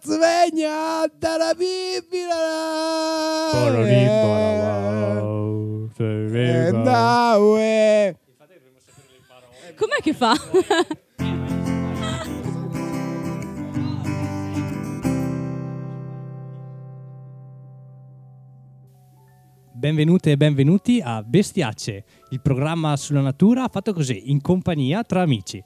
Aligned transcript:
svegna 0.00 1.06
dalla 1.16 1.54
bibila. 1.54 2.36
E 5.98 6.70
naue. 6.72 8.16
Com'è 9.76 10.00
che 10.00 10.12
fa? 10.12 10.34
Benvenute 19.78 20.32
e 20.32 20.36
benvenuti 20.36 21.00
a 21.00 21.22
Bestiacce, 21.22 22.04
il 22.30 22.40
programma 22.40 22.96
sulla 22.96 23.20
natura 23.20 23.68
fatto 23.68 23.92
così, 23.92 24.30
in 24.32 24.40
compagnia 24.40 25.04
tra 25.04 25.22
amici. 25.22 25.62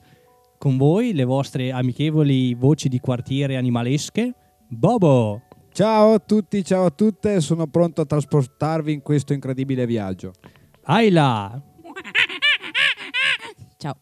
Con 0.63 0.77
voi 0.77 1.11
le 1.11 1.25
vostre 1.25 1.73
amichevoli 1.73 2.53
voci 2.53 2.87
di 2.87 3.01
quartiere 3.01 3.57
animalesche, 3.57 4.33
Bobo, 4.69 5.41
Ciao 5.73 6.13
a 6.13 6.19
tutti, 6.19 6.63
ciao 6.63 6.85
a 6.85 6.89
tutte, 6.89 7.41
sono 7.41 7.67
pronto 7.67 7.99
a 7.99 8.05
trasportarvi 8.05 8.93
in 8.93 9.01
questo 9.01 9.33
incredibile 9.33 9.85
viaggio. 9.85 10.31
Ayla, 10.83 11.61
Ciao. 13.75 13.97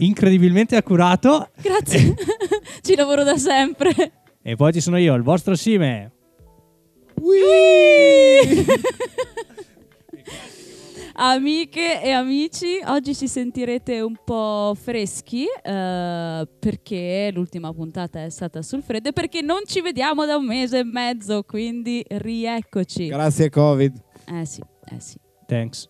incredibilmente 0.00 0.76
accurato, 0.76 1.48
Grazie. 1.62 2.14
Ci 2.82 2.94
lavoro 2.94 3.24
da 3.24 3.38
sempre. 3.38 4.12
e 4.42 4.54
poi 4.54 4.74
ci 4.74 4.82
sono 4.82 4.98
io, 4.98 5.14
il 5.14 5.22
vostro 5.22 5.56
Sime. 5.56 6.12
Amiche 11.18 12.02
e 12.02 12.10
amici, 12.10 12.78
oggi 12.84 13.14
ci 13.14 13.26
sentirete 13.26 14.02
un 14.02 14.18
po' 14.22 14.74
freschi 14.78 15.46
eh, 15.46 16.48
perché 16.58 17.30
l'ultima 17.32 17.72
puntata 17.72 18.22
è 18.22 18.28
stata 18.28 18.60
sul 18.60 18.82
freddo 18.82 19.08
e 19.08 19.12
perché 19.14 19.40
non 19.40 19.60
ci 19.64 19.80
vediamo 19.80 20.26
da 20.26 20.36
un 20.36 20.44
mese 20.44 20.80
e 20.80 20.84
mezzo, 20.84 21.42
quindi 21.44 22.04
rieccoci. 22.06 23.06
Grazie 23.06 23.48
Covid. 23.48 23.98
Eh 24.26 24.44
sì, 24.44 24.60
eh 24.90 25.00
sì. 25.00 25.18
Thanks. 25.46 25.88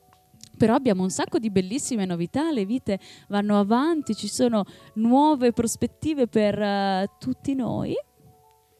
Però 0.57 0.75
abbiamo 0.75 1.03
un 1.03 1.11
sacco 1.11 1.41
di 1.41 1.51
bellissime 1.51 2.05
novità, 2.05 2.53
le 2.53 2.65
vite 2.65 3.01
vanno 3.27 3.59
avanti, 3.59 4.15
ci 4.15 4.29
sono 4.29 4.63
nuove 4.95 5.51
prospettive 5.51 6.29
per 6.29 6.57
eh, 6.57 7.07
tutti 7.19 7.57
noi. 7.57 7.95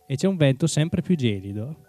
E 0.07 0.15
c'è 0.15 0.29
un 0.29 0.37
vento 0.37 0.69
sempre 0.69 1.03
più 1.03 1.17
gelido. 1.17 1.81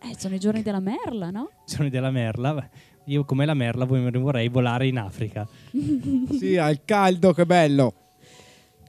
Eh, 0.00 0.16
sono 0.16 0.34
i 0.36 0.38
giorni 0.38 0.62
della 0.62 0.80
merla, 0.80 1.28
no? 1.28 1.50
Sono 1.66 1.90
della 1.90 2.10
merla. 2.10 2.66
Io 3.06 3.24
come 3.24 3.46
la 3.46 3.54
merla 3.54 3.84
vorrei 3.84 4.48
volare 4.48 4.86
in 4.86 4.98
Africa. 4.98 5.46
Sì, 6.38 6.56
al 6.56 6.84
caldo, 6.84 7.32
che 7.32 7.46
bello. 7.46 7.94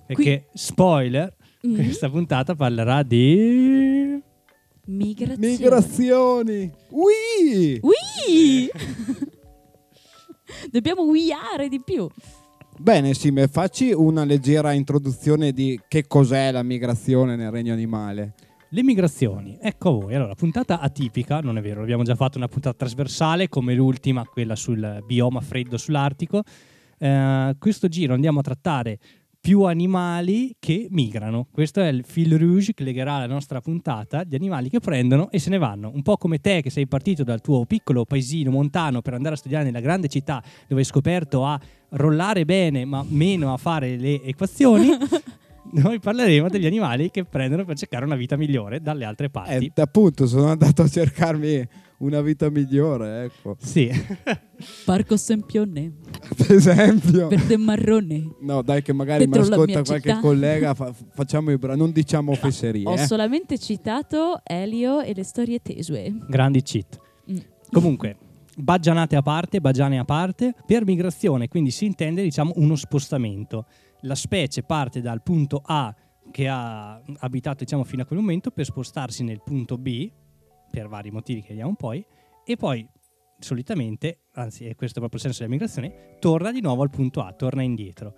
Perché, 0.05 0.47
spoiler, 0.53 1.35
Mm. 1.67 1.75
questa 1.75 2.09
puntata 2.09 2.55
parlerà 2.55 3.03
di... 3.03 4.17
Migrazione. 4.85 5.47
Migrazioni. 5.49 6.71
Ui! 6.91 7.79
Ui! 7.81 8.69
Dobbiamo 10.71 11.03
uiare 11.03 11.67
di 11.67 11.81
più. 11.83 12.07
Bene, 12.77 13.13
Sime, 13.15 13.47
facci 13.47 13.91
una 13.91 14.23
leggera 14.23 14.71
introduzione 14.71 15.52
di 15.52 15.79
che 15.87 16.07
cos'è 16.07 16.52
la 16.52 16.63
migrazione 16.63 17.35
nel 17.35 17.52
regno 17.52 17.73
animale. 17.73 18.33
Le 18.71 18.83
migrazioni, 18.83 19.57
ecco 19.61 19.89
a 19.89 19.91
voi. 19.93 20.15
Allora, 20.15 20.35
puntata 20.35 20.81
atipica, 20.81 21.39
non 21.39 21.57
è 21.57 21.61
vero, 21.61 21.81
abbiamo 21.81 22.03
già 22.03 22.15
fatto 22.15 22.37
una 22.37 22.49
puntata 22.49 22.75
trasversale 22.75 23.47
come 23.47 23.73
l'ultima, 23.73 24.25
quella 24.25 24.57
sul 24.57 25.03
bioma 25.05 25.39
freddo 25.39 25.77
sull'Artico. 25.77 26.43
Eh, 26.97 27.55
questo 27.57 27.87
giro 27.87 28.13
andiamo 28.13 28.39
a 28.39 28.41
trattare 28.43 28.99
più 29.39 29.61
animali 29.61 30.57
che 30.59 30.87
migrano. 30.89 31.47
Questo 31.49 31.79
è 31.79 31.87
il 31.87 32.03
fil 32.03 32.37
rouge 32.37 32.73
che 32.73 32.83
legherà 32.83 33.19
la 33.19 33.27
nostra 33.27 33.61
puntata 33.61 34.25
di 34.25 34.35
animali 34.35 34.67
che 34.67 34.81
prendono 34.81 35.31
e 35.31 35.39
se 35.39 35.49
ne 35.49 35.57
vanno. 35.57 35.89
Un 35.93 36.02
po' 36.02 36.17
come 36.17 36.39
te 36.39 36.61
che 36.61 36.69
sei 36.69 36.87
partito 36.87 37.23
dal 37.23 37.39
tuo 37.39 37.63
piccolo 37.65 38.03
paesino 38.03 38.52
montano 38.52 39.02
per 39.02 39.13
andare 39.13 39.35
a 39.35 39.37
studiare 39.37 39.63
nella 39.63 39.79
grande 39.79 40.09
città 40.09 40.43
dove 40.67 40.81
hai 40.81 40.87
scoperto 40.87 41.45
a 41.45 41.58
rollare 41.92 42.43
bene 42.43 42.83
ma 42.83 43.02
meno 43.08 43.53
a 43.53 43.58
fare 43.58 43.95
le 43.95 44.21
equazioni. 44.23 44.89
Noi 45.72 46.00
parleremo 46.00 46.48
degli 46.50 46.66
animali 46.66 47.11
che 47.11 47.26
prendono 47.26 47.66
per 47.66 47.78
cercare 47.78 48.05
una 48.05 48.16
vita 48.16 48.38
migliore 48.38 48.82
dalle 48.82 49.05
altre 49.05 49.30
parti. 49.30 49.72
Eh, 49.73 49.82
appunto, 49.82 50.26
sono 50.26 50.48
andato 50.48 50.82
a 50.82 50.88
cercarmi 50.88 51.67
una 52.00 52.22
vita 52.22 52.50
migliore, 52.50 53.26
ecco. 53.26 53.58
Sì, 53.60 53.89
Parco 54.86 55.17
Sempione, 55.17 55.94
Ad 56.39 56.50
esempio. 56.50 57.28
verde 57.28 57.58
marrone. 57.58 58.36
No, 58.42 58.61
dai, 58.61 58.82
che 58.82 58.94
magari 58.94 59.26
mi 59.26 59.32
Dentro 59.32 59.50
la 59.50 59.55
ascolta 59.55 59.83
qualche 59.83 60.10
città. 60.10 60.22
collega, 60.22 60.73
fa- 60.73 60.94
facciamo 61.14 61.52
i 61.52 61.58
bra- 61.58 61.76
non 61.76 61.92
diciamo 61.92 62.34
fesserie. 62.34 62.88
Ho 62.88 62.94
eh. 62.94 63.05
solamente 63.05 63.58
citato 63.58 64.42
Elio 64.44 65.02
e 65.02 65.14
le 65.14 65.23
storie 65.23 65.60
tesue. 65.61 66.14
grandi 66.28 66.61
cheat. 66.61 66.99
Mm. 67.32 67.38
Comunque, 67.72 68.16
baggianate 68.55 69.16
a 69.16 69.22
parte, 69.22 69.60
baggiane 69.60 69.99
a 69.99 70.05
parte, 70.05 70.54
per 70.66 70.86
migrazione 70.86 71.48
quindi 71.48 71.72
si 71.72 71.86
intende 71.86 72.22
diciamo 72.23 72.54
uno 72.55 72.76
spostamento. 72.76 73.66
La 74.02 74.15
specie 74.15 74.63
parte 74.63 75.02
dal 75.02 75.23
punto 75.23 75.61
A 75.63 75.93
che 76.31 76.47
ha 76.47 77.02
abitato 77.19 77.63
diciamo 77.63 77.83
fino 77.83 78.03
a 78.03 78.05
quel 78.05 78.19
momento 78.19 78.52
per 78.52 78.65
spostarsi 78.65 79.23
nel 79.23 79.41
punto 79.43 79.77
B, 79.77 80.11
per 80.69 80.87
vari 80.87 81.11
motivi 81.11 81.41
che 81.41 81.49
vediamo 81.49 81.75
poi, 81.75 82.05
e 82.45 82.55
poi 82.55 82.87
solitamente, 83.39 84.21
anzi 84.33 84.65
è 84.65 84.75
questo 84.75 84.99
proprio 84.99 85.19
il 85.19 85.25
senso 85.25 85.43
della 85.43 85.53
migrazione, 85.53 86.17
torna 86.19 86.52
di 86.52 86.61
nuovo 86.61 86.81
al 86.81 86.89
punto 86.89 87.21
A, 87.21 87.33
torna 87.33 87.61
indietro. 87.61 88.13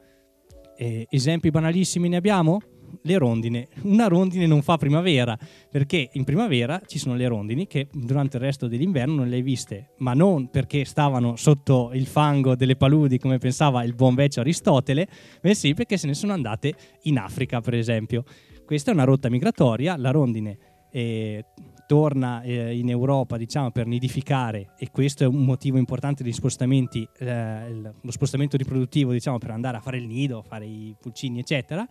Eh, 0.75 1.07
esempi 1.09 1.49
banalissimi 1.49 2.09
ne 2.09 2.17
abbiamo? 2.17 2.59
Le 3.01 3.17
rondine. 3.17 3.67
Una 3.83 4.07
rondine 4.07 4.45
non 4.45 4.61
fa 4.61 4.77
primavera, 4.77 5.37
perché 5.69 6.09
in 6.13 6.23
primavera 6.23 6.81
ci 6.85 6.99
sono 6.99 7.15
le 7.15 7.27
rondini 7.27 7.67
che 7.67 7.87
durante 7.91 8.37
il 8.37 8.43
resto 8.43 8.67
dell'inverno 8.67 9.15
non 9.15 9.29
le 9.29 9.35
hai 9.35 9.41
viste, 9.41 9.91
ma 9.97 10.13
non 10.13 10.49
perché 10.49 10.85
stavano 10.85 11.35
sotto 11.35 11.91
il 11.93 12.05
fango 12.05 12.55
delle 12.55 12.75
paludi 12.75 13.17
come 13.17 13.37
pensava 13.37 13.83
il 13.83 13.95
buon 13.95 14.15
vecchio 14.15 14.41
Aristotele, 14.41 15.07
bensì 15.41 15.73
perché 15.73 15.97
se 15.97 16.07
ne 16.07 16.13
sono 16.13 16.33
andate 16.33 16.73
in 17.03 17.17
Africa, 17.17 17.61
per 17.61 17.73
esempio. 17.73 18.23
Questa 18.65 18.91
è 18.91 18.93
una 18.93 19.03
rotta 19.03 19.29
migratoria, 19.29 19.97
la 19.97 20.11
rondine 20.11 20.57
eh, 20.91 21.45
torna 21.87 22.41
eh, 22.41 22.77
in 22.77 22.89
Europa 22.89 23.37
diciamo 23.37 23.71
per 23.71 23.87
nidificare 23.87 24.73
e 24.77 24.89
questo 24.91 25.23
è 25.23 25.27
un 25.27 25.43
motivo 25.43 25.77
importante 25.77 26.23
degli 26.23 26.33
spostamenti 26.33 27.07
eh, 27.17 27.71
lo 27.71 28.11
spostamento 28.11 28.57
riproduttivo 28.57 29.11
diciamo 29.11 29.39
per 29.39 29.51
andare 29.51 29.77
a 29.77 29.79
fare 29.79 29.97
il 29.97 30.05
nido 30.05 30.43
fare 30.43 30.65
i 30.65 30.95
pulcini 30.99 31.39
eccetera 31.39 31.87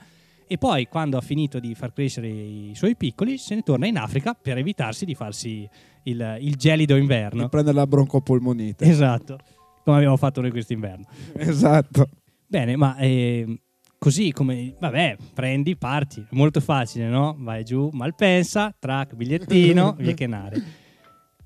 e 0.48 0.59
poi 0.59 0.86
quando 0.86 1.16
ha 1.16 1.20
finito 1.20 1.60
di 1.60 1.75
far 1.75 1.92
crescere 1.92 2.28
i 2.28 2.72
suoi 2.75 2.97
piccoli 2.97 3.38
se 3.38 3.54
ne 3.54 3.62
torna 3.62 3.86
in 3.86 3.98
Africa 3.98 4.34
per 4.34 4.59
evitarsi 4.59 5.04
di 5.04 5.14
farsi 5.14 5.69
il, 6.04 6.38
il 6.41 6.56
gelido 6.56 6.94
Per 6.94 7.03
inverno 7.03 7.48
prendere 7.48 7.76
la 7.76 7.86
broncopolmonite. 7.86 8.84
esatto 8.84 9.38
come 9.84 9.97
abbiamo 9.98 10.16
fatto 10.16 10.41
noi 10.41 10.50
quest'inverno 10.50 11.04
esatto. 11.36 12.09
Bene, 12.50 12.76
ma 12.76 12.97
eh, 12.97 13.60
così 13.98 14.32
come, 14.32 14.75
vabbè, 14.81 15.19
prendi, 15.34 15.76
parti, 15.76 16.20
è 16.20 16.34
molto 16.34 16.60
facile, 16.60 17.06
no? 17.09 17.36
Vai 17.38 17.62
giù, 17.62 17.91
Malpensa, 17.92 18.75
track, 18.78 19.15
bigliettino, 19.15 19.94
via 20.00 20.15
Chenare. 20.15 20.62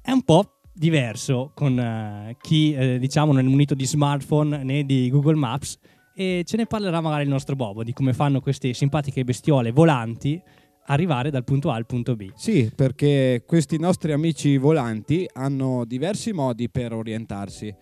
È 0.01 0.13
un 0.13 0.23
po' 0.23 0.61
diverso 0.73 1.51
con 1.55 1.77
eh, 1.77 2.37
chi, 2.41 2.73
eh, 2.73 3.01
diciamo, 3.01 3.33
non 3.33 3.45
è 3.45 3.49
munito 3.49 3.75
di 3.75 3.85
smartphone 3.85 4.63
né 4.63 4.85
di 4.85 5.11
Google 5.11 5.35
Maps 5.35 5.77
e 6.15 6.43
ce 6.45 6.57
ne 6.57 6.67
parlerà 6.67 7.01
magari 7.01 7.23
il 7.23 7.29
nostro 7.29 7.57
Bobo 7.57 7.83
di 7.83 7.93
come 7.93 8.13
fanno 8.13 8.41
queste 8.41 8.73
simpatiche 8.75 9.25
bestiole 9.25 9.73
volanti 9.73 10.41
arrivare 10.87 11.31
dal 11.31 11.45
punto 11.45 11.71
A 11.71 11.75
al 11.75 11.87
punto 11.87 12.17
B. 12.17 12.31
Sì, 12.35 12.71
perché 12.75 13.45
questi 13.47 13.79
nostri 13.79 14.13
amici 14.13 14.57
volanti 14.57 15.29
hanno 15.33 15.85
diversi 15.85 16.33
modi 16.33 16.69
per 16.69 16.93
orientarsi. 16.93 17.75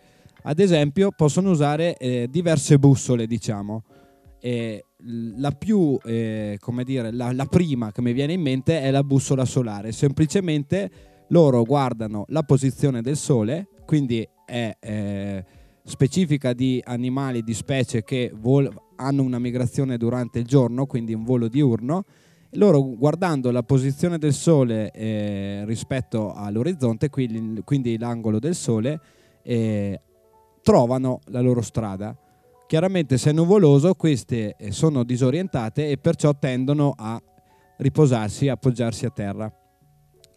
Ad 0.43 0.59
esempio, 0.59 1.11
possono 1.15 1.51
usare 1.51 1.97
eh, 1.97 2.27
diverse 2.31 2.79
bussole, 2.79 3.27
diciamo. 3.27 3.85
E 4.41 4.87
la 5.37 5.51
più, 5.51 5.99
eh, 6.05 6.57
come 6.61 6.85
dire, 6.85 7.13
la, 7.13 7.33
la 7.33 7.47
prima 7.47 7.93
che 7.93 8.01
mi 8.03 8.13
viene 8.13 8.33
in 8.35 8.41
mente 8.41 8.81
è 8.81 8.91
la 8.91 9.03
bussola 9.05 9.45
solare. 9.45 9.93
Semplicemente 9.93 10.91
loro 11.29 11.63
guardano 11.65 12.25
la 12.29 12.43
posizione 12.43 13.03
del 13.03 13.17
sole, 13.17 13.69
quindi 13.85 14.27
è 14.47 14.77
eh, 14.81 15.45
specifica 15.91 16.55
di 16.55 16.81
animali, 16.83 17.43
di 17.43 17.53
specie 17.53 18.03
che 18.03 18.33
vol- 18.35 18.73
hanno 18.97 19.23
una 19.23 19.39
migrazione 19.39 19.99
durante 19.99 20.39
il 20.39 20.47
giorno, 20.47 20.87
quindi 20.87 21.13
un 21.13 21.25
volo 21.25 21.49
diurno. 21.49 22.05
Loro 22.55 22.83
guardando 22.97 23.51
la 23.51 23.63
posizione 23.63 24.19
del 24.19 24.33
sole 24.33 24.91
eh, 24.93 25.65
rispetto 25.67 26.33
all'orizzonte, 26.33 27.11
quindi, 27.11 27.99
l'angolo 27.99 28.39
del 28.39 28.55
sole, 28.55 29.01
eh, 29.43 30.01
trovano 30.63 31.21
la 31.27 31.41
loro 31.41 31.61
strada. 31.61 32.17
Chiaramente 32.67 33.19
se 33.19 33.31
è 33.31 33.33
nuvoloso 33.33 33.95
queste 33.95 34.57
eh, 34.57 34.73
sono 34.73 35.05
disorientate 35.05 35.91
e 35.91 35.99
perciò 35.99 36.37
tendono 36.39 36.95
a 36.97 37.21
riposarsi, 37.79 38.49
appoggiarsi 38.49 39.07
a 39.07 39.11
terra. 39.11 39.53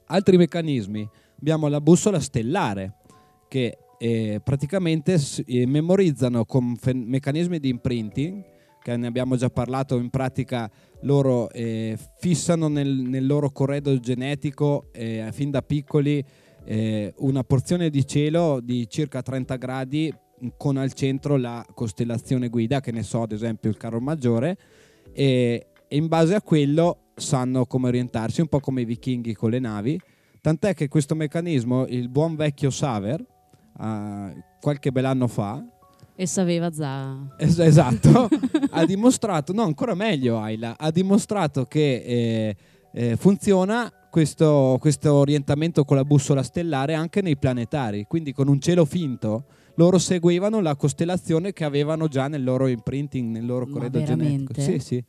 Altri 0.07 0.37
meccanismi, 0.37 1.07
abbiamo 1.39 1.67
la 1.67 1.81
bussola 1.81 2.19
stellare 2.19 2.95
che 3.47 3.77
eh, 4.03 4.41
praticamente 4.43 5.17
memorizzano 5.65 6.43
con 6.43 6.75
meccanismi 6.93 7.57
di 7.57 7.69
imprinting 7.69 8.43
che 8.81 8.97
ne 8.97 9.07
abbiamo 9.07 9.37
già 9.37 9.49
parlato, 9.49 9.97
in 9.97 10.09
pratica 10.09 10.69
loro 11.03 11.49
eh, 11.51 11.97
fissano 12.17 12.67
nel, 12.67 12.89
nel, 12.89 13.25
loro 13.25 13.49
corredo 13.51 13.97
genetico 13.99 14.89
eh, 14.91 15.29
fin 15.31 15.51
da 15.51 15.61
piccoli 15.61 16.21
eh, 16.65 17.13
una 17.19 17.45
porzione 17.45 17.89
di 17.89 18.05
cielo 18.05 18.59
di 18.61 18.89
circa 18.89 19.21
30 19.21 19.55
gradi 19.55 20.13
con 20.57 20.75
al 20.75 20.91
centro 20.91 21.37
la 21.37 21.65
costellazione 21.73 22.49
guida, 22.49 22.81
che 22.81 22.91
ne 22.91 23.03
so 23.03 23.21
ad 23.21 23.31
esempio 23.31 23.69
il 23.69 23.77
carro 23.77 24.01
maggiore, 24.01 24.57
e, 25.13 25.67
e 25.87 25.95
in 25.95 26.07
base 26.07 26.35
a 26.35 26.41
quello 26.41 27.13
sanno 27.15 27.65
come 27.65 27.87
orientarsi, 27.87 28.41
un 28.41 28.47
po' 28.47 28.59
come 28.59 28.81
i 28.81 28.85
vichinghi 28.85 29.33
con 29.33 29.49
le 29.49 29.59
navi, 29.59 29.97
tant'è 30.41 30.73
che 30.73 30.89
questo 30.89 31.15
meccanismo 31.15 31.85
il 31.87 32.09
buon 32.09 32.35
vecchio 32.35 32.69
Saver, 32.69 33.31
uh, 33.77 34.41
qualche 34.59 34.91
bell'anno 34.91 35.27
fa, 35.27 35.63
e 36.15 36.27
sapeva 36.27 36.71
za. 36.71 37.35
Es- 37.37 37.59
esatto, 37.59 38.29
ha 38.71 38.85
dimostrato, 38.85 39.51
no 39.53 39.63
ancora 39.63 39.95
meglio 39.95 40.39
Ayla, 40.39 40.75
ha 40.77 40.91
dimostrato 40.91 41.65
che 41.65 42.03
eh, 42.05 42.55
eh, 42.93 43.15
funziona 43.15 43.91
questo, 44.11 44.77
questo 44.79 45.11
orientamento 45.13 45.83
con 45.83 45.97
la 45.97 46.05
bussola 46.05 46.43
stellare 46.43 46.93
anche 46.93 47.21
nei 47.21 47.35
planetari, 47.35 48.05
quindi 48.07 48.31
con 48.31 48.47
un 48.47 48.59
cielo 48.59 48.85
finto 48.85 49.45
loro 49.75 49.97
seguivano 49.97 50.61
la 50.61 50.75
costellazione 50.75 51.51
che 51.51 51.63
avevano 51.63 52.07
già 52.07 52.27
nel 52.27 52.43
loro 52.43 52.67
imprinting, 52.67 53.31
nel 53.31 53.45
loro 53.45 53.65
corredo 53.65 54.03
genetico. 54.03 54.61
Sì, 54.61 54.77
sì. 54.77 55.03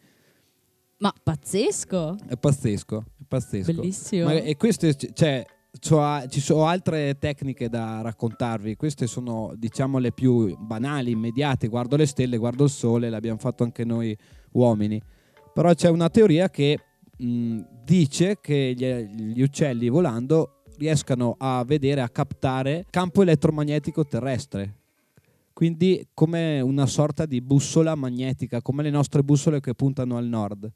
Ma 0.99 1.13
pazzesco! 1.23 2.17
È 2.27 2.37
pazzesco, 2.37 3.05
è 3.21 3.25
pazzesco. 3.29 3.73
Bellissimo. 3.75 4.25
Ma, 4.25 4.33
e 4.33 4.57
queste, 4.57 4.95
cioè, 5.13 5.45
ci 5.79 6.41
sono 6.41 6.67
altre 6.67 7.19
tecniche 7.19 7.69
da 7.69 8.01
raccontarvi, 8.01 8.77
queste 8.77 9.07
sono 9.07 9.53
diciamo 9.57 9.99
le 9.99 10.13
più 10.13 10.57
banali, 10.59 11.11
immediate, 11.11 11.69
guardo 11.69 11.97
le 11.97 12.07
stelle, 12.07 12.37
guardo 12.37 12.65
il 12.65 12.71
sole, 12.71 13.11
l'abbiamo 13.11 13.39
fatto 13.39 13.65
anche 13.65 13.85
noi 13.85 14.17
uomini, 14.53 15.03
però 15.53 15.75
c'è 15.75 15.89
una 15.89 16.09
teoria 16.09 16.49
che 16.49 16.79
mh, 17.17 17.61
dice 17.85 18.39
che 18.41 18.75
gli, 18.77 18.85
gli 19.33 19.43
uccelli 19.43 19.89
volando 19.89 20.63
riescano 20.79 21.35
a 21.39 21.65
vedere, 21.65 22.01
a 22.03 22.09
captare 22.09 22.87
campo 22.89 23.23
elettromagnetico 23.23 24.07
terrestre, 24.07 24.77
quindi 25.53 26.07
come 26.15 26.61
una 26.61 26.87
sorta 26.87 27.27
di 27.27 27.41
bussola 27.41 27.95
magnetica, 27.95 28.63
come 28.63 28.83
le 28.83 28.91
nostre 28.91 29.23
bussole 29.23 29.61
che 29.61 29.75
puntano 29.75 30.17
al 30.17 30.27
nord. 30.27 30.71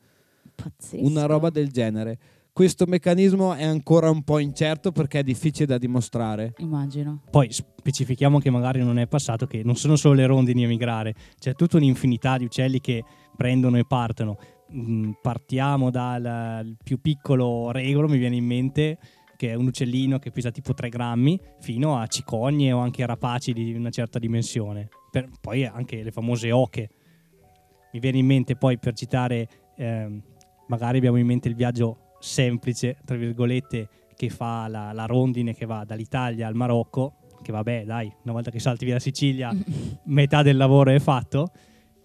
Pazzesco. 0.55 1.05
Una 1.05 1.27
roba 1.27 1.51
del 1.51 1.71
genere. 1.71 2.19
Questo 2.59 2.87
meccanismo 2.89 3.55
è 3.55 3.63
ancora 3.63 4.11
un 4.11 4.25
po' 4.25 4.41
incerto 4.41 4.91
perché 4.91 5.21
è 5.21 5.23
difficile 5.23 5.65
da 5.65 5.79
dimostrare. 5.79 6.55
Immagino. 6.57 7.23
Poi 7.31 7.53
specifichiamo 7.53 8.41
che 8.41 8.51
magari 8.51 8.83
non 8.83 8.99
è 8.99 9.07
passato 9.07 9.47
che 9.47 9.63
non 9.63 9.77
sono 9.77 9.95
solo 9.95 10.15
le 10.15 10.27
rondini 10.27 10.65
a 10.65 10.67
migrare, 10.67 11.15
c'è 11.39 11.55
tutta 11.55 11.77
un'infinità 11.77 12.37
di 12.37 12.47
uccelli 12.47 12.81
che 12.81 13.05
prendono 13.37 13.79
e 13.79 13.85
partono. 13.87 14.39
Mm, 14.75 15.13
partiamo 15.23 15.91
dal 15.91 16.77
più 16.83 17.01
piccolo 17.01 17.71
regolo, 17.71 18.09
mi 18.09 18.19
viene 18.19 18.35
in 18.35 18.47
mente, 18.47 18.99
che 19.37 19.51
è 19.51 19.55
un 19.55 19.67
uccellino 19.67 20.19
che 20.19 20.33
pesa 20.33 20.51
tipo 20.51 20.75
3 20.75 20.89
grammi, 20.89 21.41
fino 21.61 21.97
a 21.97 22.09
cicogne 22.09 22.73
o 22.73 22.81
anche 22.81 23.07
rapaci 23.07 23.53
di 23.53 23.73
una 23.73 23.91
certa 23.91 24.19
dimensione. 24.19 24.89
Per, 25.13 25.29
poi 25.41 25.65
anche 25.65 26.03
le 26.03 26.11
famose 26.11 26.51
oche. 26.51 26.91
Mi 27.93 28.01
viene 28.01 28.19
in 28.19 28.27
mente 28.27 28.57
poi 28.57 28.81
per 28.81 28.95
citare, 28.95 29.49
eh, 29.77 30.23
magari 30.67 30.99
abbiamo 30.99 31.19
in 31.19 31.27
mente 31.27 31.47
il 31.47 31.55
viaggio 31.55 32.03
semplice, 32.19 32.99
tra 33.05 33.17
virgolette, 33.17 33.89
che 34.17 34.29
fa 34.29 34.67
la, 34.69 34.93
la 34.93 35.07
rondine 35.07 35.55
che 35.55 35.65
va 35.65 35.85
dall'Italia 35.85 36.47
al 36.47 36.55
Marocco, 36.55 37.15
che 37.43 37.53
vabbè 37.53 37.85
dai, 37.85 38.13
una 38.25 38.33
volta 38.33 38.51
che 38.51 38.59
salti 38.59 38.85
via 38.85 38.95
la 38.95 39.01
Sicilia 39.01 39.55
metà 40.05 40.43
del 40.43 40.57
lavoro 40.57 40.91
è 40.91 40.99
fatto, 40.99 41.53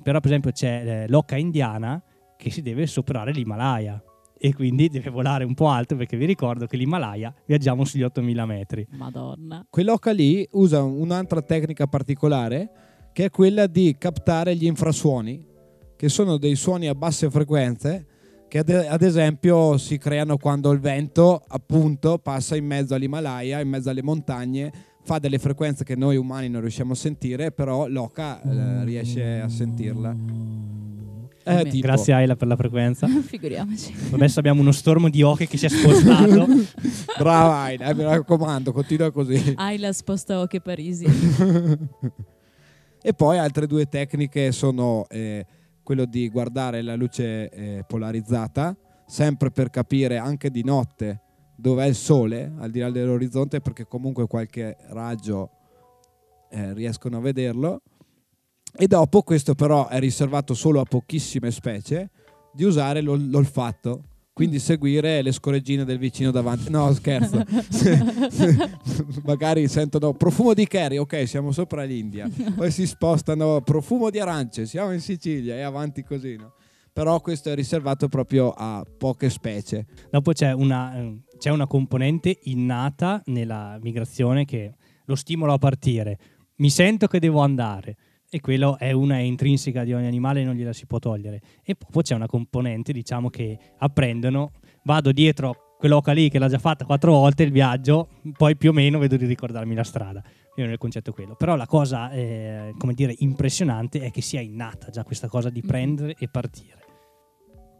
però 0.01 0.19
per 0.19 0.29
esempio 0.29 0.51
c'è 0.51 0.83
eh, 0.85 1.07
l'oca 1.07 1.37
indiana 1.37 2.01
che 2.37 2.51
si 2.51 2.61
deve 2.61 2.85
superare 2.85 3.31
l'Himalaya 3.31 4.01
e 4.37 4.53
quindi 4.53 4.89
deve 4.89 5.09
volare 5.09 5.45
un 5.45 5.53
po' 5.53 5.69
alto 5.69 5.95
perché 5.95 6.17
vi 6.17 6.25
ricordo 6.25 6.67
che 6.67 6.75
l'Himalaya 6.75 7.33
viaggiamo 7.45 7.85
sugli 7.85 8.03
8000 8.03 8.45
metri. 8.45 8.87
Madonna. 8.91 9.65
Quell'oca 9.69 10.11
lì 10.11 10.45
usa 10.51 10.83
un'altra 10.83 11.41
tecnica 11.41 11.87
particolare 11.87 12.69
che 13.13 13.25
è 13.25 13.29
quella 13.29 13.67
di 13.67 13.95
captare 13.97 14.55
gli 14.55 14.65
infrasuoni, 14.65 15.47
che 15.95 16.09
sono 16.09 16.37
dei 16.37 16.55
suoni 16.55 16.87
a 16.87 16.95
basse 16.95 17.29
frequenze 17.29 18.07
che 18.53 18.59
ad, 18.59 18.69
ad, 18.69 19.01
esempio 19.01 19.79
si 19.79 19.97
creano 19.97 20.37
quando 20.37 20.69
il 20.69 20.79
vento 20.79 21.43
appunto 21.47 22.19
passa 22.19 22.55
in 22.55 22.67
mezzo 22.67 22.93
all'Himalaya, 22.93 23.59
in 23.59 23.67
mezzo 23.67 23.89
alle 23.89 24.03
montagne, 24.03 24.71
fa 25.01 25.17
delle 25.17 25.39
frequenze 25.39 25.83
che 25.83 25.95
noi 25.95 26.17
umani 26.17 26.49
non 26.49 26.61
riusciamo 26.61 26.91
a 26.91 26.95
sentire, 26.95 27.51
però 27.51 27.87
l'oca 27.87 28.39
eh, 28.43 28.83
riesce 28.83 29.39
a 29.39 29.49
sentirla. 29.49 30.15
Eh, 31.45 31.79
Grazie 31.79 32.13
Ayla 32.13 32.35
per 32.35 32.47
la 32.47 32.55
frequenza. 32.55 33.07
Figuriamoci. 33.25 33.91
Adesso 34.11 34.37
abbiamo 34.37 34.61
uno 34.61 34.71
stormo 34.71 35.09
di 35.09 35.23
oche 35.23 35.47
che 35.47 35.57
si 35.57 35.65
è 35.65 35.69
spostato. 35.69 36.45
Brava 37.17 37.55
Ayla, 37.55 37.87
eh, 37.87 37.95
mi 37.95 38.03
raccomando, 38.03 38.71
continua 38.71 39.11
così. 39.11 39.55
Ayla 39.57 39.91
sposta 39.91 40.39
oche 40.39 40.61
Parisi. 40.61 41.07
e 43.01 43.13
poi 43.15 43.39
altre 43.39 43.65
due 43.65 43.87
tecniche 43.87 44.51
sono... 44.51 45.07
Eh, 45.09 45.43
quello 45.83 46.05
di 46.05 46.29
guardare 46.29 46.81
la 46.81 46.95
luce 46.95 47.49
eh, 47.49 47.83
polarizzata, 47.85 48.75
sempre 49.05 49.51
per 49.51 49.69
capire 49.69 50.17
anche 50.17 50.49
di 50.49 50.63
notte 50.63 51.21
dov'è 51.55 51.85
il 51.85 51.95
sole 51.95 52.51
al 52.57 52.71
di 52.71 52.79
là 52.79 52.89
dell'orizzonte, 52.89 53.59
perché 53.59 53.85
comunque 53.85 54.27
qualche 54.27 54.77
raggio 54.89 55.49
eh, 56.49 56.73
riescono 56.73 57.17
a 57.17 57.21
vederlo. 57.21 57.81
E 58.75 58.87
dopo, 58.87 59.21
questo 59.21 59.53
però 59.53 59.87
è 59.87 59.99
riservato 59.99 60.53
solo 60.53 60.79
a 60.79 60.83
pochissime 60.83 61.51
specie, 61.51 62.09
di 62.53 62.63
usare 62.63 63.01
l'ol- 63.01 63.29
l'olfatto 63.29 64.03
quindi 64.33 64.57
seguire 64.57 65.21
le 65.21 65.31
scoreggine 65.31 65.85
del 65.85 65.99
vicino 65.99 66.31
davanti. 66.31 66.71
No, 66.71 66.91
scherzo. 66.93 67.43
Magari 69.23 69.67
sentono 69.67 70.13
profumo 70.13 70.55
di 70.55 70.67
curry, 70.67 70.97
ok, 70.97 71.27
siamo 71.27 71.51
sopra 71.51 71.83
l'India. 71.83 72.27
Poi 72.55 72.71
si 72.71 72.87
spostano 72.87 73.61
profumo 73.61 74.09
di 74.09 74.19
arance, 74.19 74.65
siamo 74.65 74.91
in 74.91 75.01
Sicilia 75.01 75.55
e 75.55 75.61
avanti 75.61 76.03
così, 76.03 76.35
no? 76.35 76.53
Però 76.91 77.21
questo 77.21 77.49
è 77.49 77.55
riservato 77.55 78.07
proprio 78.07 78.51
a 78.51 78.83
poche 78.97 79.29
specie. 79.29 79.85
Dopo 80.11 80.31
c'è 80.31 80.51
una, 80.51 81.11
c'è 81.39 81.49
una 81.49 81.65
componente 81.65 82.39
innata 82.43 83.21
nella 83.25 83.79
migrazione 83.81 84.45
che 84.45 84.75
lo 85.05 85.15
stimola 85.15 85.53
a 85.53 85.57
partire. 85.57 86.19
Mi 86.57 86.69
sento 86.69 87.07
che 87.07 87.19
devo 87.19 87.41
andare 87.41 87.97
e 88.33 88.41
quello 88.41 88.79
è 88.79 88.91
una 88.93 89.19
intrinseca 89.19 89.83
di 89.83 89.93
ogni 89.93 90.07
animale 90.07 90.41
e 90.41 90.43
non 90.43 90.55
gliela 90.55 90.73
si 90.73 90.87
può 90.87 90.97
togliere. 90.97 91.39
E 91.63 91.75
poi 91.75 92.01
c'è 92.01 92.15
una 92.15 92.25
componente, 92.25 92.91
diciamo, 92.91 93.29
che 93.29 93.59
apprendono, 93.77 94.53
vado 94.85 95.11
dietro 95.11 95.75
quell'oca 95.77 96.13
lì 96.13 96.29
che 96.29 96.39
l'ha 96.39 96.47
già 96.47 96.57
fatta 96.57 96.83
quattro 96.83 97.11
volte 97.11 97.43
il 97.43 97.51
viaggio, 97.51 98.07
poi 98.35 98.57
più 98.57 98.71
o 98.71 98.73
meno 98.73 98.97
vedo 98.97 99.17
di 99.17 99.27
ricordarmi 99.27 99.75
la 99.75 99.83
strada. 99.83 100.23
Io 100.55 100.65
nel 100.65 100.79
concetto 100.79 101.11
è 101.11 101.13
quello. 101.13 101.35
Però 101.35 101.55
la 101.55 101.67
cosa, 101.67 102.09
eh, 102.09 102.73
come 102.75 102.95
dire, 102.95 103.13
impressionante 103.19 104.01
è 104.01 104.09
che 104.09 104.21
sia 104.21 104.41
innata 104.41 104.89
già 104.89 105.03
questa 105.03 105.27
cosa 105.27 105.51
di 105.51 105.59
mm-hmm. 105.59 105.69
prendere 105.69 106.15
e 106.17 106.27
partire. 106.27 106.81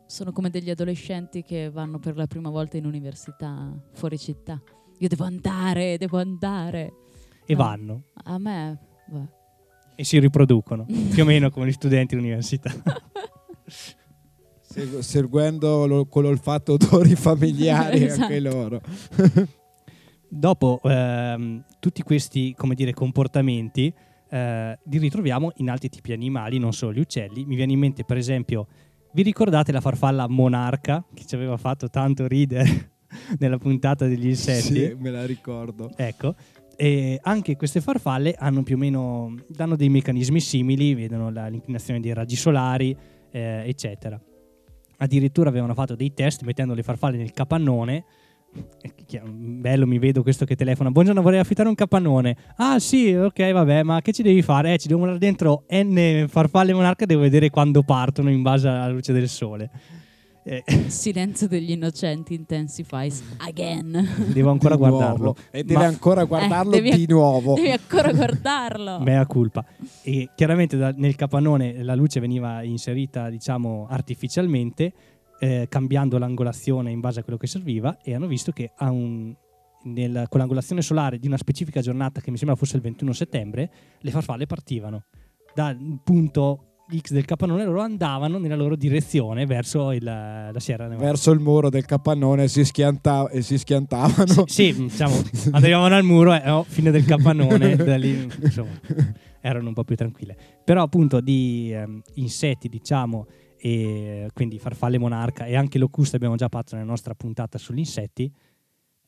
Sono 0.05 0.31
come 0.31 0.51
degli 0.51 0.69
adolescenti 0.69 1.41
che 1.41 1.71
vanno 1.71 1.97
per 1.97 2.15
la 2.15 2.27
prima 2.27 2.51
volta 2.51 2.77
in 2.77 2.85
università 2.85 3.75
fuori 3.93 4.19
città. 4.19 4.61
Io 4.99 5.07
devo 5.07 5.23
andare, 5.23 5.97
devo 5.97 6.19
andare. 6.19 6.93
E 7.43 7.55
no. 7.55 7.63
vanno. 7.63 8.03
A 8.25 8.37
me... 8.37 8.79
Beh 9.07 9.41
e 9.95 10.03
si 10.03 10.19
riproducono, 10.19 10.85
più 10.85 11.23
o 11.23 11.25
meno 11.25 11.49
come 11.49 11.67
gli 11.67 11.71
studenti 11.71 12.15
all'università. 12.15 12.71
seguendo 14.99 15.85
lo, 15.85 16.05
con 16.05 16.23
l'olfatto 16.23 16.73
odori 16.73 17.15
familiari 17.15 18.05
esatto. 18.05 18.23
anche 18.23 18.39
loro. 18.39 18.81
Dopo 20.27 20.81
ehm, 20.83 21.63
tutti 21.79 22.01
questi 22.01 22.55
come 22.57 22.73
dire, 22.73 22.91
comportamenti 22.93 23.93
eh, 24.29 24.79
li 24.83 24.97
ritroviamo 24.97 25.51
in 25.57 25.69
altri 25.69 25.89
tipi 25.89 26.07
di 26.07 26.13
animali, 26.13 26.57
non 26.57 26.73
solo 26.73 26.93
gli 26.93 26.99
uccelli. 26.99 27.45
Mi 27.45 27.55
viene 27.55 27.73
in 27.73 27.79
mente 27.79 28.03
per 28.03 28.17
esempio, 28.17 28.67
vi 29.13 29.21
ricordate 29.21 29.71
la 29.71 29.81
farfalla 29.81 30.27
monarca 30.27 31.05
che 31.13 31.23
ci 31.25 31.35
aveva 31.35 31.57
fatto 31.57 31.89
tanto 31.89 32.25
ridere 32.25 32.93
nella 33.37 33.59
puntata 33.59 34.07
degli 34.07 34.27
insetti? 34.27 34.73
Sì, 34.73 34.95
me 34.97 35.11
la 35.11 35.25
ricordo. 35.25 35.91
Ecco, 35.95 36.33
e 36.83 37.17
anche 37.23 37.55
queste 37.55 37.79
farfalle 37.79 38.35
hanno 38.37 38.61
più 38.61 38.75
o 38.75 38.77
meno 38.77 39.37
danno 39.47 39.77
dei 39.77 39.87
meccanismi 39.87 40.41
simili, 40.41 40.93
vedono 40.93 41.31
la, 41.31 41.47
l'inclinazione 41.47 42.01
dei 42.01 42.13
raggi 42.13 42.35
solari, 42.35 42.93
eh, 43.31 43.63
eccetera. 43.65 44.19
Addirittura 44.97 45.47
avevano 45.47 45.73
fatto 45.75 45.95
dei 45.95 46.13
test 46.13 46.43
mettendo 46.43 46.73
le 46.73 46.83
farfalle 46.83 47.15
nel 47.15 47.31
capannone. 47.31 48.03
Bello, 49.23 49.87
mi 49.87 49.97
vedo 49.97 50.23
questo 50.23 50.43
che 50.43 50.57
telefona. 50.57 50.91
Buongiorno, 50.91 51.21
vorrei 51.21 51.39
affittare 51.39 51.69
un 51.69 51.75
capannone. 51.75 52.35
Ah, 52.57 52.77
sì, 52.79 53.13
ok, 53.13 53.53
vabbè, 53.53 53.83
ma 53.83 54.01
che 54.01 54.11
ci 54.11 54.21
devi 54.21 54.41
fare? 54.41 54.73
Eh, 54.73 54.77
ci 54.77 54.89
devo 54.89 54.99
mandare 54.99 55.19
dentro 55.19 55.63
N 55.69 56.25
farfalle 56.27 56.73
monarca. 56.73 57.05
Devo 57.05 57.21
vedere 57.21 57.49
quando 57.49 57.83
partono 57.83 58.29
in 58.29 58.41
base 58.41 58.67
alla 58.67 58.89
luce 58.89 59.13
del 59.13 59.29
sole. 59.29 59.71
Eh, 60.45 60.63
Silenzio 60.89 61.47
degli 61.47 61.71
innocenti 61.71 62.33
intensifies 62.33 63.23
again. 63.37 64.07
devo 64.33 64.51
ancora 64.51 64.75
Di 64.75 64.81
nuovo. 64.81 64.97
guardarlo. 64.97 65.35
E 65.51 65.63
devi 65.63 65.79
Ma- 65.79 65.85
ancora 65.85 66.23
guardarlo 66.25 66.71
devi- 66.71 66.91
di 66.91 67.05
nuovo. 67.07 67.53
Devi 67.55 67.71
ancora 67.71 68.11
guardarlo. 68.11 68.99
Mea 68.99 69.25
culpa. 69.25 69.63
E 70.01 70.29
chiaramente 70.35 70.75
da- 70.77 70.93
nel 70.95 71.15
capannone 71.15 71.81
la 71.83 71.95
luce 71.95 72.19
veniva 72.19 72.61
inserita, 72.63 73.29
diciamo, 73.29 73.87
artificialmente, 73.89 74.93
eh, 75.39 75.67
cambiando 75.69 76.17
l'angolazione 76.17 76.91
in 76.91 76.99
base 76.99 77.21
a 77.21 77.23
quello 77.23 77.37
che 77.39 77.47
serviva 77.47 77.99
e 78.01 78.13
hanno 78.13 78.27
visto 78.27 78.51
che 78.51 78.71
ha 78.75 78.91
un- 78.91 79.33
nel- 79.85 80.25
con 80.29 80.39
l'angolazione 80.39 80.81
solare 80.81 81.19
di 81.19 81.27
una 81.27 81.37
specifica 81.37 81.81
giornata 81.81 82.21
che 82.21 82.31
mi 82.31 82.37
sembra 82.37 82.55
fosse 82.55 82.75
il 82.77 82.81
21 82.81 83.11
settembre, 83.13 83.71
le 83.99 84.11
farfalle 84.11 84.45
partivano 84.45 85.05
dal 85.53 85.77
punto 86.03 86.72
X 86.95 87.11
del 87.11 87.25
capannone 87.25 87.63
loro 87.65 87.81
andavano 87.81 88.37
nella 88.37 88.55
loro 88.55 88.75
direzione 88.75 89.45
verso 89.45 89.91
il- 89.91 90.03
la 90.03 90.59
Sierra 90.59 90.87
Nevada. 90.87 91.05
Verso 91.07 91.31
il 91.31 91.39
muro 91.39 91.69
del 91.69 91.85
capannone 91.85 92.47
si 92.47 92.63
schianta- 92.65 93.29
e 93.29 93.41
si 93.41 93.57
schiantavano. 93.57 94.45
Sì, 94.47 94.73
diciamo, 94.73 95.15
arrivavano 95.51 95.95
al 95.95 96.03
muro 96.03 96.33
e 96.33 96.49
oh, 96.49 96.63
fine 96.63 96.91
del 96.91 97.05
capannone, 97.05 97.75
da 97.77 97.95
lì 97.97 98.29
insomma, 98.41 98.79
erano 99.41 99.69
un 99.69 99.73
po' 99.73 99.83
più 99.83 99.95
tranquille. 99.95 100.35
Però 100.63 100.83
appunto 100.83 101.21
di 101.21 101.71
ehm, 101.73 102.01
insetti, 102.15 102.67
diciamo, 102.69 103.27
e 103.57 104.27
quindi 104.33 104.59
farfalle 104.59 104.97
monarca 104.97 105.45
e 105.45 105.55
anche 105.55 105.77
locuste 105.79 106.17
abbiamo 106.17 106.35
già 106.35 106.49
fatto 106.49 106.75
nella 106.75 106.87
nostra 106.87 107.15
puntata 107.15 107.57
sugli 107.57 107.77
insetti 107.79 108.29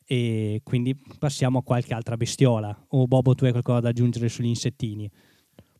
e 0.08 0.60
quindi 0.64 0.96
passiamo 1.18 1.58
a 1.58 1.62
qualche 1.62 1.92
altra 1.92 2.16
bestiola. 2.16 2.86
O 2.88 3.06
Bobo, 3.06 3.34
tu 3.34 3.44
hai 3.44 3.50
qualcosa 3.50 3.80
da 3.80 3.88
aggiungere 3.90 4.30
sugli 4.30 4.46
insettini? 4.46 5.10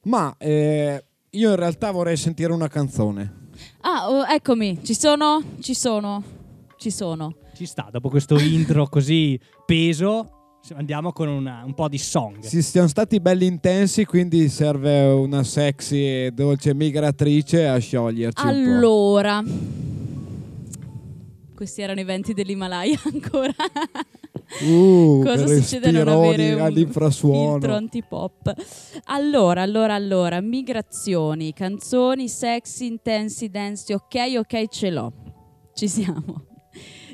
Ma 0.03 0.35
eh, 0.39 1.06
io 1.31 1.51
in 1.51 1.57
realtà 1.57 1.91
vorrei 1.91 2.17
sentire 2.17 2.53
una 2.53 2.69
canzone. 2.69 3.45
Ah, 3.83 4.09
oh, 4.11 4.25
eccomi, 4.27 4.81
ci 4.85 4.95
sono, 4.95 5.43
ci 5.61 5.75
sono, 5.75 6.23
ci 6.77 6.91
sono. 6.91 7.35
Ci 7.55 7.67
sta, 7.67 7.89
dopo 7.91 8.09
questo 8.09 8.39
intro 8.41 8.87
così 8.89 9.39
peso, 9.65 10.31
andiamo 10.75 11.13
con 11.13 11.29
una- 11.29 11.63
un 11.65 11.75
po' 11.75 11.89
di 11.89 11.99
song. 11.99 12.41
Si 12.41 12.63
siamo 12.63 12.89
stati 12.89 13.21
belli 13.21 13.47
intensi, 13.47 14.05
quindi 14.05 14.49
serve 14.49 15.05
una 15.07 15.43
sexy 15.43 15.97
e 16.05 16.31
dolce 16.35 16.75
migratrice 16.75 17.67
a 17.67 17.79
scioglierci 17.79 18.45
un 18.47 18.53
po'. 18.53 18.59
Allora, 18.71 19.43
questi 21.55 21.81
erano 21.81 22.01
i 22.01 22.05
venti 22.05 22.35
dell'Himalaya 22.35 22.99
ancora. 23.13 23.53
Uh, 24.63 25.23
Cosa 25.25 25.47
succede 25.47 25.89
a 25.89 25.93
non 26.05 26.09
avere 26.09 26.55
un 26.55 26.61
all'infrasuono. 26.61 27.53
filtro 27.53 27.75
antipop? 27.75 28.55
Allora, 29.05 29.63
allora, 29.63 29.95
allora, 29.95 30.41
migrazioni, 30.41 31.53
canzoni, 31.53 32.29
sexy, 32.29 32.87
intensi, 32.87 33.49
dance, 33.49 33.95
ok, 33.95 34.35
ok, 34.39 34.69
ce 34.69 34.91
l'ho. 34.91 35.13
Ci 35.75 35.89
siamo. 35.89 36.45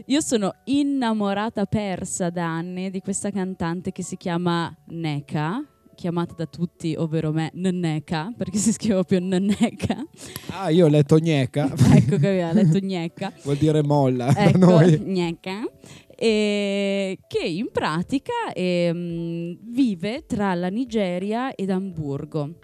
Io 0.06 0.20
sono 0.20 0.52
innamorata 0.64 1.64
persa 1.66 2.28
da 2.30 2.46
anni 2.46 2.90
di 2.90 3.00
questa 3.00 3.30
cantante 3.30 3.92
che 3.92 4.02
si 4.02 4.16
chiama 4.16 4.74
Neka, 4.86 5.64
chiamata 5.94 6.34
da 6.36 6.46
tutti, 6.46 6.94
ovvero 6.98 7.30
me, 7.30 7.52
Nneka, 7.54 8.32
perché 8.36 8.58
si 8.58 8.72
scrive 8.72 8.94
proprio 8.94 9.20
Nneka. 9.20 10.04
Ah, 10.50 10.70
io 10.70 10.86
ho 10.86 10.88
letto 10.88 11.18
gnecca, 11.18 11.72
ecco 11.94 12.16
che 12.16 12.28
aveva 12.28 12.52
letto 12.52 12.78
Gnecca. 12.78 13.32
vuol 13.44 13.56
dire 13.56 13.82
molla 13.82 14.32
da 14.32 14.46
ecco, 14.46 14.58
noi. 14.58 14.98
Gnecca. 14.98 15.60
E 16.22 17.18
che 17.26 17.44
in 17.44 17.72
pratica 17.72 18.52
ehm, 18.54 19.58
vive 19.60 20.24
tra 20.24 20.54
la 20.54 20.68
Nigeria 20.68 21.52
ed 21.52 21.68
Amburgo. 21.68 22.58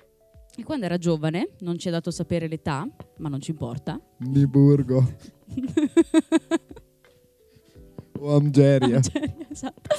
E 0.57 0.63
quando 0.63 0.85
era 0.85 0.97
giovane, 0.97 1.55
non 1.63 1.77
ci 1.77 1.89
è 1.89 1.91
dato 1.91 2.13
sapere 2.13 2.47
l'età, 2.47 2.89
ma 3.17 3.29
non 3.29 3.41
ci 3.41 3.51
importa. 3.51 4.01
Niburgo 4.19 5.05
o 8.21 8.37
Amgeria. 8.37 8.99
Algeria, 8.99 9.47
esatto. 9.51 9.97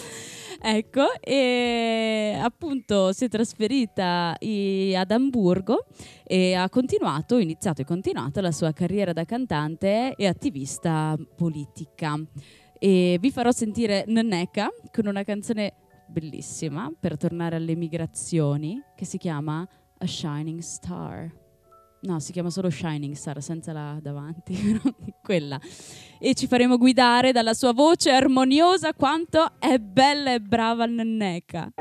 Ecco, 0.62 1.20
e 1.20 2.40
appunto 2.42 3.12
si 3.12 3.26
è 3.26 3.28
trasferita 3.28 4.38
ad 4.38 5.12
Amburgo 5.12 5.86
e 6.24 6.54
ha 6.54 6.70
continuato, 6.70 7.38
iniziato 7.38 7.82
e 7.82 7.86
continuato 7.86 8.40
la 8.40 8.54
sua 8.54 8.72
carriera 8.72 9.12
da 9.12 9.26
cantante 9.26 10.16
e 10.16 10.28
attivista 10.28 11.18
politica. 11.36 12.18
E 12.80 13.18
vi 13.20 13.30
farò 13.30 13.52
sentire 13.52 14.06
Nneka 14.08 14.70
con 14.92 15.06
una 15.08 15.24
canzone 15.24 15.74
bellissima 16.08 16.92
per 16.98 17.18
tornare 17.18 17.58
alle 17.58 17.76
migrazioni 17.76 18.82
che 18.96 19.06
si 19.06 19.18
chiama 19.18 19.68
A 19.98 20.08
Shining 20.08 20.60
Star. 20.60 21.30
No, 22.02 22.20
si 22.22 22.32
chiama 22.32 22.50
solo 22.50 22.70
Shining 22.70 23.14
Star 23.14 23.42
senza 23.42 23.74
la 23.74 24.00
davanti, 24.02 24.56
quella 25.22 25.60
e 26.18 26.34
ci 26.34 26.48
faremo 26.48 26.78
guidare 26.78 27.34
dalla 27.34 27.54
sua 27.54 27.74
voce 27.74 28.12
armoniosa 28.12 28.94
quanto 28.94 29.60
è 29.60 29.78
bella 29.78 30.34
e 30.34 30.40
brava 30.40 30.86
Nneka. 30.86 31.74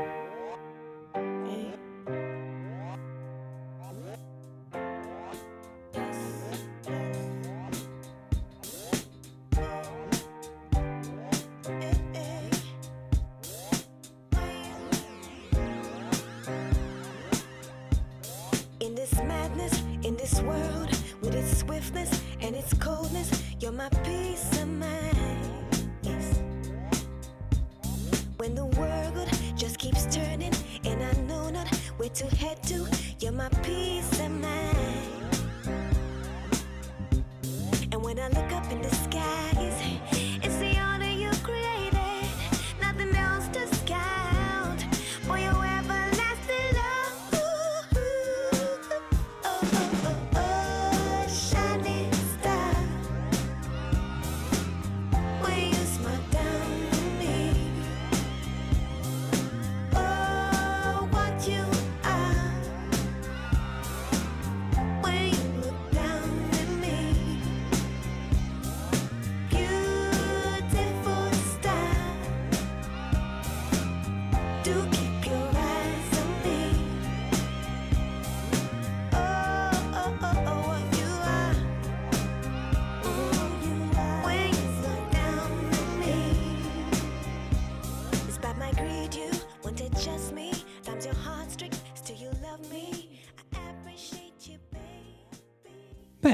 You're 23.69 23.77
my 23.77 23.89
peace 24.03 24.49
of 24.59 24.67
mind. 24.67 25.89
Yes. 26.01 26.39
When 28.37 28.55
the 28.55 28.65
world 28.65 29.29
just 29.55 29.77
keeps 29.77 30.05
turning 30.05 30.53
and 30.85 31.03
I 31.03 31.11
know 31.27 31.51
not 31.51 31.67
where 31.97 32.09
to 32.09 32.25
head 32.35 32.63
to, 32.63 32.87
you're 33.19 33.31
my 33.31 33.49
peace 33.61 34.19
of 34.21 34.31
mind. 34.31 35.37
And 37.91 38.03
when 38.03 38.17
I 38.17 38.29
look 38.29 38.51
up 38.53 38.71
in 38.71 38.81
the 38.81 38.89
skies, 38.89 39.58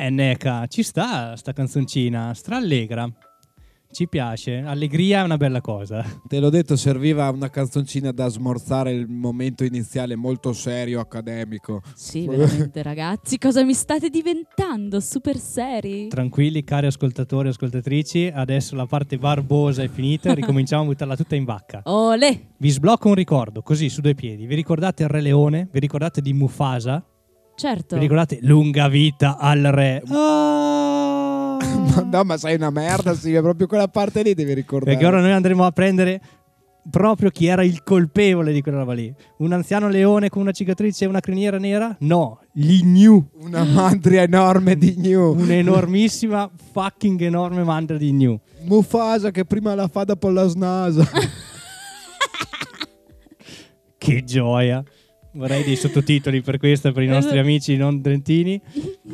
Beh, 0.06 0.12
Neca, 0.12 0.68
ci 0.68 0.84
sta 0.84 1.36
sta 1.36 1.52
canzoncina, 1.52 2.32
strallegra. 2.36 3.12
Ci 3.92 4.08
piace, 4.08 4.58
allegria 4.60 5.22
è 5.22 5.24
una 5.24 5.38
bella 5.38 5.62
cosa. 5.62 6.06
Te 6.28 6.40
l'ho 6.40 6.50
detto, 6.50 6.76
serviva 6.76 7.28
una 7.30 7.50
canzoncina 7.50 8.12
da 8.12 8.28
smorzare 8.28 8.92
il 8.92 9.08
momento 9.08 9.64
iniziale 9.64 10.16
molto 10.16 10.54
serio, 10.54 11.00
accademico. 11.00 11.82
Sì, 11.96 12.28
veramente 12.28 12.84
ragazzi, 12.84 13.40
cosa 13.40 13.64
mi 13.64 13.74
state 13.74 14.10
diventando? 14.12 15.00
Super 15.00 15.38
seri? 15.38 16.08
Tranquilli, 16.10 16.64
cari 16.64 16.86
ascoltatori 16.86 17.48
e 17.48 17.52
ascoltatrici, 17.52 18.32
adesso 18.32 18.76
la 18.76 18.86
parte 18.86 19.18
barbosa 19.18 19.82
è 19.82 19.88
finita, 19.88 20.34
ricominciamo 20.36 20.84
a 20.84 20.86
buttarla 20.86 21.16
tutta 21.16 21.34
in 21.34 21.46
vacca. 21.46 21.82
Olè! 21.86 22.48
Vi 22.58 22.70
sblocco 22.70 23.08
un 23.08 23.16
ricordo, 23.16 23.64
così 23.64 23.90
su 23.90 24.02
due 24.02 24.14
piedi. 24.14 24.46
Vi 24.46 24.54
ricordate 24.54 25.02
il 25.02 25.10
Re 25.10 25.22
Leone? 25.22 25.68
Vi 25.72 25.80
ricordate 25.80 26.22
di 26.22 26.34
Mufasa? 26.34 27.04
Certo. 27.56 27.96
Vi 27.96 28.02
ricordate 28.02 28.40
lunga 28.42 28.88
vita 28.88 29.38
al 29.38 29.62
re? 29.62 30.04
Ma 31.96 32.04
no, 32.12 32.24
ma 32.24 32.38
sei 32.38 32.56
una 32.56 32.70
merda, 32.70 33.14
sì, 33.14 33.34
è 33.34 33.42
proprio 33.42 33.68
quella 33.68 33.88
parte 33.88 34.22
lì 34.22 34.34
devi 34.34 34.54
ricordare. 34.54 34.92
Perché 34.92 35.08
ora 35.08 35.22
noi 35.22 35.32
andremo 35.32 35.66
a 35.66 35.72
prendere 35.72 36.22
proprio 36.90 37.30
chi 37.32 37.48
era 37.48 37.64
il 37.64 37.84
colpevole 37.84 38.52
di 38.52 38.62
quella 38.62 38.80
roba 38.80 38.94
lì. 38.94 39.14
Un 39.38 39.54
anziano 39.54 39.88
leone 39.88 40.30
con 40.30 40.42
una 40.42 40.52
cicatrice 40.52 41.06
e 41.06 41.08
una 41.08 41.20
criniera 41.20 41.58
nera? 41.58 41.96
No, 42.00 42.42
gli 42.52 42.82
gnu. 42.84 43.30
Una 43.42 43.64
mandria 43.64 44.24
enorme 44.24 44.76
di 44.78 44.96
New. 44.98 45.34
Un'enormissima, 45.36 46.50
fucking 46.72 47.22
enorme 47.22 47.64
mandria 47.64 47.98
di 47.98 48.12
gnu. 48.12 48.40
Mufasa 48.64 49.32
che 49.32 49.46
prima 49.46 49.74
la 49.76 49.88
fa 49.88 50.04
dopo 50.04 50.30
la 50.30 50.48
snasa. 50.48 51.08
Che 53.98 54.24
gioia. 54.24 54.84
Vorrei 55.36 55.64
dei 55.66 55.76
sottotitoli 55.76 56.42
per 56.42 56.58
questo, 56.58 56.94
per 56.94 57.04
i 57.04 57.08
nostri 57.08 57.38
amici 57.40 57.76
non 57.76 58.02
trentini. 58.02 58.60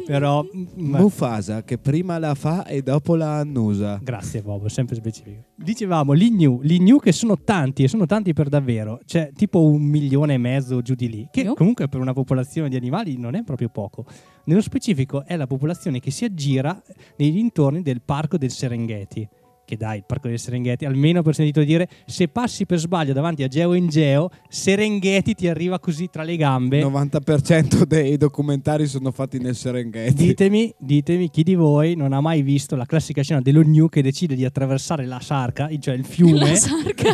Però, 0.06 0.46
ma- 0.78 1.00
Mufasa 1.00 1.64
che 1.64 1.80
prima 1.80 2.20
la 2.20 2.36
fa 2.36 2.66
e 2.66 2.84
dopo 2.84 3.16
la 3.16 3.40
annusa. 3.40 4.00
grazie 4.02 4.42
Bobo, 4.44 4.70
sempre 4.70 4.96
specifico. 4.96 5.44
Dicevamo, 5.56 6.16
gli 6.16 6.30
gnu, 6.30 6.62
gli 6.62 6.78
gnu 6.80 7.00
che 7.00 7.12
sono 7.12 7.40
tanti, 7.40 7.84
e 7.84 7.88
sono 7.88 8.06
tanti 8.06 8.34
per 8.34 8.50
davvero. 8.50 9.00
C'è 9.06 9.32
tipo 9.36 9.66
un 9.66 9.82
milione 9.82 10.36
e 10.36 10.38
mezzo 10.38 10.82
giù 10.82 10.94
di 10.94 11.10
lì, 11.10 11.28
che 11.32 11.44
Gnu. 11.44 11.56
comunque 11.56 11.88
per 11.88 12.00
una 12.00 12.14
popolazione 12.14 12.70
di 12.70 12.76
animali 12.76 13.18
non 13.18 13.34
è 13.36 13.44
proprio 13.44 13.70
poco. 13.70 14.06
Nello 14.46 14.62
specifico 14.62 15.26
è 15.26 15.36
la 15.36 15.48
popolazione 15.48 16.00
che 16.00 16.12
si 16.12 16.24
aggira 16.26 16.80
nei 17.18 17.32
dintorni 17.32 17.82
del 17.82 18.02
parco 18.04 18.38
del 18.38 18.52
Serengeti. 18.52 19.28
Che 19.72 19.78
dai, 19.78 20.00
il 20.00 20.04
parco 20.06 20.28
del 20.28 20.38
Serengeti, 20.38 20.84
almeno 20.84 21.22
per 21.22 21.34
sentito 21.34 21.64
dire, 21.64 21.88
se 22.06 22.28
passi 22.28 22.66
per 22.66 22.78
sbaglio 22.78 23.14
davanti 23.14 23.42
a 23.44 23.48
Geo 23.48 23.74
in 23.74 23.88
Geo, 23.88 24.30
Serengeti 24.50 25.34
ti 25.34 25.48
arriva 25.48 25.80
così 25.80 26.10
tra 26.10 26.24
le 26.24 26.36
gambe. 26.36 26.80
Il 26.80 26.88
90% 26.88 27.84
dei 27.84 28.18
documentari 28.18 28.86
sono 28.86 29.12
fatti 29.12 29.40
nel 29.40 29.56
Serengeti. 29.56 30.26
Ditemi, 30.26 30.76
ditemi 30.78 31.30
chi 31.30 31.44
di 31.44 31.56
voi 31.56 31.96
non 31.96 32.12
ha 32.12 32.20
mai 32.20 32.42
visto 32.42 32.76
la 32.76 32.86
classica 32.86 33.22
scena 33.22 33.40
dello 33.40 33.62
gnu 33.62 33.88
che 33.88 34.02
decide 34.02 34.36
di 34.36 34.44
attraversare 34.44 35.06
la 35.06 35.22
sarca, 35.22 35.70
cioè 35.80 35.96
il 35.96 36.04
fiume. 36.04 36.50
La 36.50 36.56
sarca. 36.56 37.14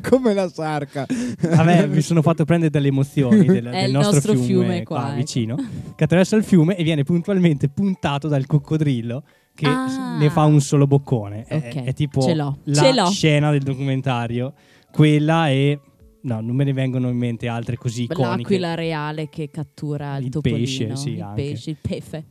Come 0.08 0.32
la 0.32 0.48
sarca. 0.48 1.06
Vabbè, 1.38 1.86
mi 1.86 2.00
sono 2.00 2.22
fatto 2.22 2.46
prendere 2.46 2.70
dalle 2.70 2.88
emozioni 2.88 3.44
del, 3.44 3.68
del 3.68 3.90
nostro, 3.90 4.12
nostro 4.14 4.32
fiume, 4.32 4.46
fiume 4.46 4.82
qua, 4.84 5.00
qua, 5.00 5.08
ecco. 5.08 5.16
vicino, 5.16 5.56
che 5.94 6.04
attraversa 6.04 6.34
il 6.34 6.44
fiume 6.44 6.78
e 6.78 6.82
viene 6.82 7.02
puntualmente 7.02 7.68
puntato 7.68 8.26
dal 8.26 8.46
coccodrillo 8.46 9.22
che 9.54 9.66
Ah. 9.66 10.16
ne 10.18 10.30
fa 10.30 10.44
un 10.44 10.60
solo 10.60 10.86
boccone. 10.86 11.44
È, 11.44 11.56
Ok, 11.56 11.84
è 11.84 11.92
tipo 11.94 12.20
ce 12.22 12.34
l'ho, 12.34 12.58
la 12.64 12.74
ce 12.82 12.92
l'ho. 12.92 13.06
scena 13.10 13.50
del 13.50 13.62
documentario, 13.62 14.54
quella 14.90 15.48
e... 15.50 15.78
No, 16.24 16.40
non 16.40 16.54
me 16.54 16.62
ne 16.62 16.72
vengono 16.72 17.08
in 17.08 17.16
mente 17.16 17.48
altre 17.48 17.76
così 17.76 18.04
iconiche. 18.04 18.42
L'aquila 18.42 18.74
reale 18.74 19.28
che 19.28 19.50
cattura 19.50 20.18
il, 20.18 20.26
Il 20.26 20.30
topolino. 20.30 20.60
pesce, 20.60 20.94
sì, 20.96 21.10
il 21.14 21.22
anche. 21.22 21.42
pesce, 21.42 21.70
il 21.70 21.76
pefe. 21.80 22.24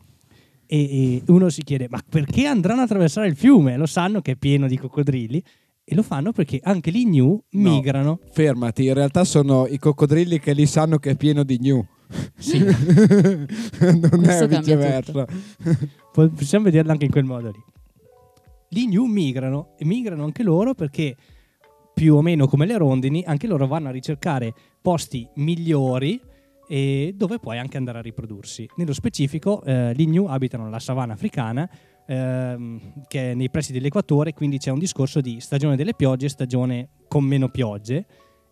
E, 0.65 1.15
e 1.17 1.23
uno 1.27 1.49
si 1.49 1.61
chiede: 1.61 1.87
ma 1.89 1.99
perché 2.07 2.45
andranno 2.45 2.79
a 2.79 2.83
attraversare 2.85 3.27
il 3.27 3.35
fiume? 3.35 3.75
Lo 3.75 3.85
sanno 3.85 4.21
che 4.21 4.31
è 4.31 4.35
pieno 4.37 4.67
di 4.67 4.77
coccodrilli. 4.77 5.43
E 5.83 5.93
lo 5.95 6.03
fanno 6.03 6.31
perché 6.31 6.61
anche 6.63 6.89
gli 6.91 7.03
gnu 7.05 7.43
migrano. 7.49 8.19
Fermati, 8.31 8.85
in 8.85 8.93
realtà 8.93 9.25
sono 9.25 9.67
i 9.67 9.77
coccodrilli 9.77 10.39
che 10.39 10.53
lì 10.53 10.65
sanno 10.65 10.97
che 10.97 11.09
è 11.09 11.15
pieno 11.17 11.43
di 11.43 11.57
gnu. 11.59 11.85
Sì, 12.37 12.59
non 13.79 14.09
Questo 14.09 14.43
è 14.43 14.47
viceversa. 14.47 15.25
po- 16.11 16.29
possiamo 16.29 16.65
vederlo 16.65 16.91
anche 16.91 17.05
in 17.05 17.11
quel 17.11 17.23
modo 17.25 17.49
lì. 17.51 17.63
Gli 18.69 18.87
gnu 18.87 19.05
migrano 19.05 19.73
e 19.77 19.85
migrano 19.85 20.23
anche 20.23 20.43
loro 20.43 20.73
perché 20.73 21.15
più 21.93 22.15
o 22.15 22.21
meno 22.21 22.47
come 22.47 22.65
le 22.65 22.77
rondini, 22.77 23.23
anche 23.25 23.47
loro 23.47 23.67
vanno 23.67 23.89
a 23.89 23.91
ricercare 23.91 24.53
posti 24.81 25.27
migliori 25.35 26.19
e 26.67 27.13
dove 27.15 27.37
puoi 27.37 27.57
anche 27.59 27.77
andare 27.77 27.97
a 27.99 28.01
riprodursi. 28.01 28.67
Nello 28.77 28.93
specifico, 28.93 29.61
eh, 29.63 29.91
gli 29.93 30.07
gnu 30.07 30.25
abitano 30.25 30.69
la 30.69 30.79
savana 30.79 31.13
africana, 31.13 31.69
ehm, 32.07 33.03
che 33.07 33.31
è 33.31 33.33
nei 33.33 33.49
pressi 33.49 33.73
dell'equatore, 33.73 34.33
quindi 34.33 34.57
c'è 34.57 34.71
un 34.71 34.79
discorso 34.79 35.19
di 35.19 35.41
stagione 35.41 35.75
delle 35.75 35.93
piogge, 35.93 36.29
stagione 36.29 36.89
con 37.09 37.25
meno 37.25 37.49
piogge, 37.49 38.05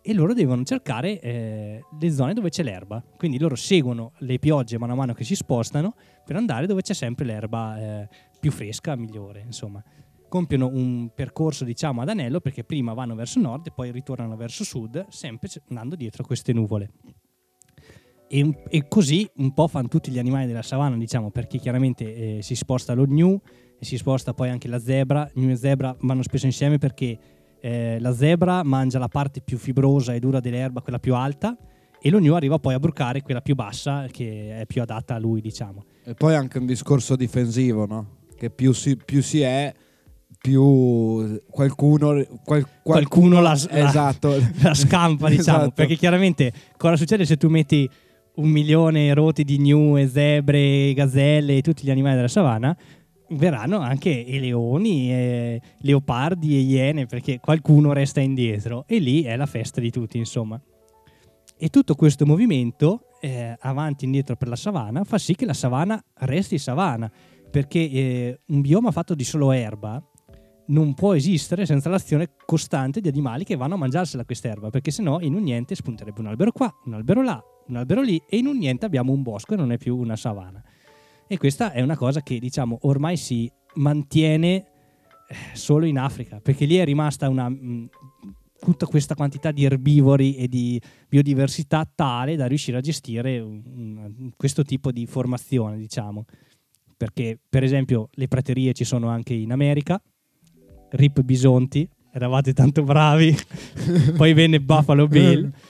e 0.10 0.14
loro 0.16 0.34
devono 0.34 0.64
cercare 0.64 1.20
eh, 1.20 1.84
le 2.00 2.10
zone 2.10 2.34
dove 2.34 2.50
c'è 2.50 2.64
l'erba. 2.64 3.04
Quindi 3.16 3.38
loro 3.38 3.54
seguono 3.54 4.14
le 4.20 4.40
piogge 4.40 4.80
man 4.80 4.90
mano 4.96 5.14
che 5.14 5.24
si 5.24 5.36
spostano 5.36 5.94
per 6.26 6.36
andare 6.36 6.66
dove 6.66 6.82
c'è 6.82 6.96
sempre 6.96 7.26
l'erba 7.26 7.78
eh, 7.78 8.10
più 8.40 8.50
fresca, 8.50 8.96
migliore, 8.96 9.44
insomma. 9.46 9.84
Compiono 10.28 10.68
un 10.68 11.12
percorso, 11.14 11.64
diciamo, 11.64 12.02
ad 12.02 12.10
anello 12.10 12.40
perché 12.40 12.64
prima 12.64 12.94
vanno 12.94 13.14
verso 13.14 13.40
nord 13.40 13.68
e 13.68 13.72
poi 13.72 13.92
ritornano 13.92 14.36
verso 14.36 14.64
sud, 14.64 15.06
sempre 15.10 15.48
andando 15.68 15.96
dietro 15.96 16.24
queste 16.24 16.54
nuvole. 16.54 16.90
E, 18.28 18.64
e 18.68 18.88
così 18.88 19.30
un 19.36 19.54
po' 19.54 19.68
fanno 19.68 19.90
tutti 19.90 20.10
gli 20.10 20.18
animali 20.18 20.48
della 20.48 20.64
savana, 20.64 20.98
diciamo, 20.98 21.30
perché 21.30 21.60
chiaramente 21.60 22.38
eh, 22.38 22.42
si 22.42 22.56
sposta 22.56 22.94
lo 22.96 23.06
gnu 23.06 23.40
e 23.78 23.86
si 23.86 23.96
sposta 23.96 24.34
poi 24.34 24.50
anche 24.50 24.68
la 24.68 24.80
zebra. 24.80 25.30
Gnu 25.36 25.52
e 25.52 25.56
zebra 25.56 25.96
vanno 26.02 26.24
spesso 26.24 26.48
insieme 26.48 26.80
perché 26.80 27.39
eh, 27.62 27.98
la 28.00 28.14
zebra 28.14 28.64
mangia 28.64 29.00
la 29.00 29.08
parte 29.08 29.42
più 29.42 29.58
fibrosa 29.58 30.14
e 30.14 30.20
dura 30.20 30.40
dell'erba, 30.40 30.82
quella 30.82 31.00
più 31.00 31.16
alta, 31.16 31.56
e 32.02 32.10
lo 32.10 32.20
gnu 32.20 32.34
arriva 32.34 32.58
poi 32.60 32.74
a 32.74 32.80
brucare 32.80 33.22
quella 33.22 33.42
più 33.42 33.56
bassa, 33.56 34.06
che 34.12 34.60
è 34.62 34.66
più 34.66 34.82
adatta 34.82 35.16
a 35.16 35.20
lui, 35.20 35.42
diciamo. 35.42 35.84
E 36.06 36.14
poi 36.14 36.34
anche 36.36 36.58
un 36.58 36.66
discorso 36.66 37.16
difensivo, 37.16 37.86
no? 37.86 38.18
Che 38.38 38.50
più 38.50 38.72
si, 38.72 38.96
più 38.96 39.22
si 39.22 39.42
è, 39.42 39.74
più 40.42 41.42
qualcuno... 41.50 42.26
qual- 42.44 42.66
Qualcuno 42.82 43.42
la, 43.42 43.54
la- 43.70 43.70
Esatto. 43.88 44.36
la 44.64 44.74
scampa, 44.74 45.30
diciamo. 45.30 45.58
Esatto. 45.60 45.72
Perché 45.76 45.96
chiaramente 45.96 46.52
cosa 46.78 46.96
succede 46.96 47.26
se 47.26 47.38
tu 47.38 47.50
metti 47.50 47.90
un 48.36 48.48
milione 48.50 49.14
roti 49.14 49.44
di 49.44 49.60
gnu 49.60 49.98
e 49.98 50.08
zebre, 50.08 50.94
gazzelle 50.94 51.58
e 51.58 51.62
tutti 51.62 51.84
gli 51.86 51.92
animali 51.92 52.16
della 52.16 52.28
savana? 52.30 52.76
Verranno 53.32 53.78
anche 53.80 54.10
i 54.10 54.40
leoni, 54.40 55.12
e 55.12 55.62
leopardi 55.82 56.56
e 56.56 56.60
iene, 56.60 57.06
perché 57.06 57.40
qualcuno 57.40 57.94
resta 57.94 58.22
indietro. 58.22 58.86
E 58.88 59.00
lì 59.00 59.24
è 59.24 59.36
la 59.36 59.46
festa 59.46 59.80
di 59.80 59.92
tutti, 59.92 60.18
insomma. 60.18 60.60
E 61.58 61.70
tutto 61.70 61.96
questo 61.96 62.26
movimento, 62.26 63.18
eh, 63.22 63.56
avanti 63.60 64.04
e 64.04 64.08
indietro 64.08 64.36
per 64.36 64.48
la 64.48 64.56
savana, 64.56 65.04
fa 65.04 65.18
sì 65.18 65.36
che 65.36 65.46
la 65.46 65.54
savana 65.54 66.02
resti 66.20 66.58
savana. 66.58 67.12
Perché 67.52 67.80
eh, 67.80 68.40
un 68.48 68.62
bioma 68.62 68.92
fatto 68.92 69.16
di 69.16 69.24
solo 69.24 69.52
erba 69.52 70.04
non 70.70 70.94
può 70.94 71.16
esistere 71.16 71.66
senza 71.66 71.90
l'azione 71.90 72.30
costante 72.46 73.02
di 73.02 73.08
animali 73.08 73.44
che 73.44 73.56
vanno 73.56 73.76
a 73.76 73.78
mangiarsela 73.78 74.26
quest'erba, 74.26 74.70
perché 74.70 74.92
sennò 74.92 75.20
in 75.20 75.34
un 75.34 75.44
niente 75.44 75.76
spunterebbe 75.76 76.20
un 76.20 76.28
albero 76.28 76.52
qua, 76.52 76.74
un 76.86 76.94
albero 76.94 77.24
là, 77.24 77.42
un 77.68 77.76
albero 77.76 78.02
lì 78.02 78.22
e 78.30 78.38
in 78.38 78.48
un 78.48 78.58
niente 78.58 78.86
abbiamo 78.86 79.12
un 79.12 79.22
bosco 79.22 79.54
e 79.54 79.58
non 79.58 79.72
è 79.72 79.78
più 79.78 79.98
una 79.98 80.16
savana. 80.16 80.62
E 81.32 81.38
questa 81.38 81.72
è 81.72 81.82
una 81.82 81.96
cosa 81.96 82.22
che 82.22 82.40
diciamo 82.40 82.80
ormai 82.82 83.16
si 83.16 83.50
mantiene 83.76 84.56
eh, 84.56 84.66
solo 85.54 85.86
in 85.86 86.00
Africa, 86.00 86.40
perché 86.42 86.66
lì 86.66 86.78
è 86.78 86.84
rimasta 86.84 87.30
una, 87.30 87.48
mh, 87.48 87.90
tutta 88.60 88.88
questa 88.88 89.14
quantità 89.14 89.52
di 89.52 89.64
erbivori 89.64 90.36
e 90.38 90.48
di 90.48 90.82
biodiversità 91.08 91.88
tale 91.94 92.36
da 92.36 92.48
riuscire 92.48 92.78
a 92.78 92.82
gestire 92.82 93.40
un- 93.40 93.62
un- 93.64 94.32
questo 94.36 94.64
tipo 94.64 94.92
di 94.92 95.06
formazione, 95.06 95.78
diciamo. 95.78 96.26
Perché 96.98 97.38
per 97.48 97.64
esempio 97.64 98.10
le 98.14 98.28
praterie 98.28 98.74
ci 98.74 98.84
sono 98.84 99.08
anche 99.10 99.34
in 99.36 99.52
America, 99.52 100.02
Rip 100.90 101.22
Bisonti, 101.22 101.88
eravate 102.12 102.54
tanto 102.54 102.82
bravi, 102.84 103.34
poi 104.18 104.34
venne 104.34 104.60
Buffalo 104.60 105.08
Bill, 105.08 105.50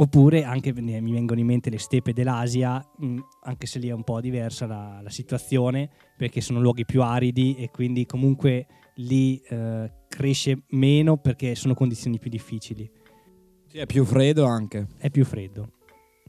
oppure 0.00 0.44
anche 0.44 0.72
mi 0.72 1.12
vengono 1.12 1.40
in 1.40 1.46
mente 1.46 1.68
le 1.68 1.78
steppe 1.78 2.14
dell'Asia, 2.14 2.82
mh, 2.96 3.18
anche 3.42 3.66
se 3.66 3.78
lì 3.78 3.88
è 3.88 3.92
un 3.92 4.02
po' 4.02 4.18
diversa 4.20 4.66
la, 4.66 5.00
la 5.02 5.10
situazione, 5.10 5.90
perché 6.16 6.40
sono 6.40 6.58
luoghi 6.58 6.86
più 6.86 7.02
aridi 7.02 7.54
e 7.56 7.68
quindi 7.70 8.06
comunque 8.06 8.66
lì 8.96 9.38
eh, 9.48 9.92
cresce 10.08 10.62
meno 10.70 11.18
perché 11.18 11.54
sono 11.54 11.74
condizioni 11.74 12.18
più 12.18 12.30
difficili, 12.30 12.90
Sì, 13.66 13.76
è 13.78 13.84
più 13.86 14.04
freddo 14.06 14.46
anche. 14.46 14.86
è 14.96 15.10
più 15.10 15.24
freddo. 15.24 15.72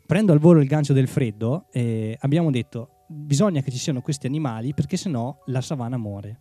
Prendo 0.06 0.34
al 0.34 0.40
volo 0.40 0.60
il 0.60 0.68
gancio 0.68 0.92
del 0.92 1.08
freddo 1.08 1.68
e 1.72 2.18
abbiamo 2.20 2.52
detto 2.52 3.06
bisogna 3.08 3.62
che 3.62 3.72
ci 3.72 3.78
siano 3.78 4.02
questi 4.02 4.28
animali 4.28 4.74
perché 4.74 4.98
sennò 4.98 5.34
la 5.46 5.62
savana 5.62 5.96
muore. 5.98 6.40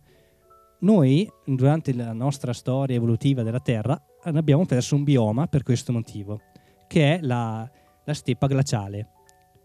Noi, 0.81 1.29
durante 1.45 1.93
la 1.93 2.11
nostra 2.11 2.51
storia 2.51 2.95
evolutiva 2.97 3.43
della 3.43 3.59
Terra, 3.61 3.97
abbiamo 4.23 4.65
perso 4.65 4.95
un 4.95 5.03
bioma 5.03 5.47
per 5.47 5.63
questo 5.63 5.93
motivo, 5.93 6.41
che 6.91 7.15
è 7.15 7.19
la, 7.21 7.69
la 8.03 8.13
steppa 8.13 8.47
glaciale. 8.47 9.07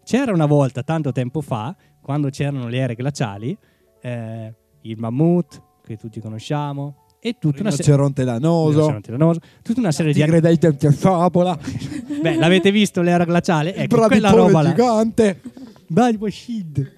C'era 0.05 0.31
una 0.31 0.45
volta, 0.45 0.81
tanto 0.81 1.11
tempo 1.11 1.41
fa, 1.41 1.75
quando 2.01 2.29
c'erano 2.29 2.69
le 2.69 2.77
ere 2.77 2.95
glaciali, 2.95 3.57
eh, 4.01 4.55
il 4.83 4.97
mammut, 4.97 5.61
che 5.83 5.97
tutti 5.97 6.21
conosciamo, 6.21 7.03
e 7.19 7.35
tutta 7.37 7.59
una, 7.59 7.71
se- 7.71 7.83
lanoso. 8.23 9.01
tutta 9.61 9.79
una 9.81 9.91
serie 9.91 10.13
di 10.13 10.21
Tigre 10.21 10.39
dei 10.39 10.57
tempi 10.57 10.85
a 10.87 10.91
favola. 10.93 11.57
Beh, 12.21 12.35
l'avete 12.37 12.71
visto 12.71 13.01
l'era 13.01 13.25
glaciale? 13.25 13.71
Il 13.71 13.79
Ecco, 13.81 13.95
quella 14.05 14.29
bradipone 14.29 14.35
roba 14.47 14.61
là. 14.61 14.69
gigante. 14.69 15.41
Bradipole 15.89 16.31
Shid. 16.31 16.91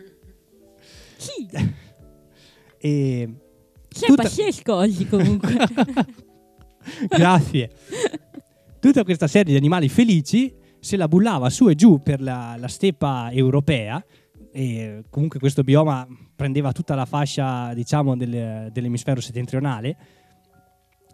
Chi? 1.17 1.47
E 2.81 3.29
Chi 3.89 4.03
è 4.03 4.07
Tutta- 4.07 4.21
Paciescogli 4.23 5.09
comunque? 5.09 5.57
Grazie. 7.09 7.71
Tutta 8.79 9.03
questa 9.03 9.27
serie 9.27 9.51
di 9.51 9.57
animali 9.57 9.89
felici 9.89 10.55
se 10.79 10.95
la 10.95 11.09
bullava 11.09 11.49
su 11.49 11.67
e 11.67 11.75
giù 11.75 12.01
per 12.01 12.21
la, 12.21 12.55
la 12.57 12.69
steppa 12.69 13.29
europea 13.29 14.01
e 14.53 15.03
comunque 15.09 15.37
questo 15.37 15.63
bioma 15.63 16.07
prendeva 16.33 16.71
tutta 16.71 16.95
la 16.95 17.05
fascia 17.05 17.73
diciamo 17.73 18.15
del- 18.15 18.69
dell'emisfero 18.71 19.19
settentrionale 19.19 19.97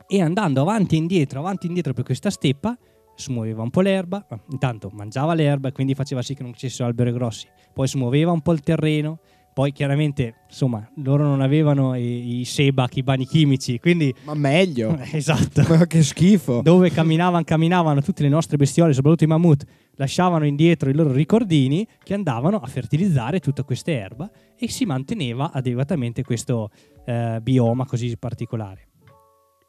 e 0.06 0.22
andando 0.22 0.62
avanti 0.62 0.94
e 0.94 1.00
indietro, 1.00 1.40
avanti 1.40 1.66
e 1.66 1.70
indietro 1.70 1.94
per 1.94 2.04
questa 2.04 2.30
steppa, 2.30 2.78
smuoveva 3.16 3.64
un 3.64 3.72
po' 3.72 3.82
l'erba, 3.82 4.26
intanto 4.52 4.92
mangiava 4.94 5.34
l'erba 5.34 5.70
e 5.70 5.72
quindi 5.72 5.96
faceva 5.96 6.22
sì 6.22 6.36
che 6.36 6.44
non 6.44 6.54
ci 6.54 6.68
fossero 6.68 6.88
alberi 6.88 7.12
grossi, 7.12 7.48
poi 7.74 7.88
smuoveva 7.88 8.32
un 8.32 8.42
po' 8.42 8.52
il 8.52 8.60
terreno, 8.60 9.22
poi 9.56 9.72
chiaramente, 9.72 10.42
insomma, 10.50 10.86
loro 10.96 11.24
non 11.24 11.40
avevano 11.40 11.96
i, 11.96 12.42
i 12.42 12.44
sebak, 12.44 12.98
i 12.98 13.04
bagni 13.04 13.26
chimici, 13.26 13.80
quindi 13.80 14.14
Ma 14.26 14.34
meglio. 14.34 14.98
esatto. 15.14 15.64
Ma 15.70 15.88
che 15.88 16.04
schifo. 16.04 16.60
Dove 16.62 16.90
camminavano, 16.90 17.42
camminavano 17.46 18.02
tutte 18.02 18.22
le 18.22 18.28
nostre 18.28 18.58
bestiole, 18.58 18.92
soprattutto 18.92 19.24
i 19.24 19.28
mammut, 19.28 19.64
lasciavano 19.94 20.46
indietro 20.46 20.90
i 20.90 20.94
loro 20.94 21.14
ricordini 21.14 21.88
che 22.04 22.14
andavano 22.14 22.58
a 22.60 22.68
fertilizzare 22.68 23.40
tutta 23.40 23.64
questa 23.64 23.92
erba 23.92 24.30
e 24.60 24.70
si 24.70 24.84
manteneva 24.84 25.50
adeguatamente 25.54 26.22
questo 26.22 26.70
eh, 27.06 27.40
bioma 27.42 27.86
così 27.86 28.14
particolare. 28.18 28.90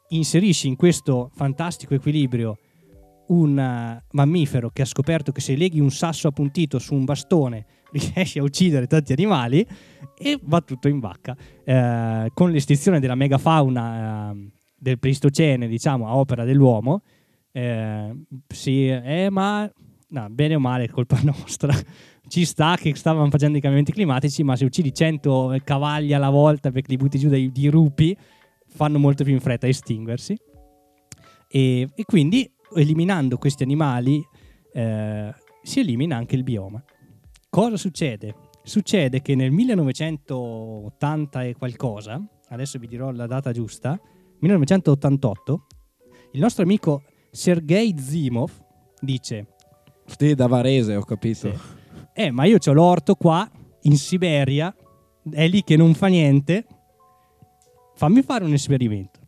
Inserisci 0.09 0.67
in 0.67 0.75
questo 0.75 1.31
fantastico 1.33 1.93
equilibrio 1.93 2.57
un 3.27 3.57
eh, 3.57 4.03
mammifero 4.11 4.69
che 4.69 4.81
ha 4.81 4.85
scoperto 4.85 5.31
che 5.31 5.39
se 5.39 5.55
leghi 5.55 5.79
un 5.79 5.91
sasso 5.91 6.27
appuntito 6.27 6.77
su 6.77 6.93
un 6.93 7.05
bastone 7.05 7.65
riesci 7.91 8.39
a 8.39 8.43
uccidere 8.43 8.87
tanti 8.87 9.13
animali 9.13 9.65
e 10.17 10.39
va 10.43 10.61
tutto 10.61 10.87
in 10.87 10.99
vacca. 10.99 11.35
Eh, 11.63 12.31
con 12.33 12.51
l'estinzione 12.51 12.99
della 12.99 13.15
megafauna 13.15 14.31
eh, 14.31 14.49
del 14.77 14.99
Pleistocene, 14.99 15.67
diciamo, 15.67 16.07
a 16.07 16.15
opera 16.15 16.43
dell'uomo, 16.43 17.01
eh, 17.51 18.15
sì, 18.47 18.87
eh, 18.87 19.29
ma 19.31 19.69
no, 20.09 20.27
bene 20.29 20.55
o 20.55 20.59
male 20.59 20.85
è 20.85 20.89
colpa 20.89 21.19
nostra. 21.23 21.73
Ci 22.27 22.45
sta 22.45 22.75
che 22.75 22.93
stavano 22.95 23.29
facendo 23.29 23.57
i 23.57 23.61
cambiamenti 23.61 23.93
climatici, 23.93 24.43
ma 24.43 24.55
se 24.55 24.65
uccidi 24.65 24.93
100 24.93 25.57
cavalli 25.63 26.13
alla 26.13 26.29
volta 26.29 26.71
perché 26.71 26.89
li 26.89 26.97
butti 26.97 27.17
giù 27.17 27.29
dai 27.29 27.51
dirupi, 27.51 28.15
fanno 28.67 28.99
molto 28.99 29.23
più 29.23 29.33
in 29.33 29.39
fretta 29.39 29.65
a 29.65 29.69
estinguersi. 29.69 30.37
E, 31.49 31.87
e 31.95 32.03
quindi, 32.05 32.49
eliminando 32.75 33.37
questi 33.37 33.63
animali, 33.63 34.21
eh, 34.73 35.33
si 35.63 35.79
elimina 35.79 36.17
anche 36.17 36.35
il 36.35 36.43
bioma. 36.43 36.83
Cosa 37.49 37.77
succede? 37.77 38.35
Succede 38.63 39.21
che 39.21 39.33
nel 39.33 39.51
1980 39.51 41.43
e 41.43 41.55
qualcosa, 41.55 42.21
adesso 42.49 42.77
vi 42.77 42.87
dirò 42.87 43.09
la 43.11 43.25
data 43.25 43.51
giusta, 43.53 43.99
1988, 44.39 45.65
il 46.33 46.41
nostro 46.41 46.63
amico 46.63 47.03
Sergei 47.31 47.95
Zimov 47.97 48.51
dice 48.99 49.47
Sì, 50.05 50.35
da 50.35 50.47
Varese, 50.47 50.95
ho 50.95 51.03
capito. 51.03 51.49
Sì. 51.49 51.59
Eh, 52.13 52.31
ma 52.31 52.43
io 52.43 52.57
ho 52.63 52.73
l'orto 52.73 53.15
qua, 53.15 53.49
in 53.83 53.97
Siberia, 53.97 54.75
è 55.31 55.47
lì 55.47 55.63
che 55.63 55.77
non 55.77 55.93
fa 55.93 56.07
niente. 56.07 56.65
Fammi 57.95 58.21
fare 58.23 58.43
un 58.43 58.53
esperimento. 58.53 59.19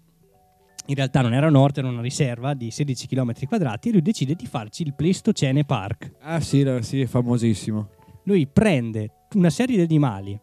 In 0.88 0.96
realtà 0.96 1.22
non 1.22 1.34
era 1.34 1.48
un 1.48 1.56
orto, 1.56 1.80
era 1.80 1.88
una 1.90 2.02
riserva 2.02 2.54
di 2.54 2.70
16 2.70 3.08
km 3.08 3.32
quadrati 3.48 3.90
e 3.90 3.92
lui 3.94 4.02
decide 4.02 4.36
di 4.36 4.46
farci 4.46 4.84
il 4.84 4.94
Pleistocene 4.94 5.64
Park. 5.64 6.16
Ah 6.20 6.42
sì, 6.42 6.66
sì, 6.82 7.02
è 7.02 7.06
famosissimo. 7.06 7.98
Lui 8.30 8.46
prende 8.46 9.26
una 9.34 9.50
serie 9.50 9.76
di 9.76 9.82
animali 9.82 10.40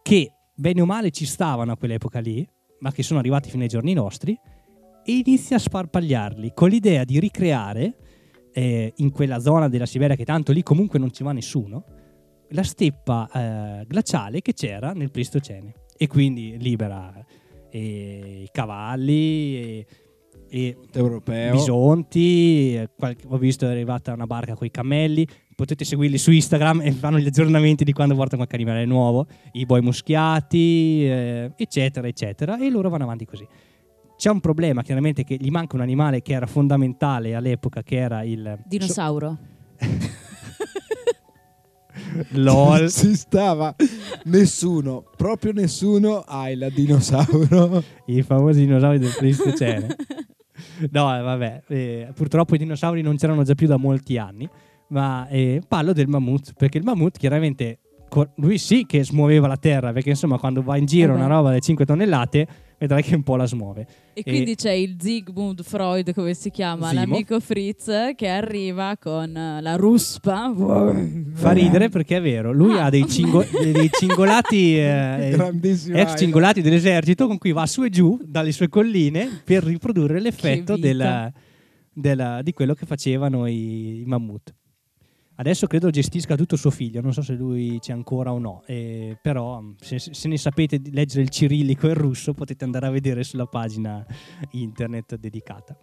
che 0.00 0.30
bene 0.54 0.80
o 0.80 0.86
male 0.86 1.10
ci 1.10 1.26
stavano 1.26 1.72
a 1.72 1.76
quell'epoca 1.76 2.20
lì, 2.20 2.48
ma 2.78 2.92
che 2.92 3.02
sono 3.02 3.18
arrivati 3.18 3.50
fino 3.50 3.64
ai 3.64 3.68
giorni 3.68 3.94
nostri, 3.94 4.38
e 5.04 5.12
inizia 5.12 5.56
a 5.56 5.58
sparpagliarli 5.58 6.52
con 6.54 6.68
l'idea 6.68 7.02
di 7.02 7.18
ricreare 7.18 7.96
eh, 8.52 8.92
in 8.98 9.10
quella 9.10 9.40
zona 9.40 9.68
della 9.68 9.86
Siberia 9.86 10.14
che 10.14 10.24
tanto 10.24 10.52
lì 10.52 10.62
comunque 10.62 11.00
non 11.00 11.12
ci 11.12 11.24
va 11.24 11.32
nessuno, 11.32 11.84
la 12.50 12.62
steppa 12.62 13.28
eh, 13.34 13.86
glaciale 13.88 14.40
che 14.40 14.52
c'era 14.52 14.92
nel 14.92 15.10
Pleistocene. 15.10 15.74
E 15.96 16.06
quindi 16.06 16.56
libera 16.60 17.12
eh, 17.70 18.42
i 18.44 18.48
cavalli 18.52 19.56
e, 19.56 19.86
e 20.48 20.78
Europeo. 20.92 21.50
bisonti, 21.50 22.76
eh, 22.76 22.88
ho 23.26 23.36
visto 23.36 23.66
è 23.66 23.70
arrivata 23.70 24.12
una 24.12 24.26
barca 24.26 24.54
con 24.54 24.68
i 24.68 24.70
cammelli, 24.70 25.26
potete 25.56 25.86
seguirli 25.86 26.18
su 26.18 26.30
Instagram 26.30 26.82
e 26.82 26.92
fanno 26.92 27.18
gli 27.18 27.26
aggiornamenti 27.26 27.82
di 27.82 27.92
quando 27.92 28.14
portano 28.14 28.44
qualche 28.44 28.56
animale 28.56 28.84
nuovo, 28.84 29.26
i 29.52 29.64
boi 29.64 29.80
muschiati, 29.80 31.06
eh, 31.06 31.52
eccetera, 31.56 32.06
eccetera, 32.06 32.58
e 32.58 32.68
loro 32.68 32.90
vanno 32.90 33.04
avanti 33.04 33.24
così. 33.24 33.48
C'è 34.16 34.30
un 34.30 34.40
problema, 34.40 34.82
chiaramente, 34.82 35.24
che 35.24 35.36
gli 35.40 35.48
manca 35.48 35.76
un 35.76 35.82
animale 35.82 36.20
che 36.22 36.34
era 36.34 36.46
fondamentale 36.46 37.34
all'epoca, 37.34 37.82
che 37.82 37.96
era 37.96 38.22
il... 38.22 38.58
Dinosauro. 38.66 39.38
LOL. 42.32 42.88
si 42.90 43.16
stava 43.16 43.74
nessuno, 44.24 45.04
proprio 45.16 45.52
nessuno 45.52 46.20
ha 46.20 46.50
il 46.50 46.70
dinosauro. 46.74 47.82
I 48.06 48.22
famosi 48.22 48.60
dinosauri 48.60 48.98
del 48.98 49.14
Pleistocene. 49.16 49.96
No, 50.90 51.04
vabbè, 51.04 51.62
eh, 51.68 52.08
purtroppo 52.14 52.54
i 52.54 52.58
dinosauri 52.58 53.00
non 53.02 53.16
c'erano 53.16 53.42
già 53.42 53.54
più 53.54 53.66
da 53.66 53.76
molti 53.76 54.18
anni, 54.18 54.48
ma 54.88 55.26
eh, 55.28 55.60
parlo 55.66 55.92
del 55.92 56.08
mammut, 56.08 56.52
perché 56.56 56.78
il 56.78 56.84
mammut 56.84 57.18
chiaramente, 57.18 57.78
lui 58.36 58.58
sì 58.58 58.84
che 58.86 59.04
smuoveva 59.04 59.46
la 59.46 59.56
terra, 59.56 59.92
perché 59.92 60.10
insomma 60.10 60.38
quando 60.38 60.62
va 60.62 60.76
in 60.76 60.86
giro 60.86 61.12
Eh 61.12 61.16
una 61.16 61.26
roba 61.26 61.50
da 61.50 61.58
5 61.58 61.84
tonnellate, 61.84 62.46
vedrai 62.78 63.02
che 63.02 63.14
un 63.14 63.22
po' 63.22 63.36
la 63.36 63.46
smuove. 63.46 63.86
E 64.14 64.22
quindi 64.22 64.54
c'è 64.54 64.70
il 64.70 64.96
Sigmund 65.00 65.62
Freud, 65.62 66.14
come 66.14 66.34
si 66.34 66.50
chiama, 66.50 66.88
Zimo. 66.88 67.00
l'amico 67.00 67.40
Fritz, 67.40 67.90
che 68.14 68.28
arriva 68.28 68.96
con 69.00 69.34
eh, 69.36 69.60
la 69.60 69.76
ruspa. 69.76 70.54
Fa 71.32 71.50
ridere 71.52 71.88
perché 71.88 72.18
è 72.18 72.22
vero, 72.22 72.52
lui 72.52 72.78
ha 72.78 72.88
dei, 72.88 73.08
cingo- 73.08 73.44
dei 73.60 73.90
cingolati, 73.90 74.78
eh, 74.78 75.30
Grandissimo. 75.32 75.96
ex 75.98 76.16
cingolati 76.18 76.62
dell'esercito 76.62 77.26
con 77.26 77.38
cui 77.38 77.52
va 77.52 77.66
su 77.66 77.82
e 77.82 77.90
giù 77.90 78.18
dalle 78.24 78.52
sue 78.52 78.68
colline 78.68 79.40
per 79.44 79.64
riprodurre 79.64 80.20
l'effetto 80.20 80.76
della- 80.76 81.30
della- 81.92 82.40
di 82.42 82.52
quello 82.52 82.74
che 82.74 82.86
facevano 82.86 83.46
i, 83.46 84.00
i 84.00 84.04
mammut. 84.06 84.54
Adesso 85.36 85.66
credo 85.66 85.90
gestisca 85.90 86.34
tutto 86.34 86.56
suo 86.56 86.70
figlio, 86.70 87.02
non 87.02 87.12
so 87.12 87.20
se 87.20 87.34
lui 87.34 87.78
c'è 87.78 87.92
ancora 87.92 88.32
o 88.32 88.38
no, 88.38 88.62
eh, 88.66 89.18
però 89.20 89.62
se, 89.78 89.98
se 89.98 90.28
ne 90.28 90.38
sapete 90.38 90.80
leggere 90.90 91.22
il 91.22 91.28
cirillico 91.28 91.86
e 91.86 91.90
il 91.90 91.96
russo 91.96 92.32
potete 92.32 92.64
andare 92.64 92.86
a 92.86 92.90
vedere 92.90 93.22
sulla 93.22 93.46
pagina 93.46 94.04
internet 94.52 95.16
dedicata. 95.16 95.76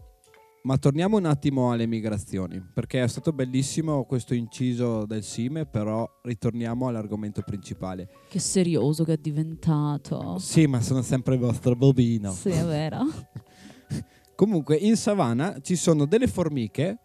Ma 0.63 0.77
torniamo 0.77 1.17
un 1.17 1.25
attimo 1.25 1.71
alle 1.71 1.85
migrazioni, 1.85 2.65
perché 2.73 3.03
è 3.03 3.07
stato 3.07 3.33
bellissimo 3.33 4.05
questo 4.05 4.33
inciso 4.33 5.05
del 5.05 5.21
Sime, 5.21 5.65
però 5.65 6.09
ritorniamo 6.21 6.87
all'argomento 6.87 7.41
principale. 7.41 8.07
Che 8.29 8.39
serioso 8.39 9.03
che 9.03 9.13
è 9.13 9.17
diventato. 9.17 10.39
Sì, 10.39 10.65
ma 10.65 10.79
sono 10.79 11.01
sempre 11.01 11.33
il 11.33 11.41
vostro 11.41 11.75
bobino. 11.75 12.31
Sì, 12.31 12.49
è 12.49 12.63
vero. 12.63 13.01
Comunque, 14.35 14.77
in 14.77 14.95
savana 14.95 15.59
ci 15.61 15.75
sono 15.75 16.05
delle 16.05 16.27
formiche 16.27 16.99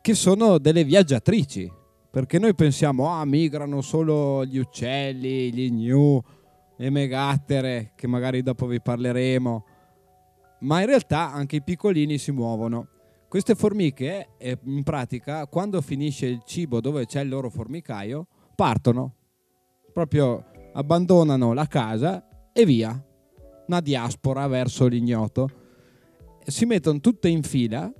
che 0.00 0.14
sono 0.14 0.58
delle 0.58 0.84
viaggiatrici. 0.84 1.70
Perché 2.10 2.38
noi 2.38 2.54
pensiamo, 2.54 3.08
ah, 3.08 3.24
migrano 3.24 3.80
solo 3.82 4.44
gli 4.44 4.58
uccelli, 4.58 5.52
gli 5.52 5.70
gnu, 5.70 6.20
le 6.76 6.90
megattere, 6.90 7.92
che 7.94 8.08
magari 8.08 8.42
dopo 8.42 8.66
vi 8.66 8.80
parleremo. 8.80 9.64
Ma 10.60 10.80
in 10.80 10.86
realtà 10.86 11.32
anche 11.32 11.56
i 11.56 11.62
piccolini 11.62 12.18
si 12.18 12.32
muovono. 12.32 12.88
Queste 13.28 13.54
formiche, 13.54 14.30
eh, 14.38 14.58
in 14.64 14.82
pratica, 14.82 15.46
quando 15.46 15.80
finisce 15.80 16.26
il 16.26 16.42
cibo 16.44 16.80
dove 16.80 17.06
c'è 17.06 17.20
il 17.20 17.28
loro 17.28 17.48
formicaio, 17.48 18.26
partono. 18.56 19.14
Proprio 19.92 20.44
abbandonano 20.72 21.52
la 21.52 21.66
casa 21.66 22.50
e 22.52 22.64
via. 22.64 23.04
Una 23.68 23.80
diaspora 23.80 24.48
verso 24.48 24.88
l'ignoto 24.88 25.48
si 26.44 26.64
mettono 26.64 26.98
tutte 27.00 27.28
in 27.28 27.42
fila 27.42 27.92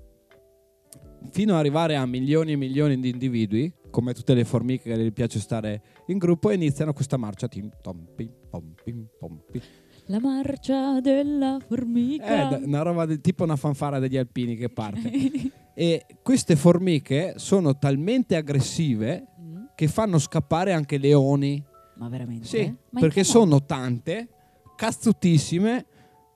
fino 1.30 1.52
ad 1.52 1.58
arrivare 1.58 1.96
a 1.96 2.06
milioni 2.06 2.52
e 2.52 2.56
milioni 2.56 2.98
di 2.98 3.10
individui, 3.10 3.72
come 3.90 4.14
tutte 4.14 4.34
le 4.34 4.44
formiche 4.44 4.92
che 4.94 4.98
gli 5.02 5.12
piace 5.12 5.38
stare 5.40 5.82
in 6.06 6.18
gruppo, 6.18 6.50
e 6.50 6.54
iniziano 6.54 6.92
questa 6.92 7.16
marcia. 7.16 7.48
Tim, 7.48 7.70
tom, 7.82 8.06
pim, 8.14 8.30
pom, 8.48 8.74
pim, 8.82 9.06
pom, 9.18 9.40
pim. 9.50 9.60
La 10.06 10.18
marcia 10.20 11.00
della 11.00 11.56
È 11.58 11.64
formica. 11.66 12.44
d- 12.56 12.62
una 12.64 12.82
roba 12.82 13.06
del 13.06 13.20
tipo 13.20 13.44
una 13.44 13.56
fanfara 13.56 13.98
degli 13.98 14.16
alpini 14.16 14.56
che 14.56 14.68
parte. 14.68 15.10
e 15.74 16.04
queste 16.22 16.56
formiche 16.56 17.34
sono 17.36 17.78
talmente 17.78 18.36
aggressive 18.36 19.26
Mm, 19.40 19.64
che 19.74 19.88
fanno 19.88 20.18
scappare 20.18 20.72
anche 20.72 20.98
leoni. 20.98 21.62
Ma 21.96 22.08
veramente? 22.08 22.46
Sì, 22.46 22.60
in 22.62 22.76
perché 22.92 23.24
sono 23.24 23.64
tante, 23.64 24.28
cazzutissime, 24.76 25.86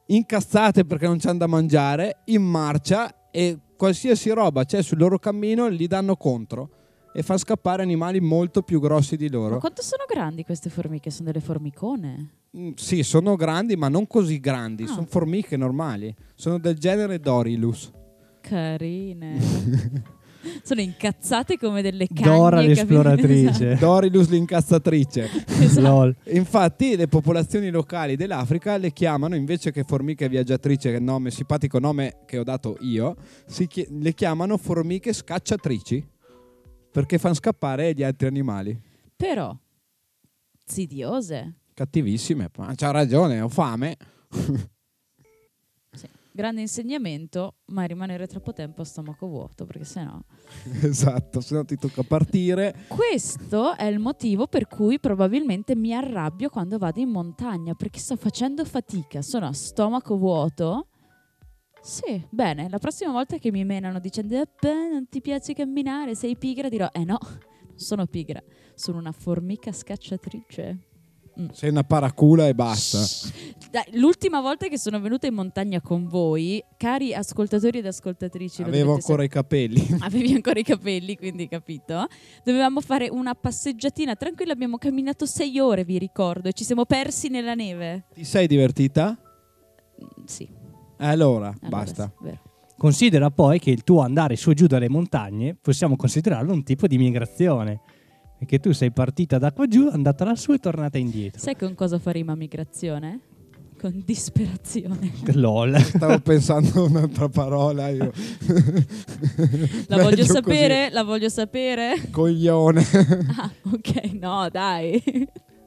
incazzate 0.07 0.85
perché 0.85 1.07
non 1.07 1.19
c'hanno 1.19 1.39
da 1.39 1.47
mangiare, 1.47 2.21
in 2.27 2.43
marcia 2.43 3.31
e 3.31 3.59
qualsiasi 3.85 4.31
roba 4.31 4.65
c'è 4.65 4.83
sul 4.83 4.97
loro 4.97 5.19
cammino 5.19 5.69
li 5.69 5.87
danno 5.87 6.17
contro 6.17 6.71
e 7.13 7.23
fa 7.23 7.37
scappare 7.37 7.83
animali 7.83 8.19
molto 8.19 8.63
più 8.63 8.81
grossi 8.81 9.17
di 9.19 9.29
Ma 9.29 9.37
loro. 9.37 9.59
quanto 9.59 9.83
sono 9.83 10.05
grandi 10.09 10.43
queste 10.43 10.71
formiche? 10.71 11.11
Sono 11.11 11.31
delle 11.31 11.45
formicone? 11.45 12.31
Mm, 12.57 12.71
Sì, 12.77 13.03
sono 13.03 13.37
grandi, 13.37 13.77
ma 13.77 13.89
non 13.89 14.07
così 14.07 14.41
grandi, 14.41 14.85
Ah. 14.85 14.89
sono 14.89 15.05
formiche 15.07 15.57
normali, 15.59 16.13
sono 16.35 16.59
del 16.59 16.79
genere 16.79 17.21
Dorilus. 17.21 17.91
Carine. 18.41 19.39
Sono 20.63 20.81
incazzate 20.81 21.59
come 21.59 21.83
delle 21.83 22.07
cagne. 22.07 22.37
Dora 22.37 22.61
l'esploratrice. 22.61 23.77
Dorilus 23.77 24.29
l'incazzatrice. 24.29 25.31
Esatto. 25.47 25.81
Lol. 25.81 26.17
Infatti 26.29 26.97
le 26.97 27.09
popolazioni 27.09 27.71
locali 27.71 28.17
dell'Africa 28.17 28.77
le 28.77 28.93
chiamano, 28.93 29.35
invece 29.35 29.71
che 29.73 29.85
formiche 29.85 30.29
viaggiatrici, 30.29 30.89
che 30.89 30.95
è 30.95 30.99
il 30.99 31.03
nome, 31.03 31.31
simpatico 31.31 31.79
nome 31.79 32.19
che 32.27 32.39
ho 32.39 32.45
dato 32.45 32.77
io, 32.81 33.17
si 33.47 33.67
chi- 33.67 33.87
le 33.91 34.15
chiamano 34.15 34.57
formiche 34.57 35.13
scacciatrici 35.13 36.07
perché 36.91 37.19
fanno 37.19 37.35
scappare 37.35 37.93
gli 37.93 38.03
altri 38.03 38.27
animali. 38.27 38.81
Però, 39.17 39.57
zidiose. 40.65 41.55
Cattivissime, 41.75 42.51
ma 42.57 42.73
c'ha 42.77 42.91
ragione, 42.93 43.41
ho 43.41 43.49
fame. 43.49 43.97
Grande 46.37 46.63
insegnamento, 46.63 47.59
ma 47.67 47.85
rimanere 47.85 48.27
troppo 48.27 48.53
tempo 48.53 48.83
a 48.83 48.85
stomaco 48.85 49.29
vuoto, 49.29 49.67
perché 49.67 49.85
sennò... 49.85 50.21
esatto, 50.83 51.41
se 51.41 51.55
no 51.55 51.65
ti 51.65 51.77
tocca 51.77 52.03
partire. 52.03 52.87
Questo 52.89 53.77
è 53.77 53.85
il 53.85 54.01
motivo 54.01 54.49
per 54.49 54.67
cui 54.67 54.99
probabilmente 54.99 55.77
mi 55.77 55.95
arrabbio 55.95 56.49
quando 56.49 56.77
vado 56.77 56.99
in 56.99 57.11
montagna, 57.11 57.75
perché 57.75 58.01
sto 58.01 58.17
facendo 58.17 58.65
fatica, 58.65 59.23
sono 59.23 59.47
a 59.47 59.53
stomaco 59.53 60.17
vuoto. 60.19 60.89
Sì, 61.81 62.21
bene, 62.31 62.69
la 62.69 62.79
prossima 62.79 63.13
volta 63.13 63.39
che 63.39 63.53
mi 63.53 63.65
menano 63.65 64.01
dicendo 64.01 64.35
"Eh, 64.35 64.49
beh, 64.61 64.89
non 64.91 65.07
ti 65.09 65.21
piace 65.21 65.55
camminare, 65.55 66.17
sei 66.17 66.37
pigra, 66.37 66.69
dirò 66.69 66.89
eh 66.91 67.05
no, 67.05 67.19
non 67.21 67.79
sono 67.79 68.07
pigra, 68.07 68.43
sono 68.75 68.99
una 68.99 69.13
formica 69.13 69.71
scacciatrice. 69.71 70.94
Sei 71.53 71.71
una 71.71 71.83
paracula 71.83 72.47
e 72.47 72.55
basta. 72.55 72.99
Dai, 73.71 73.83
l'ultima 73.99 74.41
volta 74.41 74.69
che 74.69 74.79
sono 74.79 75.01
venuta 75.01 75.27
in 75.27 75.35
montagna 75.35 75.81
con 75.81 76.07
voi, 76.07 76.63
cari 76.77 77.13
ascoltatori 77.13 77.79
ed 77.79 77.87
ascoltatrici, 77.87 78.63
Avevo 78.63 78.95
ancora 78.95 79.25
i 79.25 79.29
capelli. 79.29 79.79
sapere- 79.81 79.99
avevi 80.07 80.33
ancora 80.35 80.61
i 80.61 80.63
capelli, 80.63 81.17
quindi 81.17 81.49
capito. 81.49 82.07
Dovevamo 82.45 82.81
fare 82.81 83.09
una 83.09 83.35
passeggiatina 83.35 84.15
tranquilla, 84.15 84.53
abbiamo 84.53 84.79
camminato 84.79 85.27
sei 85.27 85.59
ore, 85.59 85.85
vi 85.85 85.99
ricordo, 85.99 86.49
e 86.49 86.53
ci 86.53 86.63
siamo 86.63 86.85
persi 86.85 87.29
nella 87.29 87.55
neve. 87.55 88.05
Ti 88.15 88.25
sei 88.25 88.47
divertita? 88.47 89.19
Mm, 90.01 90.25
Sì, 90.27 90.49
Allora, 90.99 91.49
allora 91.49 91.57
basta. 91.69 92.05
sì, 92.17 92.25
vero. 92.25 92.43
Considera 92.77 93.31
poi 93.31 93.59
che 93.61 93.71
il 93.71 93.83
tuo 93.85 94.01
andare 94.03 94.37
su 94.37 94.51
e 94.51 94.55
giù 94.55 94.67
dalle 94.67 94.89
montagne 94.89 95.57
possiamo 95.61 95.97
considerarlo 95.97 96.53
un 96.53 96.63
tipo 96.65 96.87
di 96.87 96.99
migrazione. 96.99 97.81
Perché 98.39 98.59
tu 98.59 98.73
sei 98.73 98.91
partita 98.91 99.39
da 99.39 99.53
qua 99.53 99.67
giù, 99.67 99.89
andata 99.91 100.25
lassù 100.25 100.53
e 100.53 100.59
tornata 100.59 100.99
indietro. 100.99 101.41
Sai 101.41 101.57
con 101.57 101.75
cosa 101.75 101.99
fa 101.99 102.11
rima 102.11 102.35
migrazione? 102.35 103.21
Con 103.81 104.03
disperazione. 104.05 105.13
LOL. 105.35 105.79
Stavo 105.79 106.19
pensando 106.21 106.85
a 106.85 106.89
un'altra 106.89 107.29
parola 107.29 107.89
io. 107.89 108.13
La 109.89 109.97
Meglio 109.97 110.03
voglio 110.03 110.17
così. 110.17 110.25
sapere, 110.33 110.91
la 110.91 111.03
voglio 111.03 111.29
sapere. 111.29 111.95
Coglione. 112.11 112.83
Ah, 113.37 113.51
ok, 113.63 114.13
no, 114.21 114.49
dai. 114.51 115.03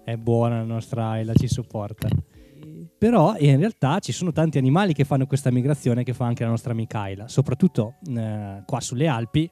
È 0.03 0.15
buona 0.15 0.57
la 0.57 0.63
nostra 0.63 1.09
Ayla, 1.09 1.33
ci 1.33 1.47
sopporta. 1.47 2.07
Però 2.97 3.35
in 3.37 3.57
realtà 3.57 3.99
ci 3.99 4.11
sono 4.11 4.31
tanti 4.31 4.57
animali 4.57 4.93
che 4.93 5.03
fanno 5.03 5.27
questa 5.27 5.51
migrazione 5.51 6.03
che 6.03 6.13
fa 6.13 6.25
anche 6.25 6.43
la 6.43 6.49
nostra 6.49 6.71
amica 6.71 7.01
Ayla, 7.01 7.27
soprattutto 7.27 7.95
eh, 8.15 8.63
qua 8.65 8.79
sulle 8.79 9.07
Alpi. 9.07 9.49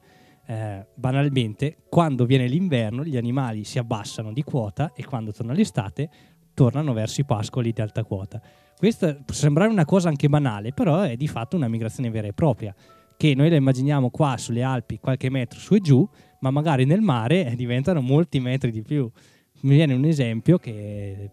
Eh, 0.48 0.86
banalmente, 0.94 1.78
quando 1.90 2.26
viene 2.26 2.48
l'inverno, 2.48 3.04
gli 3.04 3.18
animali 3.18 3.64
si 3.64 3.80
abbassano 3.80 4.32
di 4.32 4.44
quota 4.44 4.92
e 4.94 5.04
quando 5.04 5.32
torna 5.32 5.54
l'estate 5.54 6.10
tornano 6.54 6.94
verso 6.94 7.22
i 7.22 7.26
pascoli 7.26 7.72
di 7.72 7.82
alta 7.82 8.04
quota. 8.04 8.42
Questa 8.78 9.14
può 9.16 9.34
sembrare 9.34 9.72
una 9.72 9.86
cosa 9.86 10.10
anche 10.10 10.28
banale, 10.28 10.74
però 10.74 11.02
è 11.02 11.16
di 11.16 11.28
fatto 11.28 11.56
una 11.56 11.68
migrazione 11.68 12.10
vera 12.10 12.28
e 12.28 12.34
propria, 12.34 12.74
che 13.18 13.34
noi 13.34 13.50
la 13.50 13.56
immaginiamo 13.56 14.10
qua 14.10 14.38
sulle 14.38 14.64
Alpi 14.64 15.00
qualche 15.00 15.30
metro 15.30 15.60
su 15.60 15.76
e 15.76 15.80
giù, 15.80 16.08
ma 16.42 16.52
magari 16.52 16.86
nel 16.86 17.02
mare 17.02 17.46
eh, 17.46 17.56
diventano 17.56 18.02
molti 18.02 18.40
metri 18.40 18.72
di 18.72 18.82
più. 18.82 19.10
Mi 19.62 19.76
viene 19.76 19.94
un 19.94 20.06
esempio 20.06 20.58
che 20.58 21.32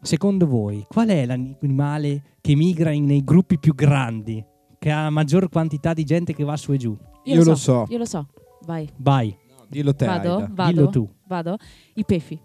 secondo 0.00 0.46
voi 0.46 0.84
qual 0.88 1.08
è 1.08 1.26
l'animale 1.26 2.22
che 2.40 2.56
migra 2.56 2.90
nei 2.90 3.22
gruppi 3.22 3.58
più 3.58 3.74
grandi, 3.74 4.42
che 4.78 4.90
ha 4.90 5.10
maggior 5.10 5.48
quantità 5.50 5.92
di 5.92 6.04
gente 6.04 6.34
che 6.34 6.42
va 6.42 6.56
su 6.56 6.72
e 6.72 6.76
giù? 6.78 6.98
Io 7.24 7.44
lo 7.44 7.54
so. 7.54 7.86
Io 7.88 7.98
lo 7.98 8.04
so. 8.06 8.26
Vai. 8.66 8.88
Vai, 8.96 9.36
Dillo 9.68 9.94
te. 9.94 10.06
Vado? 10.06 10.36
Aida. 10.36 10.48
Vado? 10.50 10.72
dillo 10.72 10.88
tu. 10.90 11.08
Vado? 11.26 11.56
I 11.94 12.04
pefi. 12.04 12.38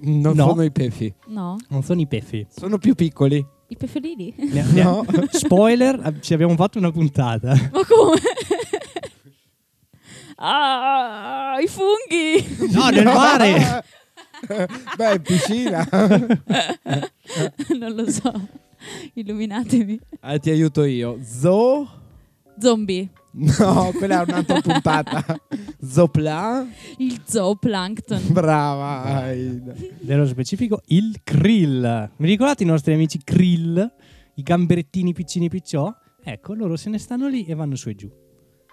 Non 0.00 0.36
No. 0.36 0.48
sono 0.48 0.62
i 0.62 0.70
pefi. 0.70 1.12
No? 1.28 1.56
Non 1.68 1.82
sono 1.82 2.00
i 2.00 2.06
peffi. 2.06 2.46
Sono 2.50 2.78
più 2.78 2.94
piccoli. 2.94 3.44
I 3.68 3.76
pefelini? 3.76 4.34
No. 4.74 5.04
Spoiler, 5.30 6.18
ci 6.20 6.34
abbiamo 6.34 6.54
fatto 6.56 6.78
una 6.78 6.90
puntata. 6.90 7.54
Ma 7.72 7.80
come? 7.86 8.20
ah, 10.36 11.56
i 11.62 11.66
funghi! 11.66 12.70
No, 12.72 12.88
nel 12.90 13.04
mare! 13.04 13.84
Beh, 14.96 15.14
in 15.14 15.22
piscina. 15.22 15.88
non 17.78 17.94
lo 17.94 18.10
so. 18.10 18.32
Illuminatemi. 19.14 20.00
Ah, 20.20 20.38
ti 20.38 20.50
aiuto 20.50 20.84
io. 20.84 21.18
Zo? 21.22 21.88
Zombie. 22.62 23.10
No, 23.32 23.90
quella 23.96 24.20
è 24.20 24.24
un'altra 24.28 24.60
puntata. 24.60 25.24
Zopla? 25.82 26.64
Il 26.98 27.22
zooplankton. 27.24 28.28
Brava. 28.28 29.02
Aida. 29.02 29.74
Nello 30.02 30.26
specifico, 30.26 30.80
il 30.86 31.22
krill. 31.24 32.10
Mi 32.18 32.26
ricordate 32.28 32.62
i 32.62 32.66
nostri 32.66 32.92
amici 32.92 33.18
krill? 33.24 33.92
I 34.34 34.42
gamberettini 34.42 35.12
piccini 35.12 35.48
picciò? 35.48 35.92
Ecco, 36.22 36.54
loro 36.54 36.76
se 36.76 36.88
ne 36.88 36.98
stanno 36.98 37.26
lì 37.26 37.44
e 37.46 37.54
vanno 37.54 37.74
su 37.74 37.88
e 37.88 37.94
giù. 37.96 38.08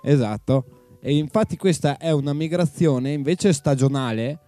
Esatto. 0.03 0.97
E 1.01 1.17
infatti 1.17 1.57
questa 1.57 1.97
è 1.97 2.11
una 2.11 2.33
migrazione 2.33 3.11
invece 3.11 3.53
stagionale, 3.53 4.39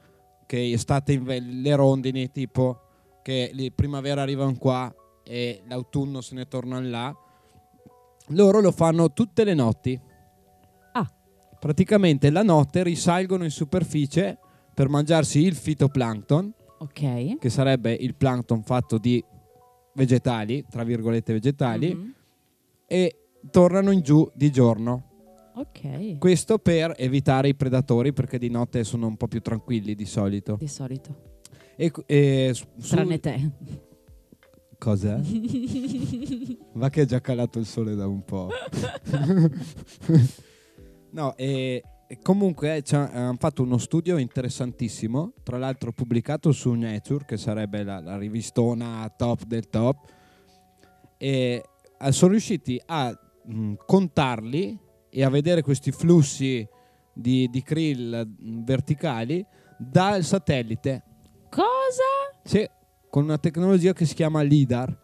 che 0.46 0.72
estate 0.72 1.14
inve- 1.14 1.40
le 1.40 1.76
rondini 1.76 2.30
tipo, 2.32 2.82
che 3.24 3.52
in 3.52 3.74
primavera 3.74 4.22
arrivano 4.22 4.56
qua 4.56 4.94
e 5.24 5.64
l'autunno 5.68 6.22
se 6.22 6.36
ne 6.36 6.48
tornano 6.48 6.88
là. 6.88 7.16
Loro 8.32 8.60
lo 8.62 8.72
fanno 8.72 9.12
tutte 9.12 9.44
le 9.44 9.54
notti. 9.54 10.00
Ah. 10.94 11.10
Praticamente 11.60 12.30
la 12.30 12.44
notte 12.44 12.84
risalgono 12.84 13.44
in 13.44 13.52
superficie 13.52 14.38
per 14.74 14.90
mangiarsi 14.90 15.40
il 15.42 15.56
fitoplancton, 15.56 16.54
Ok. 16.80 17.38
che 17.38 17.50
sarebbe 17.50 17.94
il 17.94 18.16
plancton 18.16 18.64
fatto 18.64 18.98
di 18.98 19.24
vegetali, 19.94 20.66
tra 20.70 20.84
virgolette 20.84 21.34
vegetali, 21.34 21.94
Mhm. 21.94 22.14
e 22.88 23.16
tornano 23.52 23.92
in 23.92 24.02
giù 24.02 24.30
di 24.34 24.52
giorno. 24.52 25.10
Ok. 25.56 26.18
Questo 26.18 26.58
per 26.60 26.94
evitare 26.98 27.50
i 27.50 27.56
predatori 27.56 28.14
perché 28.14 28.38
di 28.38 28.50
notte 28.50 28.84
sono 28.86 29.08
un 29.08 29.18
po' 29.18 29.28
più 29.28 29.42
tranquilli 29.42 29.96
di 29.96 30.06
solito. 30.06 30.56
Di 30.56 30.68
solito. 30.68 31.30
E, 31.76 31.92
e 32.06 32.52
su- 32.54 32.66
Tranne 32.88 33.20
te. 33.20 33.52
Cos'è? 34.82 35.20
Va 36.74 36.90
che 36.90 37.04
è 37.04 37.06
già 37.06 37.22
calato 37.22 37.60
il 37.60 37.68
sole 37.68 37.94
da 37.94 38.08
un 38.08 38.26
po'. 38.26 38.50
no, 41.12 41.38
e, 41.38 41.84
e 42.08 42.18
comunque 42.24 42.84
hanno 42.90 43.36
fatto 43.38 43.62
uno 43.62 43.78
studio 43.78 44.18
interessantissimo, 44.18 45.34
tra 45.44 45.60
l'altro 45.60 45.92
pubblicato 45.92 46.52
su 46.52 46.74
Nature, 46.74 47.26
che 47.26 47.38
sarebbe 47.38 47.84
la, 47.84 48.00
la 48.00 48.18
rivistona 48.18 49.08
top 49.16 49.44
del 49.44 49.70
top, 49.70 49.98
e 51.16 51.64
eh, 52.00 52.12
sono 52.12 52.32
riusciti 52.32 52.82
a 52.84 53.16
mh, 53.46 53.74
contarli 53.86 54.80
e 55.12 55.24
a 55.24 55.30
vedere 55.30 55.62
questi 55.62 55.92
flussi 55.92 56.68
di, 57.14 57.48
di 57.52 57.62
krill 57.62 58.26
mh, 58.26 58.64
verticali 58.64 59.46
dal 59.78 60.24
satellite. 60.24 61.04
Cosa? 61.52 62.42
Sì, 62.44 62.68
con 63.12 63.24
una 63.24 63.38
tecnologia 63.38 63.92
che 63.92 64.06
si 64.06 64.16
chiama 64.16 64.42
LIDAR 64.42 64.98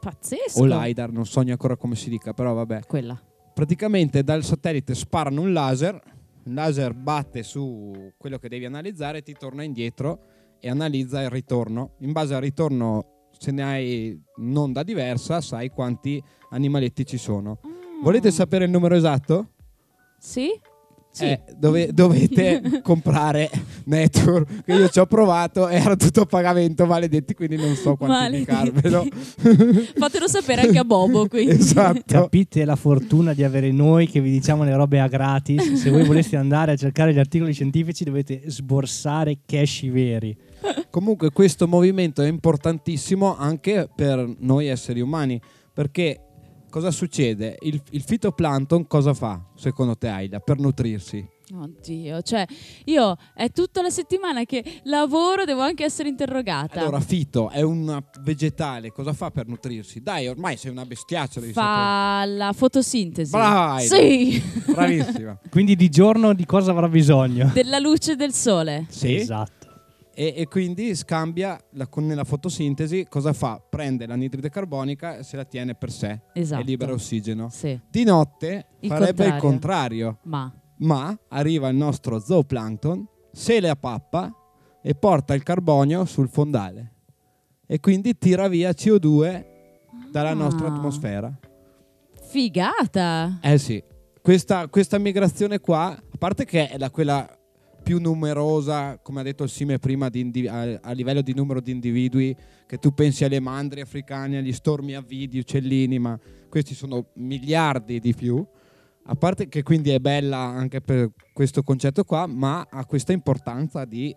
Pazzesco. 0.00 0.60
o 0.60 0.64
LIDAR, 0.64 1.10
non 1.10 1.26
so 1.26 1.40
neanche 1.40 1.50
ancora 1.52 1.76
come 1.76 1.96
si 1.96 2.08
dica, 2.08 2.32
però 2.32 2.54
vabbè. 2.54 2.82
Quella. 2.86 3.20
Praticamente 3.52 4.22
dal 4.22 4.44
satellite 4.44 4.94
sparano 4.94 5.40
un 5.42 5.52
laser, 5.52 6.00
il 6.44 6.54
laser 6.54 6.94
batte 6.94 7.42
su 7.42 8.12
quello 8.16 8.38
che 8.38 8.48
devi 8.48 8.64
analizzare, 8.64 9.22
ti 9.22 9.34
torna 9.36 9.64
indietro 9.64 10.20
e 10.60 10.70
analizza 10.70 11.20
il 11.20 11.30
ritorno. 11.30 11.96
In 11.98 12.12
base 12.12 12.34
al 12.34 12.40
ritorno, 12.40 13.28
se 13.36 13.50
ne 13.50 13.62
hai 13.64 14.22
un'onda 14.36 14.84
diversa, 14.84 15.40
sai 15.40 15.68
quanti 15.70 16.22
animaletti 16.50 17.04
ci 17.04 17.18
sono. 17.18 17.58
Mm. 17.66 18.02
Volete 18.04 18.30
sapere 18.30 18.66
il 18.66 18.70
numero 18.70 18.94
esatto? 18.94 19.54
Sì? 20.20 20.48
Sì. 21.10 21.24
Eh, 21.24 21.40
dove- 21.56 21.92
dovete 21.92 22.80
comprare 22.82 23.50
Network 23.84 24.64
che 24.64 24.72
io 24.72 24.88
ci 24.88 24.98
ho 25.00 25.06
provato 25.06 25.66
era 25.68 25.96
tutto 25.96 26.20
a 26.20 26.26
pagamento 26.26 26.86
maledetti 26.86 27.34
quindi 27.34 27.56
non 27.56 27.74
so 27.74 27.96
quantificarvelo. 27.96 29.06
Fatelo 29.98 30.28
sapere 30.28 30.62
anche 30.62 30.78
a 30.78 30.84
Bobo, 30.84 31.26
quindi. 31.26 31.54
esatto 31.54 32.02
Capite 32.06 32.64
la 32.64 32.76
fortuna 32.76 33.32
di 33.32 33.42
avere 33.42 33.72
noi 33.72 34.06
che 34.06 34.20
vi 34.20 34.30
diciamo 34.30 34.62
le 34.64 34.76
robe 34.76 35.00
a 35.00 35.08
gratis. 35.08 35.72
Se 35.72 35.90
voi 35.90 36.04
voleste 36.04 36.36
andare 36.36 36.72
a 36.72 36.76
cercare 36.76 37.12
gli 37.12 37.18
articoli 37.18 37.52
scientifici 37.52 38.04
dovete 38.04 38.42
sborsare 38.46 39.38
cash 39.44 39.88
veri. 39.90 40.36
comunque 40.90 41.30
questo 41.30 41.66
movimento 41.66 42.22
è 42.22 42.28
importantissimo 42.28 43.36
anche 43.36 43.88
per 43.94 44.28
noi 44.38 44.66
esseri 44.66 45.00
umani 45.00 45.40
perché 45.72 46.20
cosa 46.78 46.92
succede? 46.92 47.56
Il, 47.62 47.82
il 47.90 48.02
fitoplancton 48.02 48.86
cosa 48.86 49.12
fa, 49.12 49.42
secondo 49.56 49.96
te, 49.96 50.06
Aida, 50.06 50.38
per 50.38 50.58
nutrirsi? 50.58 51.26
Oddio, 51.52 52.20
cioè 52.22 52.46
io 52.84 53.16
è 53.34 53.50
tutta 53.50 53.80
la 53.80 53.90
settimana 53.90 54.44
che 54.44 54.62
lavoro, 54.84 55.44
devo 55.44 55.62
anche 55.62 55.82
essere 55.82 56.08
interrogata. 56.08 56.80
Allora, 56.80 57.00
fito 57.00 57.48
è 57.50 57.62
un 57.62 58.00
vegetale, 58.20 58.92
cosa 58.92 59.12
fa 59.12 59.30
per 59.30 59.48
nutrirsi? 59.48 60.02
Dai, 60.02 60.28
ormai 60.28 60.56
sei 60.56 60.70
una 60.70 60.84
bestiaccia, 60.84 61.40
devi 61.40 61.52
sapere. 61.52 61.72
Fa 61.74 62.24
la 62.26 62.52
fotosintesi. 62.52 63.30
Brava. 63.30 63.78
Sì, 63.80 64.40
Bravissima. 64.66 65.38
Quindi 65.50 65.74
di 65.74 65.88
giorno 65.88 66.32
di 66.32 66.44
cosa 66.44 66.70
avrà 66.70 66.88
bisogno? 66.88 67.50
della 67.52 67.78
luce 67.78 68.14
del 68.14 68.32
sole. 68.32 68.86
Sì. 68.88 69.16
Esatto. 69.16 69.57
E, 70.18 70.34
e 70.36 70.48
quindi 70.48 70.96
scambia 70.96 71.56
la- 71.74 71.88
nella 71.98 72.24
fotosintesi, 72.24 73.06
cosa 73.08 73.32
fa? 73.32 73.60
Prende 73.60 74.04
l'anidride 74.04 74.50
carbonica 74.50 75.18
e 75.18 75.22
se 75.22 75.36
la 75.36 75.44
tiene 75.44 75.76
per 75.76 75.92
sé 75.92 76.20
Esatto. 76.34 76.60
e 76.60 76.64
libera 76.64 76.92
ossigeno. 76.92 77.48
Sì, 77.50 77.78
Di 77.88 78.02
notte 78.02 78.66
Il 78.80 78.88
farebbe 78.88 79.26
il 79.26 79.36
contrario. 79.36 79.40
contrario, 79.40 80.18
ma 80.24 80.52
ma 80.80 81.16
arriva 81.28 81.68
il 81.68 81.76
nostro 81.76 82.18
zooplancton, 82.18 83.06
se 83.32 83.60
le 83.60 83.68
appappa 83.68 84.32
e 84.82 84.94
porta 84.96 85.34
il 85.34 85.42
carbonio 85.44 86.04
sul 86.04 86.28
fondale 86.28 86.92
e 87.66 87.78
quindi 87.80 88.16
tira 88.18 88.48
via 88.48 88.70
CO2 88.70 89.44
dalla 90.10 90.30
Ah. 90.30 90.34
nostra 90.34 90.66
atmosfera. 90.66 91.32
figata. 92.28 93.38
Eh 93.40 93.58
sì, 93.58 93.82
questa, 94.20 94.68
questa 94.68 94.98
migrazione 94.98 95.60
qua, 95.60 95.90
a 95.90 96.16
parte 96.18 96.44
che 96.44 96.68
è 96.68 96.78
la, 96.78 96.90
quella 96.90 97.37
più 97.88 97.98
numerosa, 97.98 98.98
come 98.98 99.20
ha 99.20 99.22
detto 99.22 99.46
Sime 99.46 99.78
prima, 99.78 100.10
di 100.10 100.20
indi- 100.20 100.46
a, 100.46 100.78
a 100.82 100.92
livello 100.92 101.22
di 101.22 101.32
numero 101.32 101.58
di 101.58 101.70
individui, 101.70 102.36
che 102.66 102.76
tu 102.76 102.92
pensi 102.92 103.24
alle 103.24 103.40
mandrie 103.40 103.82
africane, 103.82 104.36
agli 104.36 104.52
stormi 104.52 104.94
avvidi, 104.94 105.38
uccellini, 105.38 105.98
ma 105.98 106.18
questi 106.50 106.74
sono 106.74 107.06
miliardi 107.14 107.98
di 107.98 108.12
più. 108.12 108.46
A 109.04 109.14
parte 109.14 109.48
che 109.48 109.62
quindi 109.62 109.88
è 109.88 110.00
bella 110.00 110.36
anche 110.36 110.82
per 110.82 111.12
questo 111.32 111.62
concetto 111.62 112.04
qua, 112.04 112.26
ma 112.26 112.66
ha 112.68 112.84
questa 112.84 113.12
importanza 113.12 113.86
di 113.86 114.14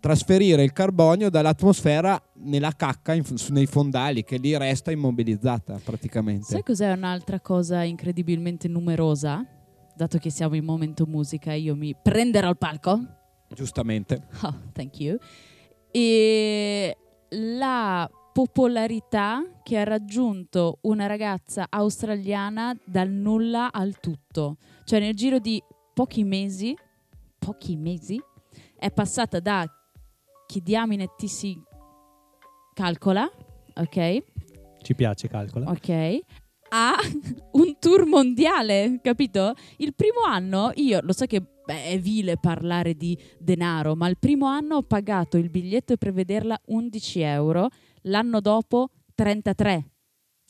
trasferire 0.00 0.62
il 0.62 0.72
carbonio 0.72 1.28
dall'atmosfera 1.28 2.18
nella 2.36 2.72
cacca 2.72 3.12
in- 3.12 3.22
nei 3.50 3.66
fondali, 3.66 4.24
che 4.24 4.38
lì 4.38 4.56
resta 4.56 4.90
immobilizzata 4.90 5.78
praticamente. 5.84 6.46
Sai 6.46 6.62
cos'è 6.62 6.90
un'altra 6.90 7.38
cosa 7.40 7.82
incredibilmente 7.82 8.66
numerosa? 8.66 9.44
Dato 9.98 10.18
che 10.18 10.30
siamo 10.30 10.54
in 10.54 10.64
momento 10.64 11.06
musica, 11.06 11.52
io 11.54 11.74
mi 11.74 11.92
prenderò 12.00 12.50
il 12.50 12.56
palco. 12.56 13.00
Giustamente. 13.48 14.28
Oh, 14.44 14.54
thank 14.70 15.00
you. 15.00 15.18
E 15.90 16.96
la 17.30 18.08
popolarità 18.32 19.42
che 19.64 19.76
ha 19.76 19.82
raggiunto 19.82 20.78
una 20.82 21.06
ragazza 21.06 21.66
australiana 21.68 22.78
dal 22.84 23.10
nulla 23.10 23.72
al 23.72 23.98
tutto. 23.98 24.58
Cioè 24.84 25.00
nel 25.00 25.16
giro 25.16 25.40
di 25.40 25.60
pochi 25.92 26.22
mesi, 26.22 26.76
pochi 27.36 27.74
mesi, 27.74 28.22
è 28.76 28.92
passata 28.92 29.40
da 29.40 29.68
chi 30.46 30.62
diamine 30.62 31.08
ti 31.16 31.26
si 31.26 31.60
calcola, 32.72 33.28
ok? 33.74 34.22
Ci 34.80 34.94
piace, 34.94 35.26
calcola. 35.26 35.68
Ok. 35.70 36.20
A 36.70 36.94
un 37.52 37.76
tour 37.78 38.06
mondiale, 38.06 38.98
capito? 39.02 39.54
Il 39.78 39.94
primo 39.94 40.20
anno, 40.26 40.70
io 40.74 41.00
lo 41.02 41.12
so 41.12 41.26
che 41.26 41.40
beh, 41.40 41.84
è 41.84 41.98
vile 41.98 42.36
parlare 42.36 42.94
di 42.94 43.18
denaro, 43.38 43.94
ma 43.96 44.08
il 44.08 44.18
primo 44.18 44.46
anno 44.46 44.76
ho 44.76 44.82
pagato 44.82 45.36
il 45.36 45.50
biglietto 45.50 45.96
per 45.96 46.12
vederla 46.12 46.60
11 46.66 47.20
euro, 47.20 47.68
l'anno 48.02 48.40
dopo 48.40 48.90
33. 49.14 49.90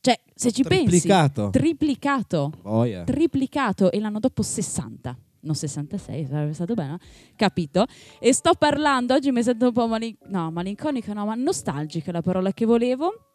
Cioè, 0.01 0.19
se 0.35 0.53
ci 0.53 0.63
Triplicato. 0.63 1.51
pensi, 1.51 1.59
triplicato, 1.59 2.53
Boia. 2.63 3.05
triplicato 3.05 3.91
e 3.91 3.99
l'anno 4.01 4.21
dopo 4.21 4.43
60. 4.43 5.17
Non 5.41 5.55
66, 5.55 6.27
sarebbe 6.27 6.53
stato 6.53 6.75
bene, 6.75 6.99
capito? 7.37 7.87
E 8.19 8.33
sto 8.33 8.55
parlando, 8.59 9.15
oggi 9.15 9.31
mi 9.31 9.43
sento 9.43 9.67
un 9.67 9.73
po' 9.73 9.87
malin- 9.87 10.17
no, 10.29 10.51
malinconica, 10.51 11.13
no, 11.13 11.27
ma 11.27 11.35
nostalgica 11.35 12.11
è 12.11 12.13
la 12.13 12.23
parola 12.23 12.53
che 12.53 12.65
volevo. 12.65 13.28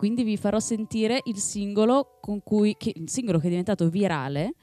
Quindi 0.00 0.22
vi 0.22 0.38
farò 0.38 0.58
sentire 0.60 1.20
il 1.24 1.36
singolo 1.36 2.16
con 2.22 2.42
cui 2.42 2.74
che, 2.78 2.90
il 2.96 3.10
singolo 3.10 3.38
che 3.38 3.48
è 3.48 3.50
diventato 3.50 3.90
virale, 3.90 4.54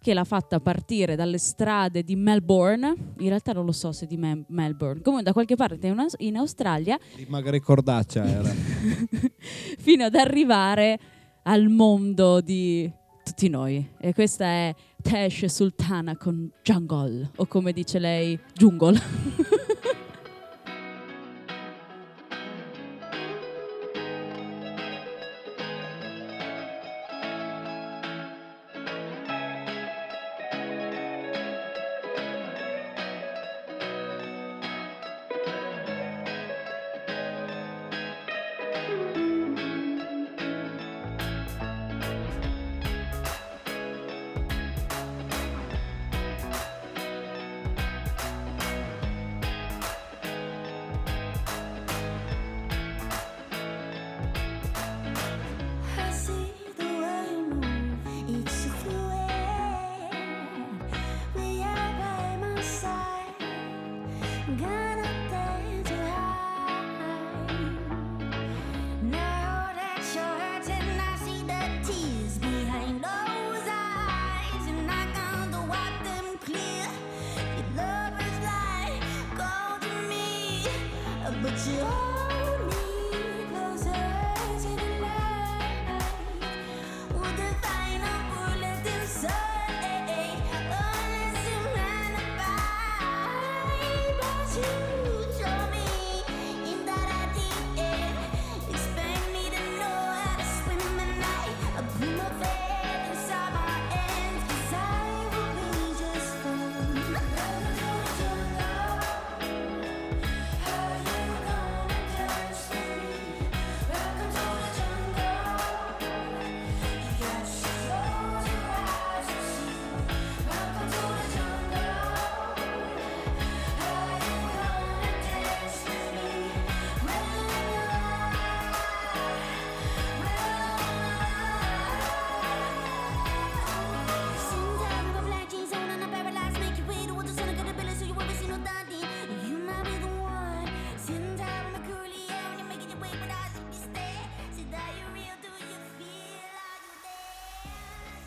che 0.00 0.14
l'ha 0.14 0.24
fatta 0.24 0.58
partire 0.58 1.16
dalle 1.16 1.36
strade 1.36 2.02
di 2.02 2.16
Melbourne. 2.16 2.94
In 3.18 3.28
realtà 3.28 3.52
non 3.52 3.66
lo 3.66 3.72
so 3.72 3.92
se 3.92 4.06
di 4.06 4.16
Mel- 4.16 4.46
Melbourne, 4.48 5.02
comunque 5.02 5.22
da 5.22 5.34
qualche 5.34 5.54
parte 5.54 5.86
in, 5.88 5.98
Aus- 5.98 6.14
in 6.20 6.38
Australia, 6.38 6.98
Di 7.14 7.26
magari 7.28 7.60
cordaccia 7.60 8.24
era. 8.24 8.48
fino 9.76 10.04
ad 10.06 10.14
arrivare 10.14 10.98
al 11.42 11.68
mondo 11.68 12.40
di 12.40 12.90
tutti 13.22 13.50
noi. 13.50 13.86
E 14.00 14.14
questa 14.14 14.46
è 14.46 14.74
Tesh 15.02 15.44
Sultana 15.44 16.16
con 16.16 16.50
Jungle, 16.62 17.32
o 17.36 17.44
come 17.44 17.74
dice 17.74 17.98
lei, 17.98 18.40
Jungle. 18.54 18.98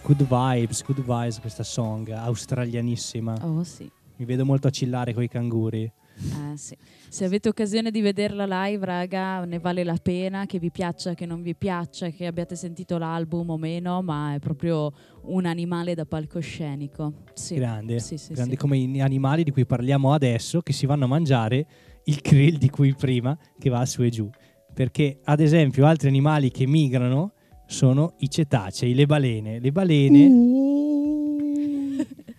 Good 0.09 0.25
vibes, 0.27 0.83
good 0.83 1.01
vibes 1.03 1.39
questa 1.39 1.61
song, 1.61 2.09
australianissima. 2.09 3.37
Oh 3.43 3.63
sì, 3.63 3.87
Mi 4.15 4.25
vedo 4.25 4.43
molto 4.43 4.65
a 4.65 4.71
chillare 4.71 5.13
con 5.13 5.21
i 5.21 5.27
canguri. 5.27 5.83
eh 5.83 6.57
sì. 6.57 6.75
Se 7.10 7.25
avete 7.25 7.47
occasione 7.47 7.91
di 7.91 8.01
vederla 8.01 8.65
live, 8.65 8.83
raga, 8.83 9.45
ne 9.45 9.60
vale 9.60 9.83
la 9.83 9.97
pena, 10.01 10.47
che 10.47 10.57
vi 10.57 10.71
piaccia, 10.71 11.13
che 11.13 11.27
non 11.27 11.43
vi 11.43 11.53
piaccia, 11.53 12.10
che 12.10 12.25
abbiate 12.25 12.55
sentito 12.55 12.97
l'album 12.97 13.51
o 13.51 13.57
meno, 13.57 14.01
ma 14.01 14.33
è 14.33 14.39
proprio 14.39 14.91
un 15.25 15.45
animale 15.45 15.93
da 15.93 16.05
palcoscenico. 16.05 17.25
Sì. 17.35 17.53
Grande, 17.53 17.99
Sì, 17.99 18.17
sì, 18.17 18.33
grande 18.33 18.57
come 18.57 18.79
gli 18.79 19.01
animali 19.01 19.43
di 19.43 19.51
cui 19.51 19.67
parliamo 19.67 20.12
adesso, 20.12 20.62
che 20.62 20.73
si 20.73 20.87
vanno 20.87 21.05
a 21.05 21.07
mangiare 21.07 21.67
il 22.05 22.19
krill 22.21 22.57
di 22.57 22.71
cui 22.71 22.95
prima, 22.95 23.37
che 23.60 23.69
va 23.69 23.85
su 23.85 24.01
e 24.01 24.10
giù. 24.10 24.27
Perché, 24.73 25.19
ad 25.25 25.39
esempio, 25.39 25.85
altri 25.85 26.07
animali 26.07 26.49
che 26.49 26.65
migrano 26.65 27.33
sono 27.69 28.13
i 28.17 28.29
cetacei, 28.29 28.95
le 28.95 29.05
balene. 29.05 29.59
Le 29.59 29.71
balene, 29.71 30.27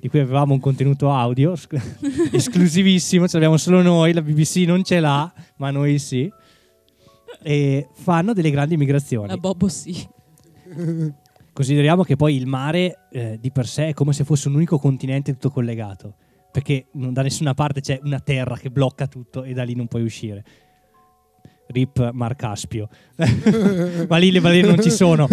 di 0.01 0.09
cui 0.09 0.19
avevamo 0.19 0.55
un 0.55 0.61
contenuto 0.61 1.11
audio 1.13 1.55
sc- 1.55 1.79
esclusivissimo, 2.35 3.29
ce 3.29 3.35
l'abbiamo 3.35 3.57
solo 3.57 3.81
noi, 3.81 4.13
la 4.13 4.23
BBC 4.23 4.65
non 4.67 4.83
ce 4.83 4.99
l'ha, 4.99 5.33
ma 5.57 5.71
noi 5.71 5.99
sì. 6.01 6.31
E 7.43 7.89
fanno 7.93 8.33
delle 8.33 8.51
grandi 8.51 8.77
migrazioni. 8.77 9.29
La 9.29 9.37
Bobo 9.37 9.69
sì. 9.69 10.07
Consideriamo 11.53 12.03
che 12.03 12.17
poi 12.17 12.35
il 12.35 12.47
mare 12.47 13.07
eh, 13.13 13.39
di 13.41 13.53
per 13.53 13.67
sé 13.67 13.89
è 13.89 13.95
come 13.95 14.13
se 14.13 14.25
fosse 14.25 14.49
un 14.49 14.57
unico 14.57 14.79
continente 14.79 15.33
tutto 15.33 15.51
collegato, 15.51 16.17
perché 16.51 16.87
non 16.95 17.13
da 17.13 17.23
nessuna 17.23 17.55
parte 17.55 17.81
c'è 17.81 18.01
una 18.03 18.19
terra 18.19 18.57
che 18.57 18.71
blocca 18.71 19.07
tutto 19.07 19.45
e 19.45 19.53
da 19.53 19.63
lì 19.63 19.77
non 19.77 19.87
puoi 19.87 20.03
uscire. 20.03 20.45
Rip 21.71 22.11
Mar 22.13 22.37
Caspio. 22.37 22.89
Ma 24.09 24.17
lì 24.19 24.31
le 24.31 24.41
balene 24.41 24.69
non 24.69 24.83
ci 24.83 24.91
sono. 24.91 25.27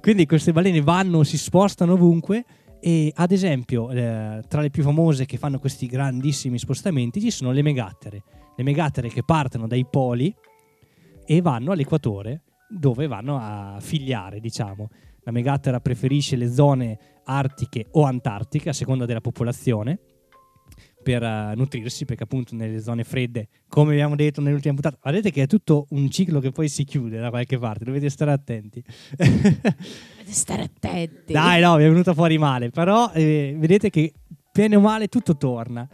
Quindi 0.00 0.26
queste 0.26 0.52
balene 0.52 0.80
vanno, 0.80 1.22
si 1.22 1.36
spostano 1.36 1.94
ovunque 1.94 2.44
e 2.80 3.12
ad 3.14 3.30
esempio 3.30 3.90
eh, 3.90 4.42
tra 4.48 4.60
le 4.62 4.70
più 4.70 4.82
famose 4.82 5.26
che 5.26 5.36
fanno 5.36 5.58
questi 5.58 5.86
grandissimi 5.86 6.58
spostamenti 6.58 7.20
ci 7.20 7.30
sono 7.30 7.52
le 7.52 7.62
megattere. 7.62 8.22
Le 8.56 8.62
megattere 8.62 9.08
che 9.08 9.22
partono 9.22 9.66
dai 9.66 9.86
poli 9.88 10.34
e 11.24 11.40
vanno 11.40 11.72
all'equatore 11.72 12.42
dove 12.68 13.06
vanno 13.06 13.38
a 13.38 13.78
figliare, 13.80 14.40
diciamo. 14.40 14.88
La 15.22 15.32
megattera 15.32 15.80
preferisce 15.80 16.36
le 16.36 16.50
zone 16.50 16.98
artiche 17.24 17.86
o 17.92 18.04
antartiche 18.04 18.70
a 18.70 18.72
seconda 18.72 19.04
della 19.04 19.20
popolazione 19.20 19.98
per 21.02 21.22
eh, 21.22 21.52
nutrirsi, 21.56 22.04
perché 22.04 22.24
appunto 22.24 22.54
nelle 22.54 22.80
zone 22.80 23.04
fredde, 23.04 23.48
come 23.68 23.92
abbiamo 23.92 24.16
detto 24.16 24.40
nell'ultima 24.40 24.74
puntata, 24.74 24.98
vedete 25.04 25.30
che 25.30 25.42
è 25.42 25.46
tutto 25.46 25.86
un 25.90 26.10
ciclo 26.10 26.40
che 26.40 26.50
poi 26.50 26.68
si 26.68 26.84
chiude 26.84 27.18
da 27.18 27.30
qualche 27.30 27.58
parte, 27.58 27.84
dovete 27.84 28.08
stare 28.10 28.32
attenti. 28.32 28.82
Dovete 29.16 30.32
stare 30.32 30.62
attenti. 30.62 31.32
Dai, 31.32 31.60
no, 31.60 31.76
mi 31.76 31.84
è 31.84 31.88
venuta 31.88 32.14
fuori 32.14 32.38
male, 32.38 32.70
però 32.70 33.10
eh, 33.12 33.54
vedete 33.58 33.90
che 33.90 34.12
bene 34.52 34.76
o 34.76 34.80
male 34.80 35.08
tutto 35.08 35.36
torna. 35.36 35.88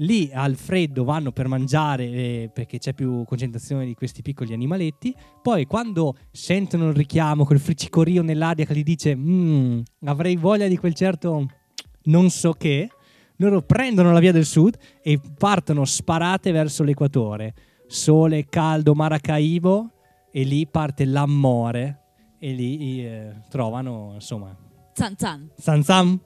Lì 0.00 0.30
al 0.32 0.54
freddo 0.54 1.02
vanno 1.02 1.32
per 1.32 1.48
mangiare 1.48 2.04
eh, 2.04 2.50
perché 2.52 2.78
c'è 2.78 2.94
più 2.94 3.24
concentrazione 3.24 3.84
di 3.84 3.94
questi 3.94 4.22
piccoli 4.22 4.52
animaletti. 4.52 5.12
Poi 5.42 5.66
quando 5.66 6.16
sentono 6.30 6.90
il 6.90 6.94
richiamo, 6.94 7.44
quel 7.44 7.58
friccicorio 7.58 8.22
nell'aria 8.22 8.64
che 8.64 8.76
gli 8.76 8.84
dice 8.84 9.16
"Mm, 9.16 9.80
avrei 10.04 10.36
voglia 10.36 10.68
di 10.68 10.76
quel 10.76 10.94
certo 10.94 11.46
non 12.04 12.30
so 12.30 12.52
che, 12.52 12.88
loro 13.38 13.62
prendono 13.62 14.12
la 14.12 14.20
via 14.20 14.32
del 14.32 14.44
sud 14.44 14.76
e 15.02 15.20
partono 15.36 15.84
sparate 15.84 16.52
verso 16.52 16.84
l'equatore. 16.84 17.54
Sole, 17.86 18.46
caldo, 18.48 18.94
Maracaibo 18.94 19.92
e 20.30 20.42
lì 20.42 20.66
parte 20.66 21.04
l'amore 21.04 22.02
e 22.38 22.52
lì 22.52 23.04
eh, 23.04 23.32
trovano 23.48 24.12
insomma 24.14 24.54
Zan 24.98 25.14
zan. 25.16 25.48
Zan 25.56 25.82
zan. 25.84 26.20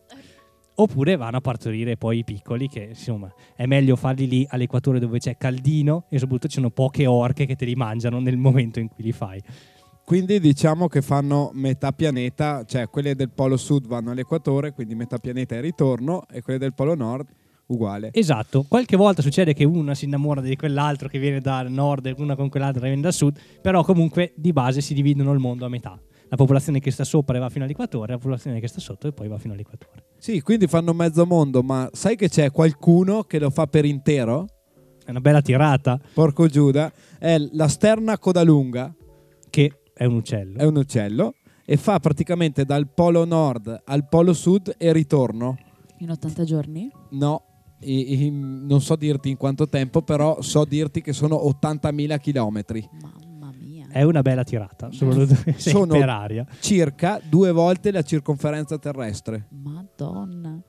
Oppure 0.77 1.17
vanno 1.17 1.37
a 1.37 1.41
partorire 1.43 1.99
poi 1.99 2.21
i 2.21 2.25
piccoli, 2.25 2.69
che 2.69 2.85
insomma 2.85 3.31
è 3.55 3.67
meglio 3.67 3.97
farli 3.97 4.27
lì 4.27 4.47
all'equatore 4.49 4.99
dove 4.99 5.19
c'è 5.19 5.37
caldino 5.37 6.07
e 6.09 6.19
soprattutto 6.19 6.49
ci 6.49 6.55
sono 6.55 6.71
poche 6.71 7.05
orche 7.07 7.45
che 7.45 7.55
te 7.55 7.67
li 7.67 7.75
mangiano 7.75 8.19
nel 8.19 8.39
momento 8.39 8.81
in 8.81 8.89
cui 8.89 9.05
li 9.05 9.13
fai. 9.13 9.43
Quindi 10.13 10.41
diciamo 10.41 10.89
che 10.89 11.01
fanno 11.01 11.53
metà 11.55 11.93
pianeta, 11.93 12.65
cioè 12.67 12.87
quelle 12.89 13.15
del 13.15 13.31
polo 13.31 13.57
sud 13.57 13.87
vanno 13.87 14.11
all'equatore, 14.11 14.73
quindi 14.73 14.95
metà 14.95 15.17
pianeta 15.17 15.55
è 15.55 15.61
ritorno, 15.63 16.27
e 16.31 16.43
quelle 16.43 16.59
del 16.59 16.75
polo 16.75 16.95
nord 16.95 17.27
uguale. 17.69 18.11
Esatto, 18.13 18.67
qualche 18.69 18.95
volta 18.95 19.23
succede 19.23 19.55
che 19.55 19.65
una 19.65 19.95
si 19.95 20.05
innamora 20.05 20.43
di 20.43 20.55
quell'altro 20.55 21.09
che 21.09 21.19
viene 21.19 21.41
dal 21.41 21.71
nord 21.71 22.05
e 22.05 22.15
una 22.19 22.37
con 22.37 22.51
quell'altra 22.51 22.83
che 22.83 22.89
viene 22.89 23.01
dal 23.01 23.15
sud, 23.15 23.39
però 23.63 23.83
comunque 23.85 24.35
di 24.37 24.53
base 24.53 24.83
si 24.83 24.93
dividono 24.93 25.33
il 25.33 25.39
mondo 25.39 25.65
a 25.65 25.71
metà. 25.71 25.99
La 26.29 26.37
popolazione 26.37 26.79
che 26.79 26.91
sta 26.91 27.05
sopra 27.05 27.39
e 27.39 27.41
va 27.41 27.49
fino 27.49 27.65
all'equatore, 27.65 28.13
la 28.13 28.19
popolazione 28.19 28.61
che 28.61 28.69
sta 28.69 28.81
sotto 28.81 29.09
e 29.09 29.13
poi 29.13 29.29
va 29.29 29.39
fino 29.39 29.55
all'equatore. 29.55 30.05
Sì, 30.19 30.43
quindi 30.43 30.67
fanno 30.67 30.93
mezzo 30.93 31.25
mondo, 31.25 31.63
ma 31.63 31.89
sai 31.91 32.17
che 32.17 32.29
c'è 32.29 32.51
qualcuno 32.51 33.23
che 33.23 33.39
lo 33.39 33.49
fa 33.49 33.67
per 33.67 33.87
intero? 33.87 34.47
È 35.07 35.09
una 35.09 35.23
bella 35.23 35.41
tirata 35.41 35.99
Porco 36.13 36.49
Giuda, 36.49 36.93
è 37.19 37.39
la 37.53 37.69
sterna 37.69 38.19
codalunga, 38.19 38.95
che 39.49 39.77
è 39.95 40.05
un 40.05 40.15
uccello. 40.15 40.59
è 40.59 40.65
un 40.65 40.77
uccello, 40.77 41.35
e 41.65 41.77
fa 41.77 41.99
praticamente 42.01 42.65
dal 42.65 42.89
polo 42.93 43.25
nord 43.25 43.83
al 43.85 44.09
polo 44.09 44.33
sud 44.33 44.75
e 44.77 44.93
ritorno. 44.93 45.57
In 45.99 46.11
80 46.11 46.45
giorni? 46.45 46.91
No, 47.11 47.43
i- 47.81 48.25
i- 48.25 48.31
non 48.31 48.81
so 48.81 48.97
dirti 48.97 49.31
in 49.31 49.37
quanto 49.37 49.69
tempo, 49.69 50.03
però 50.03 50.41
so 50.43 50.65
dirti 50.65 51.01
che 51.01 51.13
sono 51.13 51.37
80.000 51.47 52.19
chilometri. 52.19 52.89
Mamma 53.01 53.53
mia. 53.57 53.87
È 53.89 54.03
una 54.03 54.23
bella 54.23 54.43
tirata, 54.43 54.91
soprattutto 54.91 55.35
se 55.35 55.55
Sono- 55.71 55.97
per 55.99 56.09
aria. 56.09 56.45
Circa 56.61 57.21
due 57.29 57.53
volte 57.53 57.93
la 57.93 58.03
circonferenza 58.03 58.79
terrestre. 58.79 59.47
Madonna. 59.51 60.61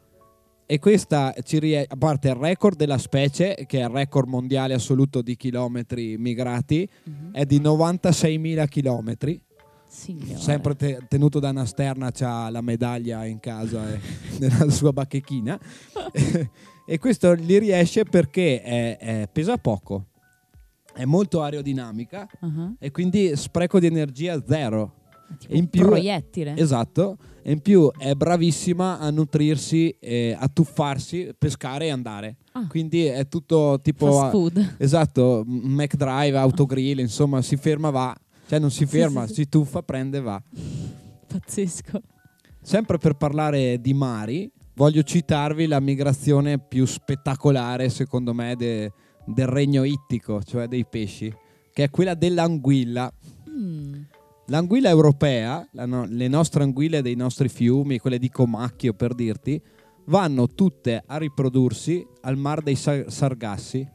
E 0.74 0.80
questa 0.80 1.36
ci 1.44 1.60
rie- 1.60 1.86
a 1.88 1.96
parte 1.96 2.30
il 2.30 2.34
record 2.34 2.76
della 2.76 2.98
specie, 2.98 3.66
che 3.68 3.78
è 3.80 3.84
il 3.84 3.90
record 3.90 4.28
mondiale 4.28 4.74
assoluto 4.74 5.22
di 5.22 5.36
chilometri 5.36 6.18
migrati, 6.18 6.90
Mhm. 7.04 7.32
è 7.32 7.46
di 7.46 7.60
96.000 7.60 8.66
chilometri. 8.66 9.40
Signore. 9.88 10.40
Sempre 10.40 10.76
te- 10.76 10.98
tenuto 11.08 11.40
da 11.40 11.50
una 11.52 11.66
sterna, 11.66 12.10
c'ha 12.10 12.50
la 12.50 12.62
medaglia 12.62 13.24
in 13.26 13.40
casa 13.40 13.88
e 13.94 14.00
nella 14.40 14.68
sua 14.72 14.92
bachechina. 14.92 15.60
e 16.88 16.98
questo 16.98 17.36
gli 17.36 17.60
riesce 17.60 18.04
perché 18.04 18.64
è- 18.64 18.98
è- 18.98 19.30
pesa 19.32 19.58
poco, 19.58 20.08
è 20.92 21.06
molto 21.06 21.44
aerodinamica 21.44 22.28
Ah, 22.40 22.74
e 22.80 22.90
quindi 22.90 23.36
spreco 23.36 23.80
di 23.80 23.86
energia 23.86 24.42
zero. 24.44 25.02
Tipo 25.38 25.54
in 25.54 25.68
più- 25.68 25.86
proiettile. 25.86 26.56
Esatto, 26.58 27.18
e 27.42 27.52
in 27.52 27.60
più 27.62 27.92
è 27.98 28.14
bravissima 28.16 29.00
a 29.00 29.10
nutrirsi, 29.10 29.96
e 30.00 30.36
a 30.38 30.48
tuffarsi, 30.48 31.32
pescare 31.38 31.86
e 31.88 31.90
andare. 31.90 32.38
Ah. 32.54 32.68
Quindi 32.68 33.06
è 33.06 33.28
tutto 33.28 33.80
tipo... 33.82 34.12
Fast 34.12 34.32
food. 34.32 34.76
esatto, 34.78 35.44
McDrive, 35.46 36.38
autogrill, 36.38 37.00
insomma, 37.00 37.42
si 37.42 37.58
ferma, 37.58 37.90
va. 37.90 38.16
Cioè 38.48 38.60
non 38.60 38.70
si 38.72 38.80
Sì, 38.80 38.86
ferma, 38.86 39.22
sì, 39.22 39.28
sì. 39.28 39.34
si 39.42 39.50
tuffa, 39.50 39.82
prende, 39.82 40.20
va. 40.22 40.42
Pazzesco. 41.28 42.02
Sempre 42.62 42.98
per 42.98 43.14
parlare 43.16 43.80
di 43.82 43.94
mari, 43.94 44.50
voglio 44.76 45.04
citarvi 45.04 45.66
la 45.68 45.80
migrazione 45.80 46.60
più 46.60 46.86
spettacolare, 46.86 47.90
secondo 47.90 48.34
me, 48.34 48.56
de- 48.56 48.92
del 49.26 49.48
regno 49.48 49.84
ittico, 49.84 50.42
cioè 50.44 50.68
dei 50.68 50.86
pesci, 50.86 51.34
che 51.74 51.84
è 51.84 51.90
quella 51.90 52.14
dell'anguilla. 52.14 53.12
Mm. 53.50 53.94
L'anguilla 54.48 54.90
europea, 54.90 55.66
la 55.72 55.86
no- 55.86 56.06
le 56.08 56.28
nostre 56.28 56.64
anguille 56.64 57.02
dei 57.02 57.16
nostri 57.16 57.48
fiumi, 57.48 57.98
quelle 58.00 58.20
di 58.20 58.30
Comacchio 58.30 58.94
per 58.94 59.14
dirti, 59.16 59.62
vanno 60.06 60.48
tutte 60.50 61.02
a 61.06 61.18
riprodursi 61.18 62.06
al 62.22 62.36
mar 62.38 62.62
dei 62.62 62.76
Sa- 62.76 63.10
Sargassi. 63.10 63.88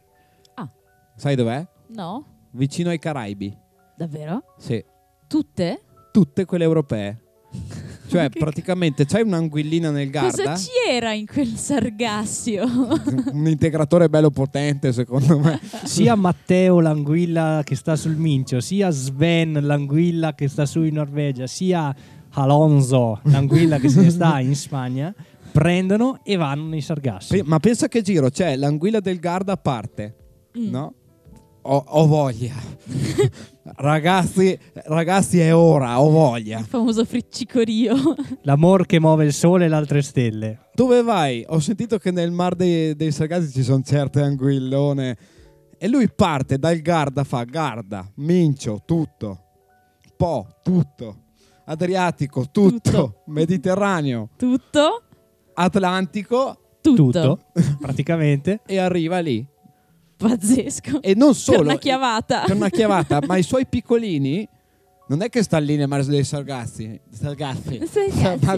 Ah. 0.54 0.70
Sai 1.16 1.34
dov'è? 1.36 1.66
No? 1.88 2.48
Vicino 2.52 2.88
ai 2.88 2.98
Caraibi. 2.98 3.54
Davvero? 3.96 4.54
Sì, 4.58 4.82
Tutte? 5.26 5.82
tutte 6.12 6.44
quelle 6.46 6.64
europee. 6.64 7.22
Cioè, 8.08 8.28
Che 8.30 8.38
praticamente 8.38 9.04
c'hai 9.06 9.22
un'anguillina 9.22 9.90
nel 9.90 10.10
Cosa 10.10 10.42
Garda, 10.42 10.54
c'era 10.86 11.12
in 11.12 11.26
quel 11.26 11.48
sargassio? 11.56 12.64
un 13.32 13.46
integratore 13.46 14.08
bello 14.08 14.30
potente 14.30 14.92
secondo 14.92 15.38
me. 15.38 15.60
sia 15.84 16.14
Matteo 16.14 16.80
l'anguilla 16.80 17.62
che 17.64 17.74
sta 17.76 17.96
sul 17.96 18.16
Mincio, 18.16 18.60
sia 18.60 18.90
Sven 18.90 19.58
l'anguilla 19.62 20.34
che 20.34 20.48
sta 20.48 20.64
su 20.66 20.82
in 20.82 20.94
Norvegia, 20.94 21.46
sia 21.46 21.94
Alonso 22.32 23.20
l'anguilla 23.24 23.78
che 23.78 23.88
se 23.88 24.00
ne 24.02 24.10
sta 24.10 24.38
in 24.40 24.54
Spagna, 24.54 25.14
prendono 25.52 26.20
e 26.22 26.36
vanno 26.36 26.66
nei 26.68 26.80
sargassi. 26.80 27.42
Ma 27.44 27.58
pensa 27.58 27.88
che 27.88 28.02
giro, 28.02 28.30
c'è 28.30 28.56
l'anguilla 28.56 29.00
del 29.00 29.18
Garda 29.18 29.52
a 29.52 29.56
parte, 29.56 30.14
Mm. 30.58 30.70
no? 30.70 30.94
Ho, 31.70 31.84
ho 31.86 32.06
voglia. 32.06 32.54
ragazzi, 33.76 34.58
ragazzi 34.86 35.38
è 35.38 35.54
ora, 35.54 36.00
ho 36.00 36.08
voglia. 36.08 36.60
Il 36.60 36.64
famoso 36.64 37.04
friccicorio. 37.04 37.94
L'amor 38.42 38.86
che 38.86 38.98
muove 38.98 39.26
il 39.26 39.34
sole 39.34 39.66
e 39.66 39.68
le 39.68 39.74
altre 39.74 40.00
stelle. 40.00 40.70
Dove 40.72 41.02
vai? 41.02 41.44
Ho 41.48 41.58
sentito 41.58 41.98
che 41.98 42.10
nel 42.10 42.30
mar 42.30 42.54
dei, 42.54 42.96
dei 42.96 43.12
Sargassi 43.12 43.52
ci 43.52 43.62
sono 43.62 43.82
certe 43.82 44.22
anguillone. 44.22 45.16
E 45.76 45.88
lui 45.88 46.10
parte 46.10 46.58
dal 46.58 46.78
Garda, 46.78 47.22
fa 47.22 47.44
Garda, 47.44 48.10
Mincio, 48.16 48.80
tutto. 48.86 49.38
Po, 50.16 50.46
tutto. 50.62 51.24
Adriatico, 51.66 52.46
tutto. 52.50 52.90
Tutto. 52.90 53.22
Mediterraneo, 53.26 54.30
Tutto? 54.38 55.02
Atlantico 55.52 56.78
Tutto. 56.80 57.12
Tutto, 57.12 57.38
praticamente. 57.78 58.62
e 58.64 58.78
arriva 58.78 59.18
lì. 59.18 59.46
Pazzesco. 60.18 61.00
E 61.02 61.14
non 61.14 61.34
solo. 61.34 61.58
per 61.58 61.66
una 61.66 61.76
chiavata. 61.78 62.42
per 62.44 62.56
una 62.56 62.68
chiavata, 62.68 63.20
ma 63.26 63.36
i 63.36 63.42
suoi 63.42 63.66
piccolini 63.66 64.46
non 65.10 65.22
è 65.22 65.30
che 65.30 65.42
stanno 65.42 65.64
lì 65.64 65.76
nel 65.76 65.88
mare 65.88 66.04
dei 66.04 66.22
Sargassi, 66.22 67.00
Sargassi, 67.10 67.78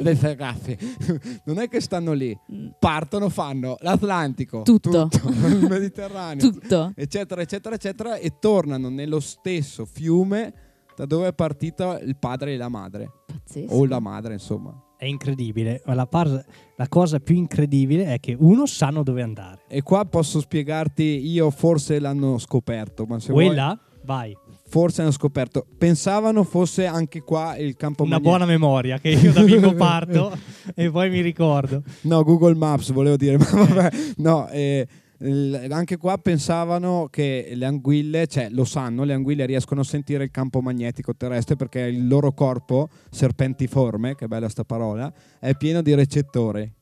dei 0.00 0.16
Sargassi. 0.16 0.76
non 1.44 1.58
è 1.60 1.68
che 1.68 1.80
stanno 1.80 2.12
lì, 2.12 2.36
Mm. 2.52 2.68
partono, 2.80 3.28
fanno 3.28 3.76
l'Atlantico, 3.80 4.62
Tutto. 4.62 5.08
il 5.46 5.66
Mediterraneo, 5.68 6.50
Tutto. 6.50 6.92
eccetera, 6.96 7.40
eccetera, 7.42 7.74
eccetera, 7.76 8.16
e 8.16 8.32
tornano 8.40 8.88
nello 8.88 9.20
stesso 9.20 9.84
fiume 9.84 10.52
da 10.96 11.06
dove 11.06 11.28
è 11.28 11.32
partito 11.32 11.98
il 12.02 12.16
padre 12.16 12.54
e 12.54 12.56
la 12.56 12.68
madre, 12.68 13.10
Pazzesco. 13.26 13.72
o 13.72 13.86
la 13.86 14.00
madre, 14.00 14.32
insomma. 14.32 14.74
È 15.00 15.06
incredibile, 15.06 15.80
ma 15.86 15.94
la, 15.94 16.04
par- 16.06 16.44
la 16.76 16.86
cosa 16.88 17.20
più 17.20 17.34
incredibile 17.34 18.04
è 18.12 18.20
che 18.20 18.36
uno 18.38 18.66
sanno 18.66 19.02
dove 19.02 19.22
andare. 19.22 19.62
E 19.66 19.80
qua 19.80 20.04
posso 20.04 20.40
spiegarti, 20.40 21.02
io 21.26 21.50
forse 21.50 21.98
l'hanno 21.98 22.36
scoperto, 22.36 23.06
ma 23.06 23.18
se 23.18 23.32
vuoi, 23.32 23.46
Quella, 23.46 23.78
vai. 24.04 24.36
forse 24.68 25.00
hanno 25.00 25.10
scoperto. 25.10 25.64
Pensavano 25.78 26.44
fosse 26.44 26.84
anche 26.84 27.22
qua 27.22 27.56
il 27.56 27.76
campo 27.76 28.02
Una 28.02 28.18
magnetico. 28.18 28.36
buona 28.36 28.52
memoria 28.52 28.98
che 28.98 29.08
io 29.08 29.32
da 29.32 29.42
bimbo 29.42 29.72
parto 29.72 30.36
e 30.76 30.90
poi 30.90 31.08
mi 31.08 31.22
ricordo. 31.22 31.82
No, 32.02 32.22
Google 32.22 32.54
Maps 32.56 32.92
volevo 32.92 33.16
dire, 33.16 33.38
ma 33.40 33.46
vabbè, 33.50 33.90
no, 34.18 34.48
eh, 34.50 34.86
anche 35.22 35.98
qua 35.98 36.16
pensavano 36.16 37.08
che 37.10 37.52
le 37.54 37.66
anguille, 37.66 38.26
cioè 38.26 38.48
lo 38.50 38.64
sanno, 38.64 39.04
le 39.04 39.12
anguille 39.12 39.44
riescono 39.44 39.82
a 39.82 39.84
sentire 39.84 40.24
il 40.24 40.30
campo 40.30 40.60
magnetico 40.60 41.14
terrestre 41.14 41.56
perché 41.56 41.80
il 41.80 42.08
loro 42.08 42.32
corpo 42.32 42.88
serpentiforme, 43.10 44.14
che 44.14 44.28
bella 44.28 44.48
sta 44.48 44.64
parola, 44.64 45.12
è 45.38 45.54
pieno 45.56 45.82
di 45.82 45.94
recettori. 45.94 46.72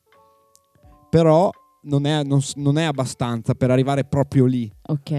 Però 1.11 1.51
non 1.83 2.07
è, 2.07 2.23
non 2.23 2.41
non 2.57 2.79
è 2.79 2.85
abbastanza 2.85 3.55
per 3.55 3.71
arrivare 3.71 4.05
proprio 4.05 4.45
lì. 4.45 4.71
Ok. 4.83 5.11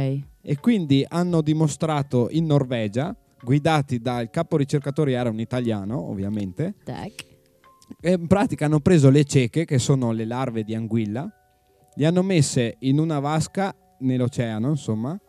E 0.42 0.58
quindi 0.62 1.06
hanno 1.08 1.42
dimostrato 1.42 2.28
in 2.32 2.46
Norvegia, 2.46 3.16
guidati 3.42 4.00
dal 4.00 4.30
capo 4.30 4.56
ricercatore, 4.56 5.14
era 5.14 5.30
un 5.30 5.40
italiano 5.40 6.10
ovviamente, 6.10 6.76
Tac. 6.84 7.26
in 8.02 8.28
pratica 8.28 8.66
hanno 8.66 8.80
preso 8.80 9.10
le 9.10 9.26
cieche, 9.26 9.66
che 9.66 9.78
sono 9.78 10.12
le 10.12 10.26
larve 10.26 10.64
di 10.64 10.74
anguilla, 10.74 11.30
le 12.00 12.06
hanno 12.06 12.24
messe 12.24 12.78
in 12.80 12.98
una 12.98 13.20
vasca 13.20 13.76
nell'oceano, 14.00 14.70
insomma. 14.70 15.20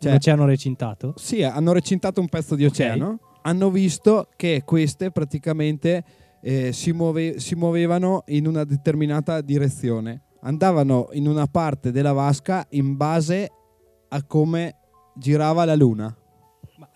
Cioè, 0.00 0.10
L'oceano 0.10 0.44
recintato? 0.44 1.14
sì, 1.16 1.44
hanno 1.44 1.72
recintato 1.72 2.20
un 2.20 2.28
pezzo 2.28 2.56
di 2.56 2.64
oceano. 2.64 3.20
Hanno 3.42 3.70
visto 3.70 4.28
che 4.34 4.62
queste 4.64 5.12
praticamente 5.12 6.02
eh, 6.42 6.72
si, 6.72 6.90
muove- 6.92 7.38
si 7.38 7.54
muovevano 7.54 8.24
in 8.26 8.48
una 8.48 8.64
determinata 8.64 9.40
direzione. 9.40 10.22
Andavano 10.40 11.10
in 11.12 11.28
una 11.28 11.46
parte 11.46 11.92
della 11.92 12.12
vasca 12.12 12.66
in 12.70 12.96
base 12.96 13.48
a 14.08 14.22
come 14.24 14.74
girava 15.16 15.64
la 15.64 15.76
luna. 15.76 16.12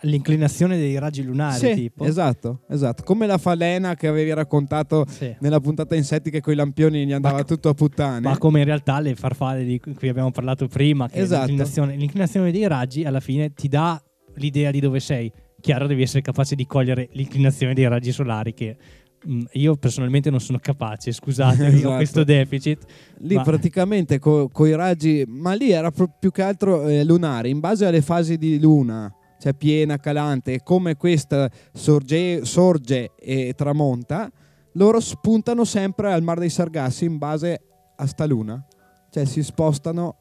L'inclinazione 0.02 0.76
dei 0.78 0.96
raggi 0.98 1.24
lunari, 1.24 1.58
Sì, 1.58 1.74
tipo. 1.74 2.04
esatto, 2.04 2.60
esatto. 2.68 3.02
Come 3.02 3.26
la 3.26 3.36
falena 3.38 3.96
che 3.96 4.06
avevi 4.06 4.32
raccontato 4.32 5.04
Sì. 5.08 5.34
nella 5.40 5.58
puntata 5.58 5.96
insetti 5.96 6.30
che 6.30 6.40
con 6.40 6.52
i 6.52 6.56
lampioni 6.56 7.04
gli 7.04 7.12
andava 7.12 7.38
Ma- 7.38 7.44
tutto 7.44 7.68
a 7.68 7.74
puttane. 7.74 8.20
Ma 8.20 8.38
come 8.38 8.60
in 8.60 8.64
realtà 8.64 9.00
le 9.00 9.16
farfalle 9.16 9.64
di 9.64 9.80
cui 9.80 10.08
abbiamo 10.08 10.30
parlato 10.30 10.68
prima, 10.68 11.08
che 11.08 11.18
Esatto. 11.18 11.46
l'inclinazione, 11.46 11.96
l'inclinazione 11.96 12.52
dei 12.52 12.66
raggi 12.68 13.04
alla 13.04 13.18
fine 13.20 13.52
ti 13.52 13.66
dà 13.66 14.00
l'idea 14.34 14.70
di 14.70 14.78
dove 14.78 15.00
sei. 15.00 15.32
Chiaro, 15.60 15.88
devi 15.88 16.02
essere 16.02 16.20
capace 16.22 16.54
di 16.54 16.64
cogliere 16.64 17.08
l'inclinazione 17.14 17.74
dei 17.74 17.88
raggi 17.88 18.12
solari 18.12 18.54
che 18.54 18.76
mh, 19.24 19.42
io 19.54 19.74
personalmente 19.74 20.30
non 20.30 20.38
sono 20.38 20.58
capace, 20.62 21.10
scusate, 21.10 21.56
io 21.66 21.68
Esatto. 21.74 21.88
ho 21.90 21.96
questo 21.96 22.22
deficit. 22.22 22.84
Lì 23.22 23.34
Ma- 23.34 23.42
praticamente 23.42 24.20
con 24.20 24.48
i 24.68 24.76
raggi, 24.76 25.24
ma 25.26 25.54
lì 25.54 25.72
era 25.72 25.90
più 25.90 26.30
che 26.30 26.42
altro 26.42 26.86
eh, 26.86 27.02
lunare, 27.02 27.48
in 27.48 27.58
base 27.58 27.84
alle 27.84 28.00
fasi 28.00 28.36
di 28.38 28.60
luna, 28.60 29.12
cioè 29.38 29.54
piena, 29.54 29.98
calante, 29.98 30.54
e 30.54 30.62
come 30.62 30.96
questa 30.96 31.50
sorge, 31.72 32.44
sorge 32.44 33.12
e 33.16 33.54
tramonta, 33.56 34.30
loro 34.72 35.00
spuntano 35.00 35.64
sempre 35.64 36.12
al 36.12 36.22
Mar 36.22 36.38
dei 36.38 36.50
Sargassi 36.50 37.04
in 37.04 37.18
base 37.18 37.60
a 37.96 38.06
sta 38.06 38.26
luna. 38.26 38.64
Cioè 39.10 39.24
si 39.24 39.42
spostano, 39.42 40.16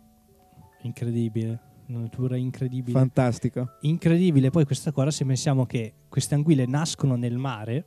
Incredibile, 0.84 1.60
una 1.88 2.00
natura 2.00 2.38
incredibile. 2.38 2.98
fantastico. 2.98 3.78
incredibile 3.82 4.50
poi 4.52 4.64
questa 4.66 4.92
cosa 4.92 5.12
se 5.12 5.26
pensiamo 5.26 5.66
che 5.66 5.94
queste 6.08 6.36
anguille 6.36 6.66
nascono 6.66 7.16
nel 7.16 7.38
mare, 7.38 7.86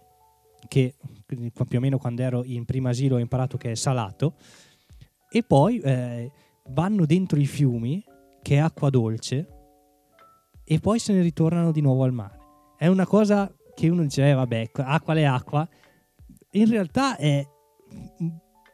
che 0.69 0.95
più 1.25 1.79
o 1.79 1.81
meno 1.81 1.97
quando 1.97 2.23
ero 2.23 2.45
in 2.45 2.65
prima 2.65 2.91
asilo 2.91 3.17
ho 3.17 3.19
imparato 3.19 3.57
che 3.57 3.71
è 3.71 3.75
salato, 3.75 4.35
e 5.31 5.43
poi 5.43 5.79
eh, 5.79 6.31
vanno 6.71 7.07
dentro 7.07 7.39
i 7.39 7.47
fiumi, 7.47 8.05
che 8.43 8.57
è 8.57 8.59
acqua 8.59 8.91
dolce, 8.91 9.60
e 10.73 10.79
poi 10.79 11.01
se 11.01 11.13
ne 11.13 11.21
ritornano 11.21 11.73
di 11.73 11.81
nuovo 11.81 12.05
al 12.05 12.13
mare. 12.13 12.39
È 12.77 12.87
una 12.87 13.05
cosa 13.05 13.53
che 13.75 13.89
uno 13.89 14.03
dice, 14.03 14.31
eh, 14.31 14.35
vabbè, 14.35 14.71
acqua 14.75 15.15
è 15.15 15.25
acqua, 15.25 15.69
in 16.53 16.71
realtà 16.71 17.17
è 17.17 17.45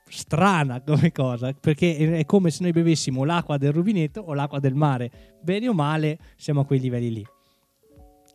strana 0.06 0.82
come 0.82 1.10
cosa, 1.10 1.54
perché 1.54 2.18
è 2.18 2.26
come 2.26 2.50
se 2.50 2.64
noi 2.64 2.72
bevessimo 2.72 3.24
l'acqua 3.24 3.56
del 3.56 3.72
rubinetto 3.72 4.20
o 4.20 4.34
l'acqua 4.34 4.60
del 4.60 4.74
mare. 4.74 5.38
Bene 5.40 5.68
o 5.68 5.72
male, 5.72 6.18
siamo 6.36 6.60
a 6.60 6.66
quei 6.66 6.80
livelli 6.80 7.14
lì. 7.14 7.26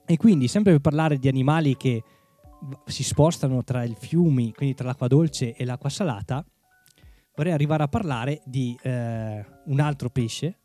E 0.07 0.18
quindi, 0.18 0.47
sempre 0.47 0.72
per 0.72 0.82
parlare 0.82 1.20
di 1.20 1.28
animali 1.28 1.78
che 1.78 2.01
si 2.86 3.03
spostano 3.03 3.64
tra 3.64 3.84
i 3.84 3.95
fiumi, 3.95 4.53
quindi 4.53 4.74
tra 4.74 4.88
l'acqua 4.88 5.05
dolce 5.05 5.53
e 5.53 5.66
l'acqua 5.66 5.89
salata, 5.89 6.43
vorrei 7.36 7.53
arrivare 7.53 7.84
a 7.84 7.88
parlare 7.88 8.41
di 8.43 8.76
eh, 8.82 9.45
un 9.66 9.80
altro 9.80 10.09
pesce 10.09 10.61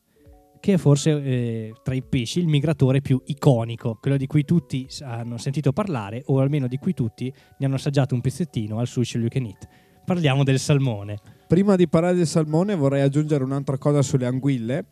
che 0.60 0.74
è 0.74 0.76
forse 0.76 1.10
eh, 1.22 1.72
tra 1.82 1.94
i 1.94 2.02
pesci 2.02 2.40
il 2.40 2.46
migratore 2.48 3.00
più 3.00 3.20
iconico, 3.26 3.98
quello 4.00 4.16
di 4.16 4.26
cui 4.26 4.44
tutti 4.44 4.86
hanno 5.02 5.38
sentito 5.38 5.72
parlare 5.72 6.22
o 6.26 6.40
almeno 6.40 6.66
di 6.66 6.76
cui 6.78 6.94
tutti 6.94 7.32
ne 7.58 7.66
hanno 7.66 7.76
assaggiato 7.76 8.14
un 8.14 8.20
pezzettino 8.20 8.78
al 8.78 8.86
sushi 8.86 9.18
you 9.18 9.28
can 9.28 9.44
eat. 9.44 9.66
Parliamo 10.04 10.44
del 10.44 10.58
salmone. 10.58 11.18
Prima 11.48 11.76
di 11.76 11.88
parlare 11.88 12.14
del 12.14 12.26
salmone 12.26 12.74
vorrei 12.74 13.02
aggiungere 13.02 13.44
un'altra 13.44 13.78
cosa 13.78 14.02
sulle 14.02 14.26
anguille, 14.26 14.84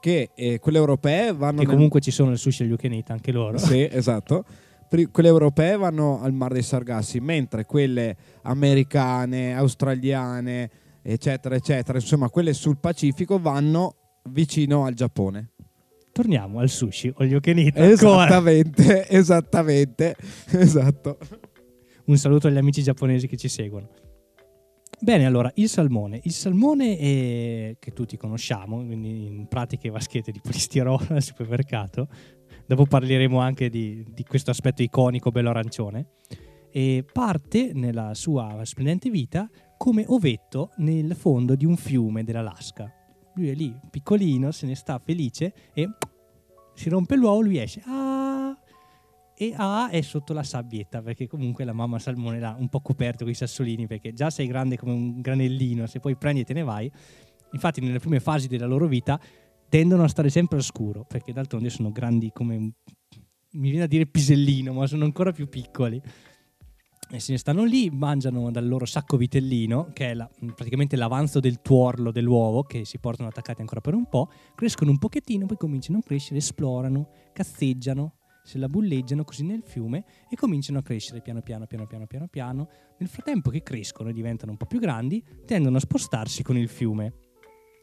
che 0.00 0.30
eh, 0.34 0.58
quelle 0.58 0.78
europee 0.78 1.32
vanno... 1.32 1.60
Che 1.60 1.66
nel- 1.66 1.74
comunque 1.74 2.00
ci 2.00 2.10
sono 2.10 2.28
nel 2.28 2.38
sushi 2.38 2.64
you 2.64 2.76
can 2.76 2.92
eat 2.92 3.10
anche 3.10 3.32
loro. 3.32 3.58
Sì, 3.58 3.88
esatto. 3.90 4.44
Quelle 5.10 5.28
europee 5.28 5.76
vanno 5.76 6.20
al 6.22 6.32
Mar 6.32 6.52
dei 6.52 6.62
Sargassi, 6.62 7.18
mentre 7.18 7.64
quelle 7.64 8.16
americane, 8.42 9.56
australiane, 9.56 10.70
eccetera, 11.02 11.56
eccetera, 11.56 11.98
insomma, 11.98 12.28
quelle 12.28 12.52
sul 12.52 12.78
Pacifico 12.78 13.40
vanno 13.40 13.96
vicino 14.30 14.84
al 14.84 14.94
Giappone. 14.94 15.50
Torniamo 16.12 16.60
al 16.60 16.68
sushi 16.68 17.12
can 17.12 17.58
eat. 17.58 17.76
ancora. 17.76 17.90
Esattamente, 18.24 19.08
esattamente, 19.10 20.16
esatto. 20.50 21.18
Un 22.06 22.16
saluto 22.16 22.46
agli 22.46 22.56
amici 22.56 22.82
giapponesi 22.82 23.26
che 23.26 23.36
ci 23.36 23.48
seguono. 23.48 23.88
Bene, 25.00 25.26
allora, 25.26 25.50
il 25.56 25.68
salmone. 25.68 26.20
Il 26.22 26.32
salmone 26.32 26.96
è- 26.98 27.76
che 27.78 27.92
tutti 27.92 28.16
conosciamo, 28.16 28.84
quindi 28.84 29.26
in 29.26 29.48
pratiche 29.48 29.90
vaschette 29.90 30.30
di 30.30 30.40
polistirolo 30.40 31.00
al 31.08 31.20
supermercato. 31.22 32.08
Dopo 32.66 32.86
parleremo 32.86 33.38
anche 33.40 33.68
di, 33.68 34.04
di 34.08 34.22
questo 34.24 34.50
aspetto 34.50 34.82
iconico 34.82 35.30
bello 35.30 35.50
arancione. 35.50 36.06
E 36.70 37.04
parte 37.12 37.72
nella 37.74 38.14
sua 38.14 38.60
splendente 38.64 39.10
vita 39.10 39.48
come 39.76 40.04
ovetto 40.06 40.70
nel 40.76 41.14
fondo 41.14 41.54
di 41.54 41.64
un 41.66 41.76
fiume 41.76 42.24
dell'Alaska. 42.24 42.90
Lui 43.34 43.48
è 43.48 43.54
lì, 43.54 43.74
piccolino, 43.90 44.50
se 44.52 44.66
ne 44.66 44.74
sta 44.74 44.98
felice 44.98 45.52
e 45.72 45.88
si 46.74 46.88
rompe 46.88 47.16
l'uovo, 47.16 47.40
lui 47.40 47.58
esce. 47.58 47.82
Ah! 47.86 48.56
E 49.36 49.52
A 49.56 49.88
è 49.88 50.00
sotto 50.00 50.32
la 50.32 50.44
sabbietta 50.44 51.02
perché 51.02 51.26
comunque 51.26 51.64
la 51.64 51.72
mamma 51.72 51.98
salmone 51.98 52.38
l'ha 52.38 52.54
un 52.56 52.68
po' 52.68 52.80
coperto 52.80 53.24
con 53.24 53.32
i 53.32 53.36
sassolini 53.36 53.88
perché 53.88 54.12
già 54.12 54.30
sei 54.30 54.46
grande 54.46 54.76
come 54.76 54.92
un 54.92 55.20
granellino, 55.20 55.86
se 55.86 55.98
poi 55.98 56.16
prendi 56.16 56.40
e 56.40 56.44
te 56.44 56.52
ne 56.52 56.62
vai. 56.62 56.90
Infatti 57.52 57.80
nelle 57.80 57.98
prime 57.98 58.20
fasi 58.20 58.46
della 58.46 58.66
loro 58.66 58.86
vita 58.86 59.20
tendono 59.68 60.04
a 60.04 60.08
stare 60.08 60.28
sempre 60.30 60.58
al 60.58 60.62
scuro 60.62 61.04
perché 61.04 61.32
d'altronde 61.32 61.68
sono 61.68 61.90
grandi 61.90 62.30
come 62.32 62.56
mi 63.54 63.70
viene 63.70 63.84
a 63.84 63.88
dire 63.88 64.06
pisellino, 64.06 64.72
ma 64.72 64.86
sono 64.86 65.04
ancora 65.04 65.32
più 65.32 65.48
piccoli. 65.48 66.00
E 67.14 67.20
se 67.20 67.30
ne 67.30 67.38
stanno 67.38 67.62
lì, 67.62 67.90
mangiano 67.90 68.50
dal 68.50 68.66
loro 68.66 68.86
sacco 68.86 69.16
vitellino, 69.16 69.90
che 69.92 70.10
è 70.10 70.14
la- 70.14 70.28
praticamente 70.52 70.96
l'avanzo 70.96 71.38
del 71.38 71.62
tuorlo 71.62 72.10
dell'uovo, 72.10 72.64
che 72.64 72.84
si 72.84 72.98
portano 72.98 73.28
attaccati 73.28 73.60
ancora 73.60 73.80
per 73.80 73.94
un 73.94 74.08
po', 74.08 74.32
crescono 74.56 74.90
un 74.90 74.98
pochettino, 74.98 75.46
poi 75.46 75.56
cominciano 75.56 75.98
a 75.98 76.02
crescere, 76.02 76.38
esplorano, 76.38 77.08
cazzeggiano, 77.32 78.14
se 78.42 78.58
la 78.58 78.66
bulleggiano 78.66 79.22
così 79.22 79.44
nel 79.44 79.62
fiume 79.64 80.04
e 80.28 80.34
cominciano 80.34 80.80
a 80.80 80.82
crescere 80.82 81.22
piano 81.22 81.40
piano, 81.40 81.66
piano 81.68 81.86
piano, 81.86 82.08
piano 82.08 82.26
piano. 82.26 82.68
Nel 82.98 83.08
frattempo 83.08 83.48
che 83.48 83.62
crescono 83.62 84.08
e 84.08 84.12
diventano 84.12 84.50
un 84.50 84.56
po' 84.56 84.66
più 84.66 84.80
grandi, 84.80 85.24
tendono 85.46 85.76
a 85.76 85.80
spostarsi 85.80 86.42
con 86.42 86.58
il 86.58 86.68
fiume. 86.68 87.12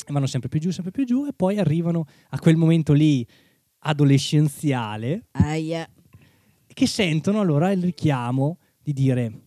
E 0.05 0.11
vanno 0.11 0.27
sempre 0.27 0.49
più 0.49 0.59
giù, 0.59 0.71
sempre 0.71 0.91
più 0.91 1.05
giù 1.05 1.25
e 1.25 1.31
poi 1.33 1.57
arrivano 1.57 2.03
a 2.31 2.37
quel 2.37 2.57
momento 2.57 2.91
lì 2.91 3.25
adolescenziale 3.79 5.27
Aia. 5.31 5.89
che 6.67 6.85
sentono 6.85 7.39
allora 7.39 7.71
il 7.71 7.81
richiamo 7.81 8.57
di 8.83 8.93
dire 8.93 9.43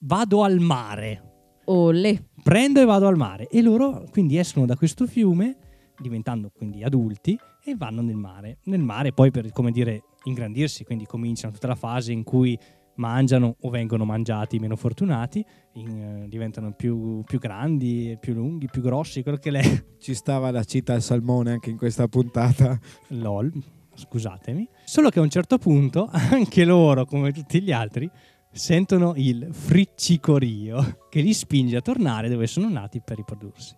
vado 0.00 0.42
al 0.42 0.58
mare, 0.60 1.22
Olè. 1.66 2.16
prendo 2.42 2.80
e 2.80 2.84
vado 2.84 3.06
al 3.06 3.16
mare. 3.16 3.48
E 3.48 3.62
loro 3.62 4.04
quindi 4.10 4.38
escono 4.38 4.66
da 4.66 4.76
questo 4.76 5.06
fiume, 5.06 5.56
diventando 5.98 6.50
quindi 6.54 6.82
adulti 6.82 7.38
e 7.64 7.74
vanno 7.76 8.00
nel 8.02 8.16
mare. 8.16 8.58
Nel 8.64 8.80
mare 8.80 9.12
poi 9.12 9.30
per, 9.30 9.50
come 9.52 9.70
dire, 9.70 10.02
ingrandirsi, 10.24 10.84
quindi 10.84 11.04
cominciano 11.06 11.52
tutta 11.52 11.66
la 11.66 11.74
fase 11.74 12.12
in 12.12 12.22
cui 12.24 12.58
mangiano 12.96 13.56
o 13.60 13.70
vengono 13.70 14.04
mangiati 14.04 14.58
meno 14.58 14.74
fortunati, 14.74 15.44
in- 15.74 16.22
eh, 16.24 16.28
diventano 16.28 16.72
più, 16.72 17.22
più 17.24 17.38
grandi, 17.38 18.16
più 18.20 18.34
lunghi, 18.34 18.66
più 18.66 18.82
grossi, 18.82 19.22
quello 19.22 19.38
che 19.38 19.50
l'è. 19.50 19.62
Ci 19.98 20.14
stava 20.14 20.50
la 20.50 20.64
cita 20.64 20.94
al 20.94 21.02
salmone 21.02 21.52
anche 21.52 21.70
in 21.70 21.76
questa 21.76 22.08
puntata. 22.08 22.78
LOL, 23.08 23.52
scusatemi. 23.94 24.68
Solo 24.84 25.10
che 25.10 25.18
a 25.18 25.22
un 25.22 25.30
certo 25.30 25.58
punto 25.58 26.08
anche 26.10 26.64
loro, 26.64 27.04
come 27.04 27.30
tutti 27.32 27.62
gli 27.62 27.70
altri, 27.70 28.10
sentono 28.50 29.12
il 29.16 29.48
friccicorio 29.50 31.06
che 31.08 31.20
li 31.20 31.32
spinge 31.32 31.76
a 31.76 31.80
tornare 31.80 32.28
dove 32.28 32.46
sono 32.46 32.68
nati 32.68 33.00
per 33.04 33.16
riprodursi. 33.16 33.76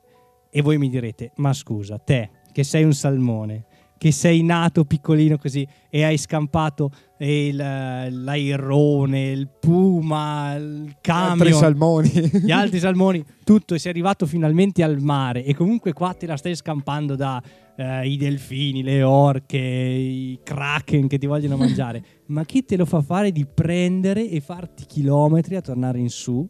E 0.50 0.62
voi 0.62 0.78
mi 0.78 0.88
direte, 0.88 1.32
ma 1.36 1.52
scusa, 1.52 1.98
te 1.98 2.30
che 2.52 2.64
sei 2.64 2.84
un 2.84 2.92
salmone, 2.92 3.64
che 4.00 4.12
sei 4.12 4.42
nato 4.42 4.84
piccolino 4.84 5.36
così 5.36 5.66
e 5.90 6.04
hai 6.04 6.16
scampato 6.16 6.90
il, 7.18 7.54
l'airone, 7.54 9.30
il 9.30 9.46
puma, 9.60 10.54
il 10.54 10.96
Altri 11.02 11.50
camion, 11.50 11.52
salmoni. 11.52 12.08
gli 12.42 12.50
altri 12.50 12.78
salmoni, 12.78 13.22
tutto 13.44 13.74
e 13.74 13.78
sei 13.78 13.90
arrivato 13.90 14.24
finalmente 14.24 14.82
al 14.82 15.00
mare 15.00 15.44
e 15.44 15.54
comunque 15.54 15.92
qua 15.92 16.14
te 16.14 16.26
la 16.26 16.38
stai 16.38 16.56
scampando 16.56 17.14
da 17.14 17.42
eh, 17.76 18.08
i 18.08 18.16
delfini, 18.16 18.82
le 18.82 19.02
orche, 19.02 19.58
i 19.58 20.40
kraken 20.42 21.06
che 21.06 21.18
ti 21.18 21.26
vogliono 21.26 21.58
mangiare. 21.58 22.02
Ma 22.30 22.44
chi 22.44 22.64
te 22.64 22.76
lo 22.76 22.84
fa 22.84 23.02
fare 23.02 23.32
di 23.32 23.44
prendere 23.44 24.28
e 24.28 24.40
farti 24.40 24.84
chilometri 24.86 25.56
a 25.56 25.60
tornare 25.60 25.98
in 25.98 26.10
su? 26.10 26.48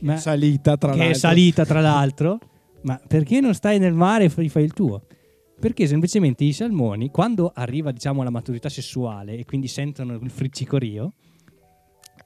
Ma- 0.00 0.16
salita 0.16 0.76
tra 0.76 0.92
che 0.92 0.98
l'altro. 0.98 1.14
è 1.14 1.18
salita 1.18 1.64
tra 1.64 1.80
l'altro. 1.80 2.38
Ma 2.82 3.00
perché 3.04 3.40
non 3.40 3.52
stai 3.52 3.80
nel 3.80 3.94
mare 3.94 4.24
e 4.24 4.28
fai 4.28 4.62
il 4.62 4.72
tuo? 4.72 5.06
Perché 5.58 5.88
semplicemente 5.88 6.44
i 6.44 6.52
salmoni, 6.52 7.10
quando 7.10 7.50
arriva 7.52 7.90
diciamo 7.90 8.20
alla 8.20 8.30
maturità 8.30 8.68
sessuale 8.68 9.36
e 9.36 9.44
quindi 9.44 9.66
sentono 9.66 10.14
il 10.14 10.30
friccicorio, 10.30 11.14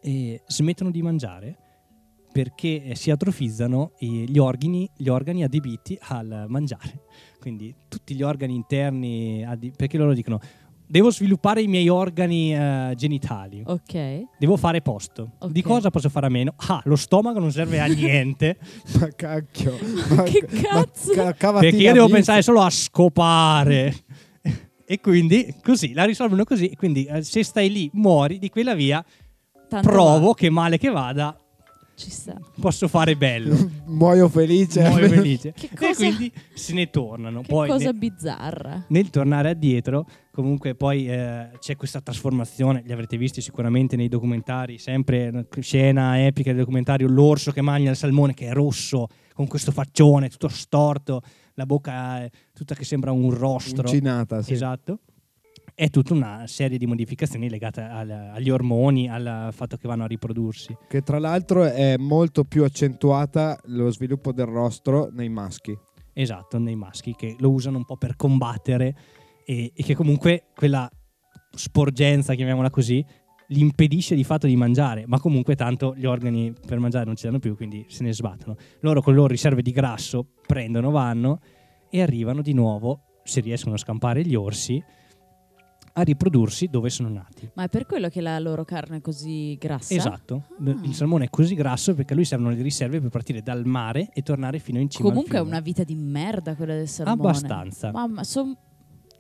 eh, 0.03 0.43
smettono 0.47 0.91
di 0.91 1.01
mangiare 1.01 1.57
perché 2.31 2.83
eh, 2.83 2.95
si 2.95 3.11
atrofizzano 3.11 3.93
gli 3.99 4.39
organi, 4.39 4.89
gli 4.97 5.09
organi 5.09 5.45
adibiti 5.45 5.99
al 6.01 6.45
mangiare. 6.49 7.05
Quindi 7.41 7.75
tutti 7.89 8.15
gli 8.15 8.23
organi 8.23 8.55
interni, 8.55 9.47
perché 9.75 9.97
loro 9.97 10.13
dicono 10.13 10.39
devo 10.91 11.11
sviluppare 11.13 11.63
i 11.63 11.69
miei 11.69 11.89
organi 11.89 12.53
eh, 12.53 12.93
genitali, 12.97 13.63
Ok. 13.65 14.25
devo 14.39 14.57
fare 14.57 14.81
posto. 14.83 15.31
Ok. 15.39 15.51
Di 15.53 15.63
cosa 15.63 15.91
posso 15.91 16.09
fare 16.09 16.27
a 16.27 16.29
meno? 16.29 16.55
Ah, 16.67 16.81
lo 16.85 16.97
stomaco 16.97 17.39
non 17.39 17.53
serve 17.53 17.79
a 17.81 17.87
niente. 17.93 18.59
Ma 18.99 19.09
cacchio. 19.15 19.79
Ma, 20.17 20.23
Che 20.25 20.45
cazzo? 20.47 21.13
ca- 21.13 21.33
cavatina 21.35 21.71
Perché 21.71 21.87
io 21.87 21.93
devo 21.93 22.09
pensare 22.09 22.43
solo 22.43 22.61
a 22.61 22.71
scopare. 22.71 23.95
e 24.85 25.01
quindi 25.01 25.55
così 25.63 25.93
la 25.93 26.05
risolvono 26.05 26.43
così. 26.45 26.67
e 26.67 26.77
Quindi 26.77 27.05
eh, 27.05 27.23
se 27.23 27.45
stai 27.45 27.71
lì, 27.71 27.89
muori 27.95 28.39
di 28.39 28.49
quella 28.51 28.75
via. 28.75 29.05
Tanto 29.69 29.89
provo 29.89 30.27
va, 30.29 30.35
che 30.35 30.51
male 30.51 30.79
che 30.79 30.89
vada, 30.91 31.40
Ci 32.01 32.11
sta. 32.11 32.41
posso 32.61 32.89
fare 32.89 33.15
bello. 33.17 33.55
Muoio 33.87 34.29
felice. 34.29 34.81
Muoio 34.89 35.09
felice. 35.09 35.53
Che 35.57 35.69
E 35.73 35.77
cosa- 35.77 35.95
quindi 35.95 36.33
se 36.55 36.73
ne 36.73 36.89
tornano. 36.89 37.41
Che 37.43 37.47
Poi 37.49 37.69
cosa 37.69 37.91
ne- 37.91 37.99
bizzarra. 37.99 38.85
nel 38.89 39.11
tornare 39.11 39.51
addietro, 39.51 40.07
comunque 40.33 40.75
poi 40.75 41.09
eh, 41.09 41.51
c'è 41.59 41.77
questa 41.77 42.01
trasformazione, 42.01 42.83
li 42.87 42.93
avrete 42.93 43.17
visti 43.19 43.41
sicuramente 43.43 43.97
nei 43.97 44.09
documentari, 44.09 44.79
sempre 44.79 45.47
scena 45.61 46.25
epica 46.25 46.51
del 46.51 46.61
documentario, 46.61 47.07
l'orso 47.09 47.53
che 47.53 47.61
mangia 47.61 47.91
il 47.91 47.97
salmone 47.97 48.33
che 48.33 48.47
è 48.47 48.53
rosso, 48.53 49.07
con 49.35 49.47
questo 49.47 49.71
faccione 49.73 50.29
tutto 50.31 50.49
storto, 50.49 51.21
la 51.55 51.67
bocca 51.67 52.25
eh, 52.25 52.31
tutta 52.55 52.75
che 52.75 52.85
sembra 52.85 53.13
un 53.13 53.31
rostro. 53.35 53.83
Uncinata, 53.83 54.41
sì. 54.41 54.53
Esatto. 54.55 55.01
È 55.81 55.89
tutta 55.89 56.13
una 56.13 56.47
serie 56.47 56.77
di 56.77 56.85
modificazioni 56.85 57.49
legate 57.49 57.81
al- 57.81 58.11
agli 58.11 58.51
ormoni, 58.51 59.09
al 59.09 59.49
fatto 59.51 59.79
che 59.79 59.89
vanno 59.89 60.05
a 60.05 60.07
riprodursi. 60.07 60.77
Che 60.87 61.01
tra 61.01 61.19
l'altro 61.19 61.65
è 61.65 61.97
molto 61.97 62.45
più 62.45 62.65
accentuata 62.65 63.59
lo 63.65 63.91
sviluppo 63.91 64.31
del 64.31 64.45
rostro 64.45 65.09
nei 65.11 65.31
maschi. 65.31 65.75
Esatto, 66.13 66.59
nei 66.59 66.77
maschi 66.77 67.15
che 67.15 67.35
lo 67.39 67.49
usano 67.49 67.79
un 67.79 67.87
po' 67.87 67.97
per 67.97 68.15
combattere 68.17 68.95
e, 69.43 69.73
e 69.75 69.83
che 69.83 69.95
comunque 69.95 70.49
quella 70.55 70.87
sporgenza, 71.57 72.35
chiamiamola 72.35 72.69
così, 72.69 73.03
li 73.47 73.61
impedisce 73.61 74.15
di 74.15 74.23
fatto 74.23 74.47
di 74.47 74.57
mangiare, 74.57 75.05
ma 75.07 75.19
comunque 75.19 75.57
tanto 75.57 75.95
gli 75.97 76.05
organi 76.05 76.53
per 76.53 76.79
mangiare 76.79 77.07
non 77.07 77.17
ci 77.17 77.25
danno 77.25 77.39
più, 77.39 77.57
quindi 77.57 77.87
se 77.89 78.05
ne 78.05 78.13
sbattono. 78.13 78.55
Loro 78.81 79.01
con 79.01 79.15
le 79.15 79.19
loro 79.21 79.33
riserve 79.33 79.63
di 79.63 79.71
grasso 79.71 80.27
prendono, 80.47 80.91
vanno 80.91 81.41
e 81.89 82.03
arrivano 82.03 82.43
di 82.43 82.53
nuovo, 82.53 83.23
se 83.25 83.41
riescono 83.41 83.77
a 83.77 83.79
scampare 83.79 84.23
gli 84.27 84.35
orsi, 84.35 84.85
a 85.93 86.03
riprodursi 86.03 86.69
dove 86.69 86.91
sono 86.91 87.09
nati. 87.09 87.49
Ma 87.55 87.65
è 87.65 87.69
per 87.69 87.87
quello 87.87 88.09
che 88.09 88.21
la 88.21 88.39
loro 88.39 88.65
carne 88.65 88.99
è 88.99 89.01
così 89.01 89.57
grassa? 89.59 89.95
Esatto, 89.95 90.45
Ah. 90.65 90.77
il 90.83 90.95
salmone 90.95 91.25
è 91.27 91.31
così 91.31 91.55
grasso 91.55 91.95
perché 91.95 92.13
a 92.13 92.17
lui 92.17 92.25
servono 92.25 92.51
le 92.51 92.63
riserve 92.63 93.01
per 93.01 93.11
partire 93.11 93.43
dal 93.43 93.65
mare 93.67 94.09
e 94.13 94.23
tornare 94.23 94.59
fino 94.59 94.79
in 94.79 94.89
cima 94.91 95.09
Comunque 95.09 95.39
è 95.39 95.41
una 95.41 95.61
vita 95.61 95.83
di 95.85 95.95
merda 95.95 96.55
quella 96.55 96.75
del 96.75 96.89
salmone. 96.89 97.21
Abbastanza. 97.21 97.91
Mamma, 97.91 98.25
son... 98.25 98.57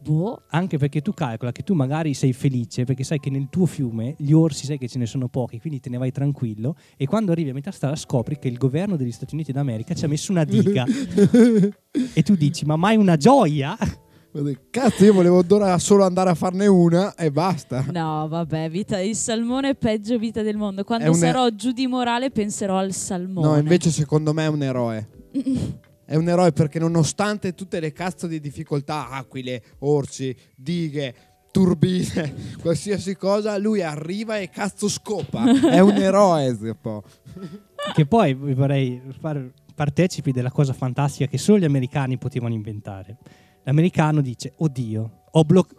Boh. 0.03 0.45
Anche 0.49 0.79
perché 0.79 1.03
tu 1.03 1.13
calcola 1.13 1.53
che 1.53 1.63
tu 1.63 1.75
magari 1.75 2.15
sei 2.15 2.33
felice 2.33 2.85
perché 2.85 3.05
sai 3.05 3.19
che 3.21 3.29
nel 3.29 3.49
tuo 3.51 3.67
fiume 3.67 4.15
gli 4.17 4.33
orsi 4.33 4.65
sai 4.65 4.79
che 4.79 4.89
ce 4.89 4.99
ne 4.99 5.05
sono 5.05 5.29
pochi, 5.29 5.61
quindi 5.61 5.79
te 5.79 5.91
ne 5.91 5.99
vai 5.99 6.11
tranquillo 6.11 6.75
e 6.97 7.05
quando 7.07 7.33
arrivi 7.33 7.51
a 7.51 7.53
metà 7.53 7.71
strada 7.71 7.97
scopri 7.97 8.39
che 8.39 8.49
il 8.49 8.57
governo 8.57 8.97
degli 8.97 9.13
Stati 9.13 9.35
Uniti 9.35 9.53
d'America 9.53 9.93
ci 9.93 10.07
ha 10.07 10.09
messo 10.09 10.33
una 10.33 10.45
diga 10.45 10.87
e 12.15 12.23
tu 12.23 12.35
dici 12.35 12.65
ma 12.65 12.77
mai 12.77 12.97
una 12.97 13.17
gioia? 13.19 13.77
Cazzo, 14.71 15.05
io 15.05 15.13
volevo 15.13 15.45
solo 15.79 16.05
andare 16.05 16.31
a 16.31 16.35
farne 16.35 16.69
una 16.69 17.17
e 17.17 17.33
basta. 17.33 17.85
No, 17.91 18.29
vabbè, 18.29 18.71
vita, 18.71 19.01
il 19.01 19.17
salmone 19.17 19.71
è 19.71 19.75
peggio 19.75 20.19
vita 20.19 20.43
del 20.43 20.57
mondo. 20.57 20.85
Quando 20.85 21.13
sarò 21.15 21.49
giù 21.49 21.73
di 21.73 21.89
morale 21.89 22.31
penserò 22.31 22.79
al 22.79 22.93
salmone. 22.93 23.47
No, 23.47 23.57
invece 23.57 23.91
secondo 23.91 24.33
me 24.33 24.45
è 24.45 24.49
un 24.49 24.63
eroe. 24.63 25.09
È 26.11 26.17
un 26.17 26.29
eroe 26.29 26.51
perché 26.51 26.81
nonostante 26.81 27.55
tutte 27.55 27.79
le 27.79 27.93
cazzo 27.93 28.27
di 28.27 28.41
difficoltà, 28.41 29.11
aquile, 29.11 29.63
orsi, 29.79 30.35
dighe, 30.57 31.15
turbine, 31.53 32.35
qualsiasi 32.61 33.15
cosa, 33.15 33.57
lui 33.59 33.81
arriva 33.81 34.37
e 34.39 34.51
cazzo 34.51 34.89
scopa. 34.89 35.45
È 35.45 35.79
un 35.79 35.95
eroe, 35.99 36.57
Zeppo. 36.61 37.05
che 37.95 38.07
poi 38.07 38.35
vi 38.35 38.55
vorrei 38.55 39.01
far 39.21 39.53
partecipi 39.73 40.33
della 40.33 40.51
cosa 40.51 40.73
fantastica 40.73 41.31
che 41.31 41.39
solo 41.39 41.59
gli 41.59 41.65
americani 41.65 42.19
potevano 42.19 42.55
inventare. 42.55 43.17
L'americano 43.65 44.21
dice, 44.21 44.55
oddio, 44.57 45.23
ho, 45.31 45.45
bloc- 45.45 45.75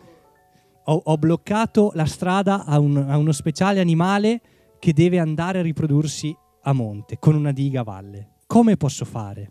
ho- 0.85 1.01
ho 1.03 1.17
bloccato 1.17 1.91
la 1.95 2.05
strada 2.05 2.65
a, 2.65 2.79
un- 2.79 2.97
a 3.07 3.17
uno 3.17 3.31
speciale 3.31 3.79
animale 3.79 4.41
che 4.79 4.93
deve 4.93 5.19
andare 5.19 5.59
a 5.59 5.63
riprodursi 5.63 6.35
a 6.63 6.73
monte, 6.73 7.17
con 7.19 7.35
una 7.35 7.51
diga 7.51 7.81
a 7.81 7.83
valle. 7.83 8.29
Come 8.47 8.77
posso 8.77 9.05
fare? 9.05 9.49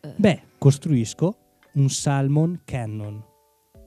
Eh. 0.00 0.14
Beh, 0.16 0.42
costruisco 0.58 1.36
un 1.74 1.88
salmon 1.88 2.60
cannon, 2.64 3.22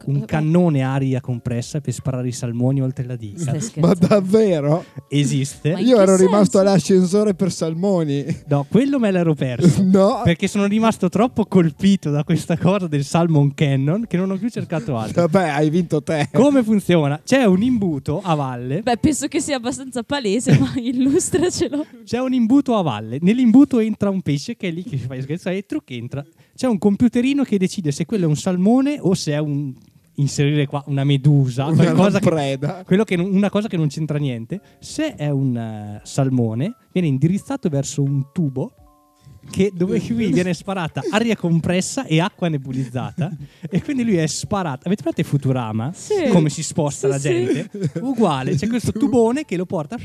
un 0.06 0.26
cannone 0.26 0.82
aria 0.82 1.20
compressa 1.22 1.80
per 1.82 1.94
sparare 1.94 2.28
i 2.28 2.32
salmoni 2.32 2.82
oltre 2.82 3.06
la 3.06 3.16
diga. 3.16 3.56
Ma 3.78 3.94
davvero? 3.94 4.84
Esiste? 5.08 5.72
Ma 5.74 5.80
Io 5.80 5.96
che 5.98 6.02
ero 6.02 6.16
rimasto 6.16 6.58
senso? 6.58 6.60
all'ascensore 6.60 7.34
per 7.34 7.52
salmoni. 7.52 8.26
No, 8.48 8.66
quello 8.70 9.00
me 9.00 9.12
l'ero 9.12 9.34
perso. 9.34 9.82
No, 9.94 10.22
perché 10.24 10.48
sono 10.48 10.66
rimasto 10.66 11.08
troppo 11.10 11.46
colpito 11.46 12.10
da 12.10 12.24
questa 12.24 12.58
cosa 12.58 12.88
del 12.88 13.04
Salmon 13.04 13.54
Cannon 13.54 14.06
che 14.08 14.18
non 14.18 14.32
ho 14.32 14.38
più 14.38 14.50
cercato 14.50 14.98
altro. 14.98 15.28
vabbè, 15.28 15.50
hai 15.50 15.70
vinto 15.70 16.02
te. 16.02 16.30
Come 16.32 16.64
funziona? 16.64 17.22
C'è 17.24 17.44
un 17.46 17.62
imbuto 17.62 18.22
a 18.24 18.34
valle, 18.36 18.82
Beh, 18.82 18.98
penso 18.98 19.28
che 19.28 19.40
sia 19.40 19.58
abbastanza 19.58 20.02
palese, 20.04 20.58
ma 20.58 20.72
illustracelo. 20.82 21.86
c'è 22.04 22.20
un 22.20 22.34
imbuto 22.34 22.76
a 22.76 22.82
valle, 22.82 23.18
nell'imbuto 23.22 23.80
entra 23.80 24.10
un 24.10 24.22
pesce 24.22 24.56
che 24.56 24.70
è 24.70 24.72
lì 24.72 24.84
che 24.84 24.98
fai 24.98 25.22
scherzare, 25.22 25.58
il 25.58 25.66
trucco 25.66 25.94
entra, 25.94 26.26
c'è 26.56 26.68
un 26.68 26.78
computerino 26.78 27.44
che 27.44 27.58
decide 27.58 27.92
se 27.92 28.06
quello 28.06 28.26
è 28.26 28.28
un 28.28 28.36
salmone 28.36 28.98
o 29.00 29.14
se 29.14 29.32
è 29.34 29.38
un 29.38 29.74
inserire 30.16 30.66
qua 30.68 30.84
una 30.88 31.04
medusa, 31.04 31.66
Una 31.66 31.84
qualcosa 31.84 32.20
che, 32.20 32.30
preda. 32.30 32.84
quello 32.86 33.04
che 33.04 33.16
non- 33.16 33.34
una 33.34 33.50
cosa 33.50 33.68
che 33.68 33.78
non 33.78 33.88
c'entra 33.88 34.18
niente. 34.18 34.62
Se 34.80 35.16
è 35.16 35.30
un 35.30 35.56
eh, 35.58 36.02
salmone, 36.04 36.76
viene 36.92 37.08
indirizzato 37.08 37.70
verso 37.70 38.04
un 38.04 38.28
tubo 38.32 38.74
che 39.50 39.72
dove 39.74 40.00
qui 40.02 40.32
viene 40.32 40.54
sparata 40.54 41.02
aria 41.12 41.36
compressa 41.36 42.06
e 42.06 42.22
acqua 42.22 42.48
nebulizzata 42.48 43.30
e 43.70 43.82
quindi 43.84 44.04
lui 44.04 44.16
è 44.16 44.28
sparato. 44.28 44.86
Avete 44.88 45.02
presente 45.04 45.24
Futurama? 45.30 45.92
Sì. 45.94 46.28
Come 46.30 46.50
si 46.50 46.64
sposta 46.64 47.08
Sì, 47.08 47.14
la 47.14 47.20
sì. 47.20 47.30
gente? 47.54 47.92
Uguale, 48.00 48.56
c'è 48.56 48.68
questo 48.68 48.92
tubone 48.94 49.44
che 49.46 49.58
lo 49.58 49.66
porta 49.66 49.98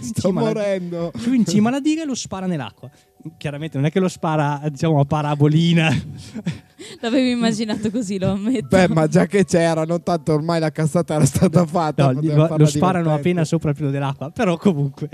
Sto 0.00 0.28
cima 0.28 0.40
alla- 0.40 0.48
morendo. 0.52 1.12
su 1.16 1.32
in 1.32 1.44
cima 1.44 1.68
alla 1.68 1.80
diga 1.80 2.02
e 2.02 2.04
lo 2.06 2.14
spara 2.14 2.46
nell'acqua. 2.46 2.90
Chiaramente 3.36 3.76
non 3.76 3.86
è 3.86 3.90
che 3.90 4.00
lo 4.00 4.08
spara, 4.08 4.60
diciamo, 4.70 5.00
a 5.00 5.04
parabolina. 5.04 5.90
L'avevo 7.00 7.28
immaginato 7.28 7.90
così, 7.90 8.18
lo 8.18 8.30
ammetto. 8.30 8.68
Beh, 8.68 8.88
ma 8.88 9.08
già 9.08 9.26
che 9.26 9.44
c'erano, 9.44 10.00
tanto 10.00 10.32
ormai 10.34 10.60
la 10.60 10.70
cazzata 10.70 11.14
era 11.14 11.24
stata 11.24 11.66
fatta. 11.66 12.12
No, 12.12 12.20
lo, 12.22 12.56
lo 12.56 12.66
sparano 12.66 13.12
appena 13.12 13.44
sopra 13.44 13.70
il 13.70 13.76
filo 13.76 13.90
dell'acqua, 13.90 14.30
però 14.30 14.56
comunque. 14.56 15.08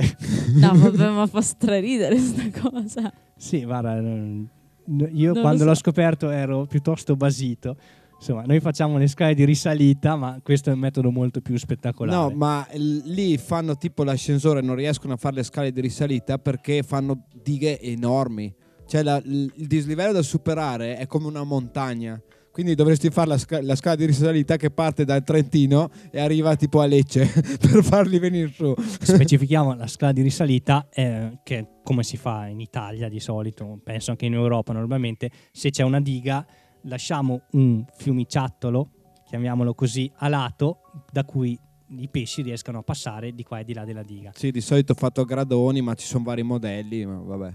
No, 0.56 0.72
vabbè, 0.74 1.08
ma 1.10 1.26
fa 1.30 1.40
straridere 1.40 2.18
sta 2.18 2.42
cosa. 2.60 3.12
Sì, 3.36 3.64
guarda, 3.64 3.94
io 3.96 5.32
Non 5.32 5.40
quando 5.40 5.62
so. 5.62 5.64
l'ho 5.64 5.74
scoperto 5.74 6.28
ero 6.30 6.66
piuttosto 6.66 7.16
basito. 7.16 7.76
Insomma, 8.24 8.44
noi 8.46 8.58
facciamo 8.60 8.96
le 8.96 9.06
scale 9.06 9.34
di 9.34 9.44
risalita, 9.44 10.16
ma 10.16 10.40
questo 10.42 10.70
è 10.70 10.72
un 10.72 10.78
metodo 10.78 11.10
molto 11.10 11.42
più 11.42 11.58
spettacolare. 11.58 12.16
No, 12.16 12.34
ma 12.34 12.66
lì 12.72 13.36
fanno 13.36 13.76
tipo 13.76 14.02
l'ascensore, 14.02 14.62
non 14.62 14.76
riescono 14.76 15.12
a 15.12 15.16
fare 15.18 15.34
le 15.34 15.42
scale 15.42 15.70
di 15.72 15.82
risalita 15.82 16.38
perché 16.38 16.82
fanno 16.82 17.26
dighe 17.34 17.78
enormi. 17.78 18.50
Cioè 18.86 19.02
la- 19.02 19.20
il 19.22 19.52
dislivello 19.66 20.12
da 20.12 20.22
superare 20.22 20.96
è 20.96 21.06
come 21.06 21.26
una 21.26 21.44
montagna. 21.44 22.18
Quindi 22.50 22.74
dovresti 22.74 23.10
fare 23.10 23.28
la, 23.28 23.36
sca- 23.36 23.60
la 23.60 23.74
scala 23.74 23.96
di 23.96 24.06
risalita 24.06 24.56
che 24.56 24.70
parte 24.70 25.04
dal 25.04 25.22
Trentino 25.22 25.90
e 26.10 26.20
arriva 26.20 26.56
tipo 26.56 26.80
a 26.80 26.86
Lecce 26.86 27.26
per 27.60 27.82
farli 27.84 28.18
venire 28.18 28.48
su. 28.50 28.72
Specifichiamo 28.78 29.74
la 29.74 29.86
scala 29.86 30.12
di 30.12 30.22
risalita, 30.22 30.88
eh, 30.90 31.40
che 31.42 31.58
è 31.58 31.66
come 31.82 32.04
si 32.04 32.16
fa 32.16 32.46
in 32.46 32.60
Italia 32.60 33.10
di 33.10 33.20
solito, 33.20 33.78
penso 33.84 34.12
anche 34.12 34.24
in 34.24 34.32
Europa 34.32 34.72
normalmente, 34.72 35.30
se 35.52 35.68
c'è 35.68 35.82
una 35.82 36.00
diga 36.00 36.46
lasciamo 36.84 37.42
un 37.52 37.84
fiumiciattolo, 37.96 38.90
chiamiamolo 39.26 39.74
così, 39.74 40.10
a 40.16 40.28
lato, 40.28 40.78
da 41.10 41.24
cui 41.24 41.58
i 41.88 42.08
pesci 42.08 42.42
riescano 42.42 42.78
a 42.78 42.82
passare 42.82 43.32
di 43.32 43.42
qua 43.42 43.60
e 43.60 43.64
di 43.64 43.74
là 43.74 43.84
della 43.84 44.02
diga. 44.02 44.32
Sì, 44.34 44.50
di 44.50 44.60
solito 44.60 44.92
ho 44.92 44.96
fatto 44.96 45.20
a 45.20 45.24
gradoni, 45.24 45.80
ma 45.80 45.94
ci 45.94 46.06
sono 46.06 46.24
vari 46.24 46.42
modelli, 46.42 47.04
ma 47.04 47.18
vabbè. 47.18 47.54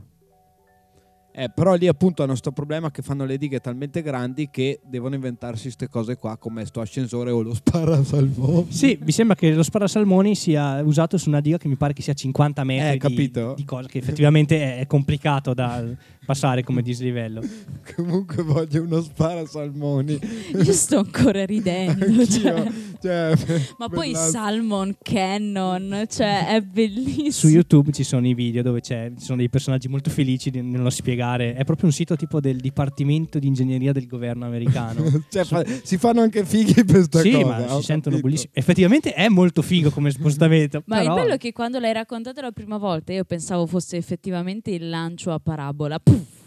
Eh, 1.31 1.49
però 1.53 1.75
lì 1.75 1.87
appunto 1.87 2.23
hanno 2.23 2.35
sto 2.35 2.51
problema 2.51 2.89
che 2.91 3.01
fanno 3.01 3.23
le 3.23 3.37
dighe 3.37 3.59
talmente 3.59 4.01
grandi 4.01 4.49
che 4.51 4.79
devono 4.89 5.15
inventarsi 5.15 5.63
queste 5.65 5.87
cose 5.87 6.15
qua 6.17 6.37
come 6.37 6.65
sto 6.65 6.81
ascensore 6.81 7.29
o 7.31 7.41
lo 7.41 7.53
sparasalvò. 7.55 8.65
Sì, 8.67 8.97
mi 9.03 9.11
sembra 9.11 9.35
che 9.35 9.53
lo 9.53 9.63
sparasalmoni 9.63 10.35
sia 10.35 10.81
usato 10.83 11.17
su 11.17 11.29
una 11.29 11.39
diga 11.39 11.57
che 11.57 11.67
mi 11.67 11.75
pare 11.75 11.93
che 11.93 12.01
sia 12.01 12.13
50 12.13 12.63
metri 12.63 12.87
Eh, 12.87 12.91
di- 12.93 12.97
capito? 12.97 13.53
di, 13.55 13.63
cosa 13.63 13.87
che 13.87 13.99
effettivamente 13.99 14.77
è, 14.79 14.87
complicato 14.87 15.53
da 15.53 15.83
passare 16.25 16.63
come 16.63 16.81
dislivello. 16.81 17.41
Comunque 17.95 18.41
voglio 18.43 18.81
uno 18.83 19.01
sparasalmoni. 19.01 20.19
Io 20.65 20.73
sto 20.73 20.97
ancora 20.97 21.45
ridendo. 21.45 22.25
Cioè. 22.25 22.71
Cioè, 23.01 23.33
Ma 23.77 23.87
poi 23.87 24.11
bellazzo. 24.11 24.31
Salmon 24.31 24.95
Cannon, 25.01 26.05
cioè 26.09 26.47
è 26.47 26.61
bellissimo. 26.61 27.31
Su 27.31 27.47
YouTube 27.47 27.91
ci 27.93 28.03
sono 28.03 28.27
i 28.27 28.33
video 28.33 28.61
dove 28.61 28.81
c'è- 28.81 29.11
ci 29.17 29.23
sono 29.23 29.37
dei 29.37 29.49
personaggi 29.49 29.87
molto 29.87 30.09
felici 30.09 30.49
nello 30.49 30.89
spiegare. 30.89 31.17
È 31.53 31.63
proprio 31.63 31.87
un 31.87 31.91
sito 31.93 32.15
tipo 32.15 32.39
del 32.39 32.57
Dipartimento 32.57 33.39
di 33.39 33.47
Ingegneria 33.47 33.91
del 33.91 34.07
governo 34.07 34.45
americano. 34.45 35.03
Cioè, 35.29 35.43
fa- 35.43 35.63
si 35.83 35.97
fanno 35.97 36.21
anche 36.21 36.45
fighi 36.45 36.83
per 36.85 37.03
sta 37.03 37.19
sì, 37.21 37.31
cosa. 37.31 37.45
ma 37.45 37.75
ho 37.75 37.79
si 37.79 37.85
sentono 37.85 38.15
capito. 38.15 38.21
bellissimi. 38.21 38.51
Effettivamente 38.53 39.13
è 39.13 39.27
molto 39.27 39.61
figo 39.61 39.89
come 39.89 40.11
spostamento. 40.11 40.81
Ma 40.85 40.99
però- 40.99 41.15
il 41.15 41.21
bello 41.21 41.33
è 41.35 41.37
che 41.37 41.51
quando 41.51 41.79
l'hai 41.79 41.93
raccontato 41.93 42.41
la 42.41 42.51
prima 42.51 42.77
volta 42.77 43.13
io 43.13 43.23
pensavo 43.25 43.65
fosse 43.65 43.97
effettivamente 43.97 44.71
il 44.71 44.89
lancio 44.89 45.31
a 45.31 45.39
parabola. 45.39 45.99
Puff. 45.99 46.37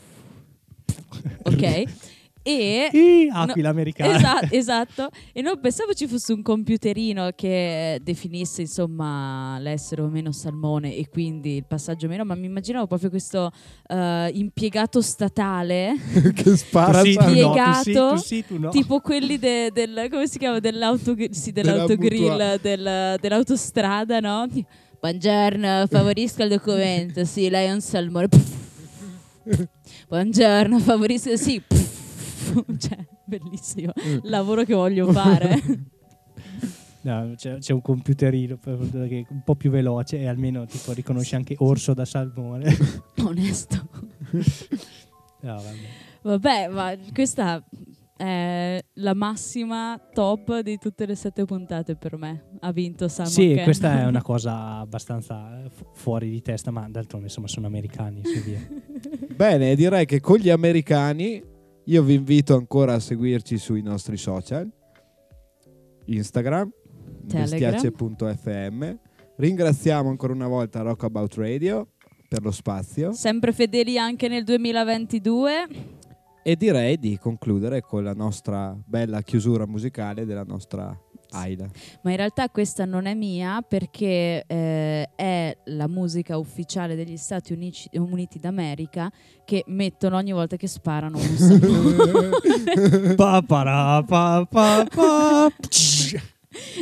Ok? 1.45 1.85
E 2.45 2.89
Ih, 2.93 3.29
aquila 3.33 3.69
No, 3.69 3.75
americana. 3.75 4.17
Esa- 4.19 4.41
esatto, 4.51 5.09
e 5.33 5.43
non 5.43 5.61
pensavo 5.61 5.93
ci 5.95 6.09
fosse 6.09 6.33
un 6.33 6.43
computerino 6.43 7.31
che 7.37 8.01
definisse 8.03 8.63
insomma 8.63 9.59
l'essere 9.61 10.03
o 10.03 10.09
meno 10.09 10.33
salmone 10.33 10.97
e 10.97 11.09
quindi 11.09 11.57
il 11.57 11.65
passaggio 11.65 12.09
meno, 12.09 12.25
ma 12.25 12.35
mi 12.35 12.47
immaginavo 12.47 12.89
proprio 12.89 13.11
questo 13.11 13.51
eh, 13.87 14.31
impiegato 14.35 15.01
statale, 15.01 15.95
che 16.35 16.57
spara 16.57 17.03
sì, 17.03 17.15
tu 17.15 17.33
no, 17.33 17.53
tu 17.55 17.73
sì, 17.83 17.93
tu 17.93 18.17
sì, 18.17 18.45
no. 18.59 18.71
tipo 18.71 19.01
quelli 19.01 19.39
de- 19.39 19.71
del, 19.73 20.09
come 20.11 20.27
si 20.27 20.39
chiama, 20.39 20.59
dell'auto, 20.59 21.15
sì, 21.31 21.53
Della 21.53 21.71
dell'autogrill, 21.73 22.61
del- 22.61 23.19
dell'autostrada, 23.21 24.19
no? 24.19 24.49
Buongiorno, 24.99 25.87
favorisco 25.89 26.43
il 26.43 26.49
documento, 26.49 27.25
sì, 27.25 27.49
lei 27.49 27.69
è 27.69 27.73
un 27.73 27.81
salmone. 27.81 28.29
Buongiorno, 30.09 30.79
favorisco, 30.81 31.37
sì. 31.37 31.63
cioè, 32.79 33.07
bellissimo. 33.25 33.93
Mm. 34.07 34.19
Lavoro 34.23 34.65
che 34.65 34.75
voglio 34.75 35.11
fare. 35.13 35.61
No, 37.05 37.33
c'è, 37.35 37.59
c'è 37.59 37.73
un 37.73 37.83
computerino 37.83 38.59
che 38.61 38.71
è 38.71 39.27
un 39.29 39.43
po' 39.43 39.57
più 39.57 39.71
veloce 39.71 40.21
e 40.21 40.29
almeno 40.29 40.65
tipo 40.67 40.93
riconosce 40.93 41.35
anche 41.35 41.57
orso 41.59 41.95
da 41.95 42.05
salmone. 42.05 42.73
Onesto. 43.25 43.89
No, 45.41 45.55
vabbè. 45.57 45.77
Vabbè, 46.23 46.69
ma 46.69 46.97
questa 47.13 47.61
è 48.17 48.81
la 48.95 49.15
massima 49.15 50.01
top 50.13 50.61
di 50.61 50.79
tutte 50.79 51.05
le 51.05 51.17
sette 51.17 51.45
puntate 51.45 51.97
per 51.97 52.17
me. 52.17 52.51
Ha 52.61 52.71
vinto 52.71 53.09
Salmon 53.09 53.33
Sì, 53.33 53.49
Cannon. 53.49 53.65
questa 53.65 54.01
è 54.01 54.07
una 54.07 54.23
cosa 54.23 54.79
abbastanza 54.79 55.61
fu- 55.71 55.87
fuori 55.95 56.31
di 56.31 56.41
testa, 56.41 56.71
ma 56.71 56.89
d'altronde 56.89 57.27
insomma 57.27 57.49
sono 57.49 57.67
americani, 57.67 58.23
su 58.25 58.41
via. 58.43 58.61
Bene, 59.35 59.75
direi 59.75 60.07
che 60.07 60.21
con 60.21 60.37
gli 60.39 60.51
americani 60.51 61.43
io 61.87 62.03
vi 62.03 62.15
invito 62.15 62.55
ancora 62.55 62.95
a 62.95 63.01
seguirci 63.01 63.59
sui 63.59 63.83
nostri 63.83 64.17
social, 64.17 64.71
Instagram, 66.05 66.71
bestiace.fm. 67.25 68.93
Ringraziamo 69.37 70.09
ancora 70.09 70.33
una 70.33 70.47
volta 70.47 70.83
Rockabout 70.83 71.35
Radio 71.37 71.89
per 72.29 72.43
lo 72.43 72.51
spazio 72.51 73.13
Sempre 73.13 73.53
fedeli 73.53 73.99
anche 73.99 74.29
nel 74.29 74.45
2022. 74.45 75.67
e 76.45 76.57
direi 76.57 76.99
di 76.99 77.19
concludere 77.19 77.81
con 77.81 78.05
la 78.05 78.15
nostra 78.15 78.77
bella 78.87 79.23
chiusura 79.23 79.67
musicale 79.67 80.25
della 80.25 80.45
nostra 80.45 80.97
Aida. 81.33 81.69
Ma 82.03 82.11
in 82.11 82.17
realtà 82.17 82.49
questa 82.49 82.85
non 82.85 83.07
è 83.07 83.15
mia 83.15 83.63
perché 83.67 84.45
eh, 84.47 85.09
è 85.15 85.57
la 85.65 85.89
musica 85.89 86.37
ufficiale 86.37 86.95
degli 86.95 87.17
Stati 87.17 87.53
Unici- 87.53 87.89
Uniti 87.95 88.39
d'America 88.39 89.11
che 89.45 89.65
mettono 89.67 90.17
ogni 90.17 90.33
volta 90.33 90.57
che 90.57 90.67
sparano 90.67 91.19
un 91.19 91.25
salmone. 91.37 93.15
Pa, 93.15 93.43
para, 93.47 94.03
pa, 94.03 94.47
pa, 94.49 94.87
pa. 94.89 95.53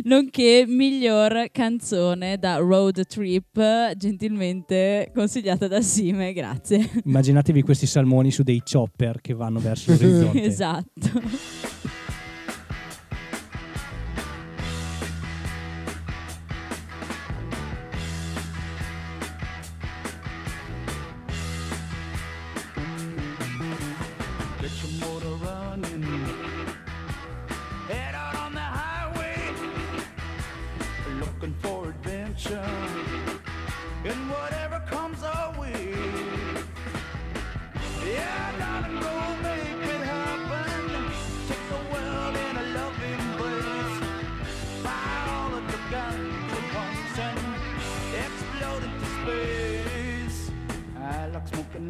Nonché 0.04 0.64
miglior 0.66 1.48
canzone 1.52 2.38
da 2.38 2.56
road 2.56 3.06
trip, 3.06 3.94
gentilmente 3.96 5.10
consigliata 5.14 5.68
da 5.68 5.80
Sime, 5.80 6.32
grazie. 6.32 6.90
Immaginatevi 7.04 7.62
questi 7.62 7.86
salmoni 7.86 8.30
su 8.30 8.42
dei 8.42 8.62
chopper 8.68 9.20
che 9.20 9.34
vanno 9.34 9.60
verso 9.60 9.92
l'orizzonte. 9.92 10.42
esatto. 10.42 11.10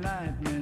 Lightning 0.02 0.59